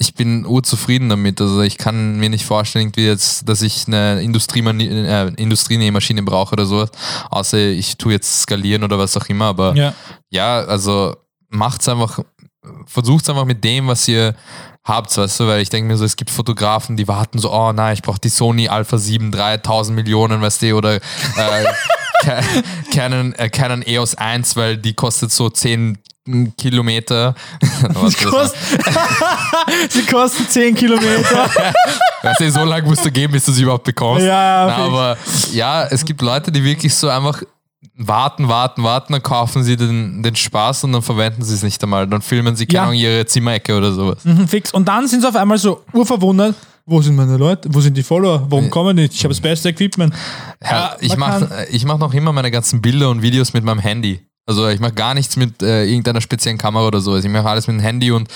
ich 0.00 0.14
bin 0.14 0.46
urzufrieden 0.46 1.08
damit. 1.08 1.40
Also 1.40 1.60
ich 1.62 1.76
kann 1.76 2.18
mir 2.18 2.30
nicht 2.30 2.44
vorstellen, 2.44 2.84
irgendwie 2.84 3.06
jetzt, 3.06 3.48
dass 3.48 3.62
ich 3.62 3.88
eine 3.88 4.20
Industriemani- 4.22 4.88
äh, 4.88 5.32
Industrienähmaschine 5.36 6.22
brauche 6.22 6.52
oder 6.52 6.66
sowas. 6.66 6.90
Außer 7.30 7.58
ich 7.58 7.96
tue 7.98 8.12
jetzt 8.12 8.42
skalieren 8.42 8.84
oder 8.84 8.96
was 8.96 9.16
auch 9.16 9.26
immer. 9.26 9.46
Aber 9.46 9.74
Ja. 9.74 9.94
ja, 10.30 10.60
also 10.60 11.16
macht's 11.48 11.88
einfach, 11.88 12.20
versucht's 12.86 13.28
einfach 13.28 13.44
mit 13.44 13.62
dem, 13.64 13.88
was 13.88 14.06
ihr 14.08 14.34
habt, 14.84 15.16
weißt 15.16 15.40
du, 15.40 15.46
weil 15.46 15.60
ich 15.60 15.68
denke 15.70 15.88
mir 15.88 15.96
so, 15.98 16.04
es 16.04 16.16
gibt 16.16 16.30
Fotografen, 16.30 16.96
die 16.96 17.06
warten 17.08 17.38
so, 17.38 17.52
oh 17.52 17.72
nein, 17.72 17.94
ich 17.94 18.02
brauche 18.02 18.18
die 18.20 18.28
Sony 18.30 18.68
Alpha 18.68 18.96
7 18.98 19.30
3000 19.30 19.94
Millionen, 19.96 20.40
weißt 20.40 20.62
du, 20.62 20.74
oder 20.76 20.94
äh, 20.96 21.00
Ca- 22.24 22.40
Canon, 22.92 23.32
äh, 23.34 23.48
Canon 23.50 23.82
EOS 23.82 24.14
1, 24.16 24.56
weil 24.56 24.76
die 24.78 24.94
kostet 24.94 25.30
so 25.30 25.50
10 25.50 25.98
Kilometer. 26.58 27.34
Sie 28.08 28.24
kosten, 28.24 28.58
sie 29.88 30.02
kosten 30.04 30.46
10 30.46 30.74
Kilometer. 30.74 31.48
Weißt 32.22 32.40
du, 32.40 32.50
so 32.50 32.64
lange 32.64 32.86
musst 32.86 33.02
du 33.04 33.10
geben, 33.10 33.32
bis 33.32 33.46
du 33.46 33.52
sie 33.52 33.62
überhaupt 33.62 33.84
bekommst. 33.84 34.26
Ja, 34.26 34.66
Na, 34.66 34.76
aber 34.76 35.16
ja, 35.52 35.84
es 35.86 36.04
gibt 36.04 36.20
Leute, 36.20 36.52
die 36.52 36.62
wirklich 36.62 36.94
so 36.94 37.08
einfach 37.08 37.42
warten, 37.98 38.48
warten, 38.48 38.82
warten, 38.84 39.12
dann 39.12 39.22
kaufen 39.22 39.62
sie 39.64 39.76
den, 39.76 40.22
den 40.22 40.36
Spaß 40.36 40.84
und 40.84 40.92
dann 40.92 41.02
verwenden 41.02 41.42
sie 41.42 41.54
es 41.54 41.62
nicht 41.62 41.82
einmal. 41.82 42.06
Dann 42.06 42.22
filmen 42.22 42.56
sie, 42.56 42.66
keine 42.66 42.76
Ja. 42.76 42.82
Ahnung, 42.84 42.94
ihre 42.94 43.26
Zimmerecke 43.26 43.76
oder 43.76 43.92
sowas. 43.92 44.18
Fix. 44.46 44.72
Und 44.72 44.86
dann 44.88 45.06
sind 45.08 45.20
sie 45.22 45.28
auf 45.28 45.36
einmal 45.36 45.58
so 45.58 45.82
urverwundert. 45.92 46.54
Wo 46.86 47.02
sind 47.02 47.16
meine 47.16 47.36
Leute? 47.36 47.68
Wo 47.72 47.80
sind 47.80 47.96
die 47.98 48.02
Follower? 48.02 48.46
Warum 48.48 48.70
kommen 48.70 48.96
die 48.96 49.02
nicht? 49.02 49.14
Ich 49.14 49.22
habe 49.24 49.34
das 49.34 49.40
beste 49.42 49.68
Equipment. 49.68 50.14
Ja, 50.64 50.96
ich 51.00 51.16
man 51.18 51.40
mache 51.40 51.66
ich 51.70 51.84
mach 51.84 51.98
noch 51.98 52.14
immer 52.14 52.32
meine 52.32 52.50
ganzen 52.50 52.80
Bilder 52.80 53.10
und 53.10 53.20
Videos 53.20 53.52
mit 53.52 53.62
meinem 53.62 53.80
Handy. 53.80 54.20
Also 54.46 54.66
ich 54.68 54.80
mache 54.80 54.94
gar 54.94 55.12
nichts 55.12 55.36
mit 55.36 55.62
äh, 55.62 55.84
irgendeiner 55.84 56.22
speziellen 56.22 56.56
Kamera 56.56 56.86
oder 56.86 57.02
sowas. 57.02 57.22
Ich 57.22 57.30
mache 57.30 57.46
alles 57.46 57.66
mit 57.66 57.76
dem 57.76 57.82
Handy 57.82 58.10
und 58.10 58.28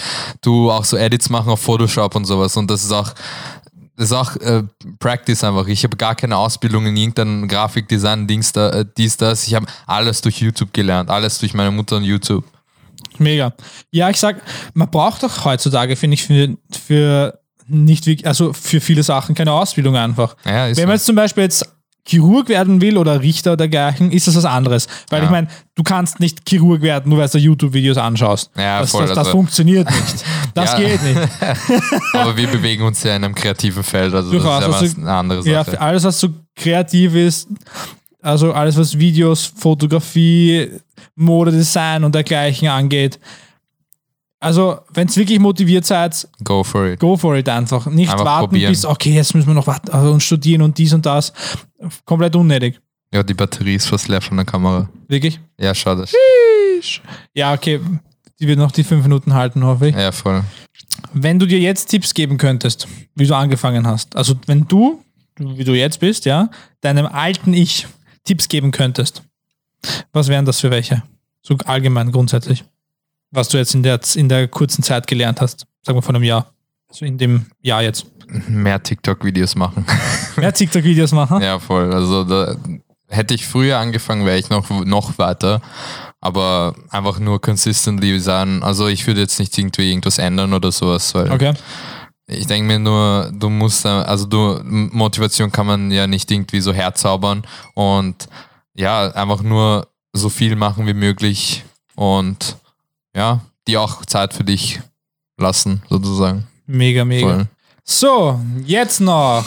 du 0.42 0.70
auch 0.70 0.84
so 0.84 0.98
Edits 0.98 1.30
machen 1.30 1.48
auf 1.50 1.60
Photoshop 1.60 2.14
und 2.14 2.26
sowas. 2.26 2.54
Und 2.58 2.70
das 2.70 2.84
ist 2.84 2.92
auch, 2.92 3.10
ist 3.96 4.12
auch 4.12 4.36
äh, 4.36 4.62
Practice 4.98 5.44
einfach. 5.44 5.66
Ich 5.66 5.84
habe 5.84 5.96
gar 5.96 6.14
keine 6.14 6.36
Ausbildung 6.36 6.86
in 6.86 6.96
irgendeinem 6.96 7.46
Grafikdesign, 7.48 8.26
Dings 8.26 8.52
da, 8.52 8.70
äh, 8.70 8.84
dies, 8.96 9.16
das. 9.16 9.46
Ich 9.46 9.54
habe 9.54 9.66
alles 9.86 10.20
durch 10.20 10.40
YouTube 10.40 10.72
gelernt. 10.72 11.10
Alles 11.10 11.38
durch 11.38 11.54
meine 11.54 11.70
Mutter 11.70 11.96
und 11.96 12.04
YouTube. 12.04 12.44
Mega. 13.18 13.52
Ja, 13.90 14.10
ich 14.10 14.16
sag, 14.16 14.40
man 14.74 14.90
braucht 14.90 15.22
doch 15.22 15.44
heutzutage, 15.44 15.96
finde 15.96 16.14
ich, 16.14 16.24
für, 16.24 16.56
für 16.70 17.38
nicht 17.66 18.06
wirklich, 18.06 18.26
also 18.26 18.52
für 18.52 18.80
viele 18.80 19.02
Sachen 19.02 19.34
keine 19.34 19.52
Ausbildung 19.52 19.96
einfach. 19.96 20.36
Ja, 20.44 20.74
Wenn 20.74 20.86
man 20.86 20.96
jetzt 20.96 21.06
zum 21.06 21.16
Beispiel 21.16 21.44
jetzt 21.44 21.66
Chirurg 22.06 22.48
werden 22.48 22.80
will 22.80 22.98
oder 22.98 23.20
Richter 23.22 23.52
oder 23.52 23.68
dergleichen, 23.68 24.10
ist 24.10 24.26
das 24.26 24.34
was 24.36 24.44
anderes. 24.44 24.88
Weil 25.08 25.20
Ja. 25.20 25.24
ich 25.26 25.30
meine, 25.30 25.46
du 25.76 25.82
kannst 25.84 26.18
nicht 26.20 26.40
Chirurg 26.48 26.82
werden, 26.82 27.10
nur 27.10 27.18
weil 27.18 27.28
du 27.28 27.38
YouTube-Videos 27.38 27.96
anschaust. 27.96 28.50
Ja, 28.56 28.80
das, 28.80 28.90
voll, 28.90 29.02
das, 29.02 29.10
das 29.10 29.18
also- 29.18 29.30
funktioniert 29.30 29.88
nicht. 29.90 30.24
Das 30.54 30.72
Ja. 30.72 30.78
geht 30.80 31.02
nicht. 31.02 31.18
Aber 32.12 32.36
wir 32.36 32.46
bewegen 32.48 32.82
uns 32.82 33.02
ja 33.04 33.16
in 33.16 33.24
einem 33.24 33.34
kreativen 33.34 33.82
Feld, 33.82 34.12
also 34.14 34.30
Durchaus, 34.30 34.60
das 34.60 34.68
ist 34.68 34.70
ja 34.72 34.76
also- 34.80 34.96
was 34.98 35.02
eine 35.02 35.12
andere 35.12 35.48
Ja, 35.48 35.64
Sache. 35.64 35.70
für 35.76 35.80
alles, 35.80 36.04
was 36.04 36.20
so 36.20 36.28
kreativ 36.56 37.14
ist, 37.14 37.48
also 38.20 38.52
alles, 38.52 38.76
was 38.76 38.98
Videos, 38.98 39.46
Fotografie, 39.56 40.68
Modedesign 41.16 42.04
und 42.04 42.14
dergleichen 42.14 42.68
angeht. 42.68 43.18
Also, 44.42 44.80
wenn 44.92 45.06
es 45.06 45.16
wirklich 45.16 45.38
motiviert 45.38 45.84
seid, 45.84 46.26
Go 46.42 46.64
for 46.64 46.86
it. 46.88 46.98
go 46.98 47.16
for 47.16 47.36
it 47.36 47.48
einfach. 47.48 47.86
Nicht 47.86 48.10
Einfach 48.10 48.24
warten 48.24 48.48
probieren. 48.48 48.72
bis, 48.72 48.84
okay, 48.84 49.14
jetzt 49.14 49.34
müssen 49.36 49.46
wir 49.46 49.54
noch 49.54 49.68
warten 49.68 49.90
also, 49.92 50.10
und 50.12 50.20
studieren 50.20 50.62
und 50.62 50.76
dies 50.78 50.92
und 50.92 51.06
das. 51.06 51.32
Komplett 52.04 52.34
unnötig. 52.34 52.80
Ja, 53.14 53.22
die 53.22 53.34
Batterie 53.34 53.76
ist 53.76 53.86
fast 53.86 54.08
leer 54.08 54.20
von 54.20 54.36
der 54.36 54.44
Kamera. 54.46 54.88
Wirklich? 55.06 55.38
Ja, 55.60 55.72
schade. 55.74 56.06
Ja, 57.34 57.52
okay. 57.54 57.80
Die 58.40 58.48
wird 58.48 58.58
noch 58.58 58.72
die 58.72 58.82
fünf 58.82 59.04
Minuten 59.04 59.34
halten, 59.34 59.62
hoffe 59.64 59.88
ich. 59.88 59.94
Ja, 59.94 60.10
voll. 60.10 60.42
Wenn 61.12 61.38
du 61.38 61.46
dir 61.46 61.60
jetzt 61.60 61.86
Tipps 61.90 62.12
geben 62.12 62.36
könntest, 62.38 62.88
wie 63.14 63.26
du 63.26 63.36
angefangen 63.36 63.86
hast, 63.86 64.16
also 64.16 64.34
wenn 64.46 64.66
du, 64.66 65.00
wie 65.38 65.62
du 65.64 65.74
jetzt 65.74 66.00
bist, 66.00 66.24
ja, 66.24 66.50
deinem 66.80 67.06
alten 67.06 67.52
Ich 67.54 67.86
Tipps 68.24 68.48
geben 68.48 68.72
könntest, 68.72 69.22
was 70.12 70.26
wären 70.26 70.44
das 70.46 70.58
für 70.60 70.70
welche? 70.70 71.02
So 71.42 71.56
allgemein 71.64 72.10
grundsätzlich. 72.10 72.64
Was 73.32 73.48
du 73.48 73.58
jetzt 73.58 73.74
in 73.74 73.82
der, 73.82 73.98
in 74.14 74.28
der 74.28 74.46
kurzen 74.48 74.82
Zeit 74.82 75.06
gelernt 75.06 75.40
hast, 75.40 75.66
sagen 75.82 75.96
wir 75.98 76.02
von 76.02 76.14
einem 76.14 76.24
Jahr. 76.24 76.52
Also 76.88 77.04
in 77.04 77.18
dem 77.18 77.46
Jahr 77.60 77.82
jetzt. 77.82 78.06
Mehr 78.48 78.82
TikTok-Videos 78.82 79.56
machen. 79.56 79.84
Mehr 80.36 80.52
TikTok-Videos 80.52 81.12
machen? 81.12 81.42
ja, 81.42 81.58
voll. 81.58 81.92
Also 81.92 82.24
da 82.24 82.54
hätte 83.08 83.34
ich 83.34 83.46
früher 83.46 83.78
angefangen, 83.78 84.24
wäre 84.24 84.38
ich 84.38 84.48
noch, 84.50 84.68
noch 84.84 85.18
weiter. 85.18 85.60
Aber 86.20 86.74
einfach 86.90 87.18
nur 87.18 87.40
consistently 87.40 88.18
sein. 88.20 88.62
Also 88.62 88.86
ich 88.86 89.06
würde 89.06 89.20
jetzt 89.20 89.38
nicht 89.40 89.56
irgendwie 89.58 89.90
irgendwas 89.90 90.18
ändern 90.18 90.52
oder 90.54 90.70
sowas, 90.70 91.14
weil 91.14 91.30
Okay. 91.32 91.52
ich 92.26 92.46
denke 92.46 92.66
mir 92.68 92.78
nur, 92.78 93.30
du 93.34 93.48
musst, 93.50 93.84
also 93.84 94.24
du, 94.26 94.60
Motivation 94.62 95.50
kann 95.50 95.66
man 95.66 95.90
ja 95.90 96.06
nicht 96.06 96.30
irgendwie 96.30 96.60
so 96.60 96.72
herzaubern 96.72 97.42
und 97.74 98.28
ja, 98.74 99.10
einfach 99.12 99.42
nur 99.42 99.88
so 100.12 100.28
viel 100.28 100.54
machen 100.56 100.86
wie 100.86 100.94
möglich 100.94 101.64
und 101.96 102.56
ja, 103.16 103.40
die 103.68 103.76
auch 103.76 104.04
Zeit 104.06 104.34
für 104.34 104.44
dich 104.44 104.80
lassen, 105.38 105.82
sozusagen. 105.88 106.46
Mega, 106.66 107.04
mega. 107.04 107.28
Voll. 107.28 107.46
So, 107.84 108.40
jetzt 108.64 109.00
noch 109.00 109.44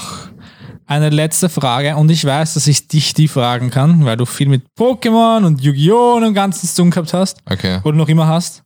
eine 0.87 1.09
letzte 1.09 1.49
Frage 1.49 1.95
und 1.95 2.11
ich 2.11 2.23
weiß, 2.25 2.53
dass 2.55 2.67
ich 2.67 2.87
dich 2.87 3.13
die 3.13 3.27
fragen 3.27 3.71
kann, 3.71 4.05
weil 4.05 4.17
du 4.17 4.25
viel 4.25 4.47
mit 4.49 4.63
Pokémon 4.77 5.43
und 5.45 5.61
Yu-Gi-Oh! 5.61 6.15
und 6.17 6.21
dem 6.23 6.33
Ganzen 6.33 6.67
zu 6.67 6.75
tun 6.81 6.91
gehabt 6.91 7.13
hast 7.13 7.39
Okay. 7.49 7.79
oder 7.83 7.97
noch 7.97 8.07
immer 8.09 8.27
hast. 8.27 8.63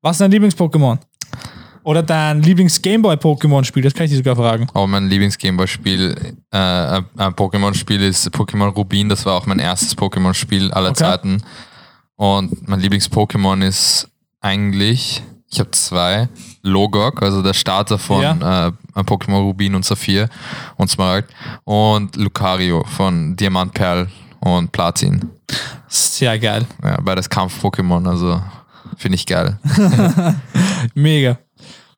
Was 0.00 0.12
ist 0.16 0.20
dein 0.20 0.30
Lieblings-Pokémon? 0.32 0.98
Oder 1.82 2.02
dein 2.02 2.42
Lieblings-Gameboy-Pokémon-Spiel? 2.42 3.82
Das 3.82 3.94
kann 3.94 4.04
ich 4.04 4.10
dir 4.12 4.18
sogar 4.18 4.36
fragen. 4.36 4.68
Aber 4.72 4.86
mein 4.86 5.08
Lieblings-Gameboy-Spiel, 5.08 6.34
äh, 6.50 6.56
ein 6.56 7.04
ein 7.16 7.32
Pokémon-Spiel 7.34 8.02
ist 8.02 8.28
Pokémon 8.34 8.68
Rubin. 8.68 9.08
Das 9.08 9.26
war 9.26 9.34
auch 9.34 9.46
mein 9.46 9.58
erstes 9.58 9.96
Pokémon-Spiel 9.96 10.70
aller 10.72 10.90
Okay. 10.90 10.98
Zeiten. 11.04 11.42
Und 12.16 12.68
mein 12.68 12.80
Lieblings-Pokémon 12.80 13.62
ist 13.66 14.08
eigentlich, 14.40 15.22
ich 15.50 15.58
habe 15.60 15.70
zwei, 15.72 16.28
Logok, 16.62 17.22
also 17.22 17.42
der 17.42 17.54
Starter 17.54 17.98
von 17.98 18.22
Ja. 18.22 18.68
äh, 18.68 18.72
Pokémon 19.00 19.40
Rubin 19.40 19.74
und 19.74 19.84
Saphir 19.84 20.28
und 20.76 20.88
Smaragd. 20.88 21.30
Und 21.64 22.16
Lucario 22.16 22.84
von 22.84 23.36
Diamant, 23.36 23.72
Perl 23.74 24.08
und 24.40 24.70
Platin. 24.72 25.28
Sehr 25.88 26.38
geil. 26.38 26.66
Ja, 26.84 26.98
beides 27.02 27.28
Kampf-Pokémon, 27.28 28.08
also 28.08 28.40
finde 28.96 29.16
ich 29.16 29.26
geil. 29.26 29.58
Mega. 30.94 31.38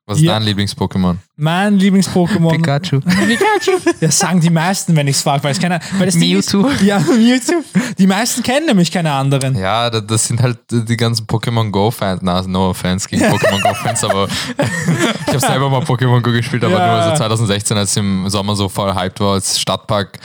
Was 0.04 0.18
ist 0.18 0.24
Ja. 0.24 0.32
dein 0.32 0.42
Lieblings-Pokémon? 0.42 1.16
Mein 1.36 1.78
Lieblings-Pokémon. 1.78 2.50
Pikachu. 2.56 3.00
Das 4.00 4.18
sagen 4.18 4.40
die 4.40 4.50
meisten, 4.50 4.96
wenn 4.96 5.06
ich 5.06 5.14
es 5.16 5.22
frage, 5.22 5.44
weil 5.44 5.52
es 5.52 5.60
keiner. 5.60 5.78
Weil 5.96 6.06
das 6.06 6.16
Ding 6.18 6.34
Mewtwo. 6.34 6.66
Ist, 6.66 6.80
ja, 6.82 6.98
Mewtwo. 6.98 7.62
Die 7.98 8.06
meisten 8.08 8.42
kennen 8.42 8.66
nämlich 8.66 8.90
keine 8.90 9.12
anderen. 9.12 9.54
Ja, 9.56 9.88
da- 9.90 10.00
das 10.00 10.26
sind 10.26 10.42
halt 10.42 10.58
die 10.72 10.96
ganzen 10.96 11.24
Pokémon 11.26 11.70
Go-Fans. 11.70 12.20
Na, 12.22 12.42
no 12.42 12.70
offense 12.70 13.08
gegen 13.08 13.22
Pokémon 13.24 13.60
Go-Fans, 13.62 14.02
aber 14.02 14.26
ich 14.58 15.28
habe 15.28 15.38
selber 15.40 15.70
mal 15.70 15.82
Pokémon 15.82 16.20
Go 16.20 16.32
gespielt, 16.32 16.64
aber 16.64 16.78
Ja. 16.78 17.04
nur 17.04 17.10
so 17.12 17.16
2016, 17.18 17.76
als 17.76 17.96
im 17.96 18.28
Sommer 18.28 18.56
so 18.56 18.68
voll 18.68 18.92
hyped 18.92 19.20
war, 19.20 19.34
als 19.34 19.60
Stadtpark 19.60 20.18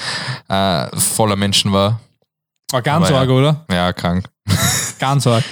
äh, 0.50 0.88
voller 0.98 1.36
Menschen 1.36 1.72
war. 1.72 2.00
War 2.72 2.82
ganz 2.82 3.06
Aber 3.06 3.14
ja. 3.16 3.22
arg, 3.22 3.30
oder? 3.30 3.66
Ja, 3.72 3.94
krank. 3.94 4.26
Ganz 5.00 5.28
arg. 5.28 5.44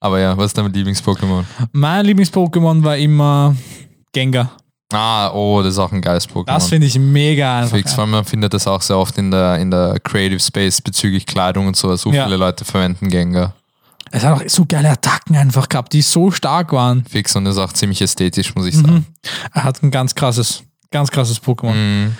Aber 0.00 0.20
ja, 0.20 0.36
was 0.36 0.46
ist 0.46 0.58
dein 0.58 0.72
Lieblings-Pokémon? 0.72 1.44
Mein 1.72 2.06
Lieblings-Pokémon 2.06 2.82
war 2.84 2.96
immer 2.96 3.56
Gengar. 4.12 4.52
Ah, 4.92 5.30
oh, 5.32 5.60
das 5.62 5.74
ist 5.74 5.78
auch 5.78 5.92
ein 5.92 6.00
geiles 6.00 6.26
Pokémon. 6.28 6.46
Das 6.46 6.68
finde 6.68 6.86
ich 6.86 6.98
mega 6.98 7.58
einfach. 7.60 7.76
Fix, 7.76 7.98
weil 7.98 8.06
man 8.06 8.24
findet 8.24 8.54
das 8.54 8.66
auch 8.66 8.80
sehr 8.80 8.96
oft 8.96 9.18
in 9.18 9.30
der, 9.30 9.58
in 9.58 9.70
der 9.70 9.98
Creative 10.02 10.40
Space 10.40 10.80
bezüglich 10.80 11.26
Kleidung 11.26 11.66
und 11.66 11.76
so. 11.76 11.94
So 11.96 12.10
Ja. 12.12 12.24
viele 12.24 12.36
Leute 12.38 12.64
verwenden 12.64 13.08
Gengar. 13.10 13.54
Es 14.10 14.24
hat 14.24 14.40
auch 14.40 14.48
so 14.48 14.64
geile 14.64 14.88
Attacken 14.88 15.36
einfach 15.36 15.68
gehabt, 15.68 15.92
die 15.92 16.00
so 16.00 16.30
stark 16.30 16.72
waren. 16.72 17.04
Fix 17.04 17.36
und 17.36 17.44
ist 17.44 17.58
auch 17.58 17.72
ziemlich 17.74 18.00
ästhetisch, 18.00 18.54
muss 18.54 18.64
ich 18.66 18.76
Mhm. 18.76 18.82
sagen. 18.86 19.06
Er 19.52 19.64
hat 19.64 19.82
ein 19.82 19.90
ganz 19.90 20.14
krasses, 20.14 20.62
ganz 20.90 21.10
krasses 21.10 21.42
Pokémon. 21.42 21.74
Mhm. 21.74 22.16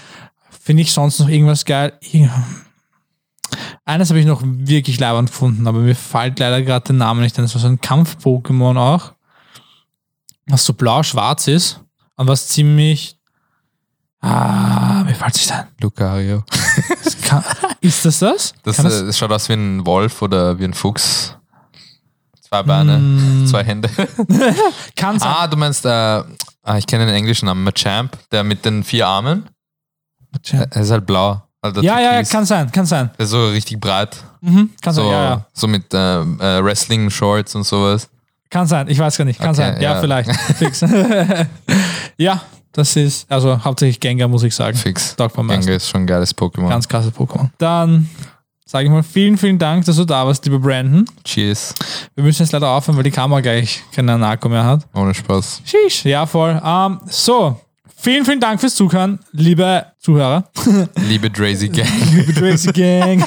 Finde 0.62 0.82
ich 0.82 0.92
sonst 0.92 1.18
noch 1.20 1.28
irgendwas 1.28 1.64
geil? 1.64 1.94
Ir- 2.12 2.28
Eines 3.84 4.08
habe 4.10 4.20
ich 4.20 4.26
noch 4.26 4.42
wirklich 4.44 4.98
leibend 5.00 5.30
gefunden, 5.30 5.66
aber 5.66 5.78
mir 5.80 5.94
fällt 5.94 6.38
leider 6.38 6.62
gerade 6.62 6.86
der 6.86 6.96
Name 6.96 7.22
nicht 7.22 7.38
ein. 7.38 7.44
Das 7.44 7.54
war 7.54 7.60
so 7.62 7.68
ein 7.68 7.80
Kampf-Pokémon 7.80 8.76
auch, 8.78 9.12
was 10.46 10.64
so 10.64 10.72
blau-schwarz 10.74 11.48
ist 11.48 11.80
und 12.16 12.26
was 12.28 12.48
ziemlich. 12.48 13.16
Ah, 14.20 15.04
mir 15.04 15.14
fällt 15.14 15.36
es 15.36 15.42
nicht 15.42 15.52
ein. 15.52 15.68
Lucario. 15.80 16.42
Das 17.04 17.20
kann, 17.20 17.44
ist 17.80 18.04
das 18.04 18.18
das? 18.18 18.52
Das, 18.64 18.76
Kann 18.76 18.86
äh, 18.86 19.06
das 19.06 19.16
schaut 19.18 19.30
aus 19.30 19.48
wie 19.48 19.52
ein 19.54 19.86
Wolf 19.86 20.22
oder 20.22 20.58
wie 20.58 20.64
ein 20.64 20.74
Fuchs. 20.74 21.36
Zwei 22.40 22.62
Beine, 22.62 22.98
Mm. 22.98 23.46
zwei 23.46 23.62
Hände. 23.62 23.88
kann 24.96 25.18
sein. 25.20 25.30
ah, 25.32 25.46
du 25.46 25.56
meinst, 25.56 25.84
äh, 25.84 25.88
ah, 25.88 26.24
ich 26.78 26.86
kenne 26.86 27.06
den 27.06 27.14
englischen 27.14 27.46
Namen, 27.46 27.62
Machamp, 27.62 28.16
der 28.32 28.42
mit 28.42 28.64
den 28.64 28.82
vier 28.82 29.06
Armen. 29.06 29.48
Er 30.50 30.76
ist 30.82 30.90
halt 30.90 31.06
blau. 31.06 31.42
Also 31.60 31.80
ja, 31.82 31.94
ja, 31.98 32.00
ja, 32.00 32.10
türkis. 32.12 32.30
kann 32.30 32.44
sein, 32.46 32.70
kann 32.72 32.86
sein. 32.86 33.10
Der 33.18 33.24
ist 33.24 33.30
so 33.30 33.48
richtig 33.48 33.80
breit. 33.80 34.16
Mhm, 34.40 34.70
kann 34.80 34.94
So, 34.94 35.02
sein, 35.02 35.10
ja, 35.10 35.24
ja. 35.30 35.46
so 35.52 35.66
mit 35.66 35.92
äh, 35.92 36.20
äh, 36.20 36.64
Wrestling-Shorts 36.64 37.54
und 37.56 37.64
sowas. 37.64 38.08
Kann 38.50 38.66
sein, 38.66 38.88
ich 38.88 38.98
weiß 38.98 39.16
gar 39.18 39.24
nicht, 39.24 39.38
kann 39.40 39.48
Okay, 39.50 39.56
sein. 39.56 39.74
Ja, 39.82 39.94
ja. 39.94 40.00
vielleicht. 40.00 40.30
Fix. 40.56 40.80
ja, 42.16 42.40
das 42.72 42.96
ist, 42.96 43.30
also 43.30 43.62
hauptsächlich 43.64 43.98
Gengar, 44.00 44.28
muss 44.28 44.42
ich 44.42 44.54
sagen. 44.54 44.76
Fix. 44.76 45.16
Gengar 45.16 45.68
ist 45.68 45.88
schon 45.88 46.02
ein 46.02 46.06
geiles 46.06 46.36
Pokémon. 46.36 46.68
Ganz 46.68 46.88
krasses 46.88 47.12
Pokémon. 47.12 47.50
Dann 47.58 48.08
sage 48.64 48.84
ich 48.84 48.90
mal 48.90 49.02
vielen, 49.02 49.36
vielen 49.36 49.58
Dank, 49.58 49.84
dass 49.86 49.96
du 49.96 50.04
da 50.04 50.26
warst, 50.26 50.44
lieber 50.44 50.58
Brandon. 50.58 51.04
Cheers. 51.24 51.74
Wir 52.14 52.22
müssen 52.24 52.42
jetzt 52.42 52.52
leider 52.52 52.68
aufhören, 52.68 52.96
weil 52.96 53.04
die 53.04 53.10
Kamera 53.10 53.40
gleich 53.40 53.82
keinen 53.94 54.22
Akku 54.22 54.48
mehr 54.48 54.64
hat. 54.64 54.86
Ohne 54.94 55.14
Spaß. 55.14 55.62
Sheesh, 55.64 56.04
ja, 56.04 56.24
voll. 56.26 56.60
Ähm, 56.64 57.00
so, 57.06 57.58
vielen, 57.98 58.24
vielen 58.24 58.40
Dank 58.40 58.60
fürs 58.60 58.74
Zuhören, 58.74 59.18
liebe 59.32 59.86
Zuhörer. 59.98 60.50
Liebe 61.08 61.30
Drazy 61.30 61.68
Gang. 61.70 61.88
liebe 62.14 62.34
Tracy 62.34 62.72
Gang. 62.72 63.24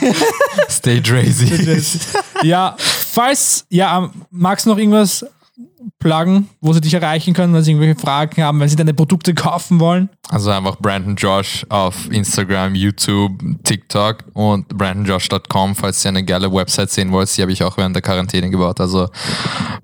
Stay 0.69 1.01
Drazy. 1.01 1.99
ja, 2.43 2.75
falls, 2.77 3.65
ja, 3.69 4.09
magst 4.29 4.65
du 4.65 4.71
noch 4.71 4.77
irgendwas 4.77 5.25
pluggen, 5.99 6.49
wo 6.61 6.73
sie 6.73 6.81
dich 6.81 6.93
erreichen 6.93 7.33
können, 7.33 7.53
wenn 7.53 7.63
sie 7.63 7.71
irgendwelche 7.71 7.99
Fragen 7.99 8.41
haben, 8.43 8.59
wenn 8.59 8.69
sie 8.69 8.75
deine 8.75 8.93
Produkte 8.93 9.33
kaufen 9.33 9.79
wollen? 9.79 10.09
Also 10.29 10.49
einfach 10.51 10.77
Brandon 10.77 11.15
Josh 11.15 11.65
auf 11.69 12.09
Instagram, 12.11 12.75
YouTube, 12.75 13.31
TikTok 13.63 14.23
und 14.33 14.67
brandonjosh.com, 14.69 15.75
falls 15.75 16.03
ihr 16.05 16.09
eine 16.09 16.23
geile 16.23 16.51
Website 16.51 16.89
sehen 16.91 17.11
wollt. 17.11 17.35
Die 17.35 17.41
habe 17.41 17.51
ich 17.51 17.63
auch 17.63 17.77
während 17.77 17.95
der 17.95 18.01
Quarantäne 18.01 18.49
gebaut. 18.49 18.79
Also 18.79 19.07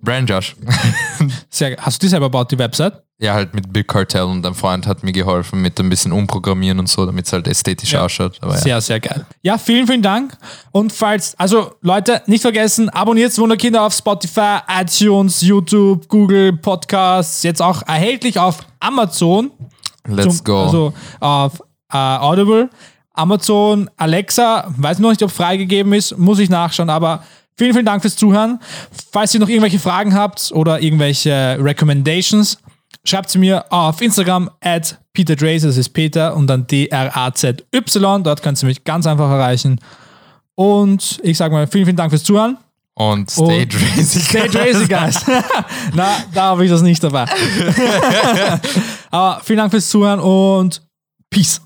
Brandon 0.02 0.38
Josh. 0.38 0.56
Sehr, 1.50 1.76
hast 1.80 2.02
du 2.02 2.06
die 2.06 2.10
selber 2.10 2.28
gebaut, 2.28 2.52
die 2.52 2.60
Website? 2.60 3.02
ja, 3.20 3.34
halt 3.34 3.56
mit 3.56 3.74
Big 3.74 3.88
Cartel 3.88 4.22
und 4.26 4.46
ein 4.46 4.54
Freund 4.54 4.86
hat 4.86 5.04
mir 5.04 5.12
geholfen 5.12 5.60
mit 5.60 5.80
ein 5.80 5.90
bisschen 5.90 6.12
umprogrammieren 6.12 6.78
und 6.78 6.88
so, 6.88 7.04
damit 7.04 7.26
es 7.26 7.34
halt 7.34 7.48
ästhetisch 7.48 7.94
Ja. 7.94 8.06
ausschaut. 8.06 8.40
Ja. 8.44 8.52
Sehr, 8.58 8.80
sehr 8.80 9.00
geil. 9.00 9.26
Ja, 9.42 9.58
vielen, 9.58 9.88
vielen 9.88 10.04
Dank. 10.04 10.38
Und 10.72 10.94
falls, 10.94 11.34
also 11.40 11.72
Leute, 11.82 12.22
nicht 12.28 12.44
vergessen, 12.44 12.90
abonniert 12.90 13.36
Wunderkinder 13.40 13.82
auf 13.82 13.96
Spotify, 13.96 14.58
iTunes, 14.70 15.42
YouTube, 15.42 15.87
Google, 15.96 16.54
Podcasts, 16.54 17.44
jetzt 17.44 17.62
auch 17.62 17.82
erhältlich 17.88 18.40
auf 18.40 18.66
Amazon. 18.80 19.52
Let's 20.06 20.38
Zum- 20.38 20.44
go. 20.46 20.64
Also 20.64 20.94
auf 21.20 21.62
äh, 21.92 21.98
Audible, 21.98 22.70
Amazon, 23.14 23.90
Alexa, 23.98 24.72
weiß 24.78 25.00
noch 25.00 25.10
nicht, 25.10 25.24
ob 25.24 25.32
freigegeben 25.32 25.94
ist, 25.94 26.18
muss 26.18 26.40
ich 26.40 26.50
nachschauen, 26.50 26.90
aber 26.90 27.24
vielen, 27.56 27.74
vielen 27.74 27.86
Dank 27.86 28.02
fürs 28.02 28.16
Zuhören. 28.16 28.60
Falls 29.12 29.34
ihr 29.34 29.40
noch 29.40 29.50
irgendwelche 29.50 29.80
Fragen 29.80 30.14
habt 30.14 30.52
oder 30.54 30.82
irgendwelche 30.82 31.58
Recommendations, 31.60 32.58
schreibt 33.04 33.30
sie 33.30 33.40
mir 33.40 33.72
auf 33.72 34.02
Instagram 34.02 34.50
at 34.62 35.00
Peter 35.14 35.36
das 35.36 35.78
ist 35.78 35.90
Peter 35.90 36.36
und 36.36 36.46
dann 36.46 36.68
D-R-A-Z-Y. 36.68 38.24
Dort 38.24 38.44
könnt 38.44 38.62
ihr 38.62 38.68
mich 38.68 38.84
ganz 38.84 39.08
einfach 39.08 39.32
erreichen. 39.32 39.80
Und 40.54 41.20
ich 41.24 41.38
sage 41.38 41.54
mal 41.56 41.66
vielen, 41.66 41.86
vielen 41.86 41.98
Dank 41.98 42.12
fürs 42.12 42.24
Zuhören. 42.24 42.58
Und 43.00 43.30
stay 43.30 43.62
Und- 43.62 43.70
crazy. 43.70 44.20
Stay 44.22 44.48
Drazy, 44.50 44.88
guys. 44.88 45.24
Na, 45.94 46.18
da 46.34 46.42
habe 46.46 46.66
ich 46.66 46.72
das 46.72 46.82
nicht 46.82 47.04
dabei. 47.04 47.26
Aber 49.12 49.40
vielen 49.44 49.58
Dank 49.58 49.70
fürs 49.72 49.88
Zuhören 49.88 50.20
und 50.20 50.82
Peace. 51.30 51.62